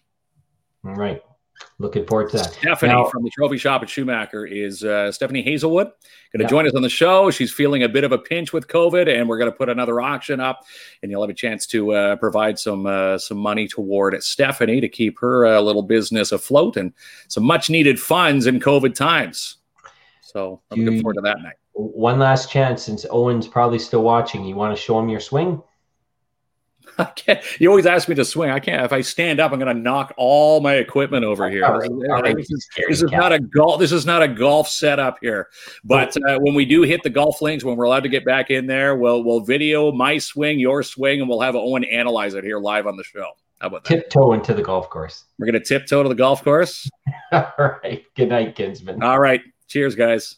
All 0.86 0.95
right. 0.95 1.21
Looking 1.80 2.05
forward 2.05 2.30
to 2.32 2.38
that. 2.38 2.53
Stephanie 2.53 2.93
Now- 2.93 3.05
from 3.05 3.24
the 3.24 3.30
Trophy 3.32 3.57
Shop 3.57 3.82
at 3.82 3.89
Schumacher 3.89 4.45
is 4.45 4.84
uh, 4.84 5.12
Stephanie 5.12 5.41
Hazelwood 5.41 5.88
going 5.88 6.39
to 6.39 6.43
Yeah. 6.43 6.47
join 6.47 6.68
us 6.68 6.74
on 6.76 6.82
the 6.82 6.89
show. 6.89 7.32
She's 7.32 7.51
feeling 7.51 7.84
a 7.84 7.89
bit 7.89 8.03
of 8.03 8.12
a 8.12 8.18
pinch 8.18 8.53
with 8.53 8.68
COVID, 8.68 9.07
and 9.07 9.28
we're 9.28 9.38
going 9.38 9.51
to 9.51 9.57
put 9.57 9.68
another 9.70 9.99
auction 9.99 10.39
up, 10.39 10.64
and 11.01 11.12
you'll 11.12 11.22
have 11.22 11.30
a 11.30 11.34
chance 11.34 11.66
to 11.68 11.91
uh, 11.93 12.16
provide 12.18 12.59
some 12.59 12.86
uh, 12.86 13.18
some 13.18 13.38
money 13.38 13.68
toward 13.68 14.22
Stephanie 14.24 14.80
to 14.82 14.88
keep 14.88 15.20
her 15.20 15.45
uh, 15.45 15.59
little 15.62 15.84
business 15.84 16.32
afloat 16.32 16.78
and 16.78 16.93
some 17.28 17.43
much 17.43 17.70
needed 17.70 17.99
funds 17.99 18.45
in 18.47 18.59
COVID 18.59 18.93
times. 18.95 19.57
So 20.22 20.62
I'm 20.72 20.86
looking 20.86 21.01
forward 21.01 21.16
to 21.16 21.22
that 21.22 21.41
night. 21.41 21.55
One 21.74 22.20
last 22.20 22.49
chance, 22.51 22.84
since 22.84 23.05
Owen's 23.09 23.47
probably 23.47 23.80
still 23.80 24.03
watching. 24.03 24.45
You 24.45 24.55
want 24.55 24.76
to 24.76 24.82
show 24.82 24.99
him 24.99 25.09
your 25.09 25.20
swing? 25.20 25.62
I 26.97 27.05
can't, 27.05 27.41
you 27.59 27.69
always 27.69 27.86
ask 27.86 28.07
me 28.09 28.15
to 28.15 28.25
swing. 28.25 28.49
I 28.49 28.59
can't. 28.59 28.84
If 28.84 28.91
I 28.93 29.01
stand 29.01 29.39
up, 29.39 29.51
I'm 29.51 29.59
going 29.59 29.73
to 29.75 29.82
knock 29.82 30.13
all 30.17 30.59
my 30.61 30.75
equipment 30.75 31.23
over 31.25 31.49
here. 31.49 31.65
All 31.65 31.79
right, 31.79 31.89
all 31.89 32.21
right, 32.21 32.36
This 32.36 32.51
is- 32.51 32.67
this 32.88 33.01
is 33.01 33.11
not 33.11 33.32
a 33.34 33.39
golf. 33.39 33.79
This 33.79 33.91
is 33.91 34.05
not 34.05 34.21
a 34.21 34.27
golf 34.27 34.67
setup 34.67 35.17
here. 35.21 35.47
But 35.84 36.15
uh, 36.27 36.39
when 36.39 36.53
we 36.55 36.65
do 36.65 36.82
hit 36.82 37.03
the 37.03 37.09
golf 37.09 37.41
links, 37.41 37.63
when 37.63 37.75
we're 37.77 37.86
allowed 37.86 38.03
to 38.03 38.09
get 38.09 38.25
back 38.25 38.49
in 38.49 38.67
there, 38.67 38.95
we'll 38.95 39.23
we'll 39.23 39.41
video 39.41 39.91
my 39.91 40.17
swing, 40.17 40.59
your 40.59 40.84
swing, 40.84 41.19
and 41.21 41.29
we'll 41.29 41.41
have 41.41 41.55
Owen 41.55 41.84
analyze 41.86 42.34
it 42.34 42.43
here 42.43 42.59
live 42.59 42.88
on 42.88 42.97
the 42.97 43.03
show. 43.03 43.27
How 43.59 43.67
about 43.67 43.84
that? 43.86 43.89
tiptoe 44.09 44.34
into 44.34 44.53
the 44.53 44.63
golf 44.63 44.89
course. 44.89 45.25
We're 45.38 45.45
going 45.45 45.61
to 45.61 45.65
tiptoe 45.65 46.03
to 46.03 46.09
the 46.09 46.15
golf 46.15 46.43
course. 46.43 46.89
All 47.32 47.51
right. 47.84 48.03
Good 48.15 48.29
night, 48.29 48.55
Kinsman. 48.55 49.03
All 49.03 49.19
right. 49.19 49.41
Cheers, 49.67 49.95
guys. 49.95 50.38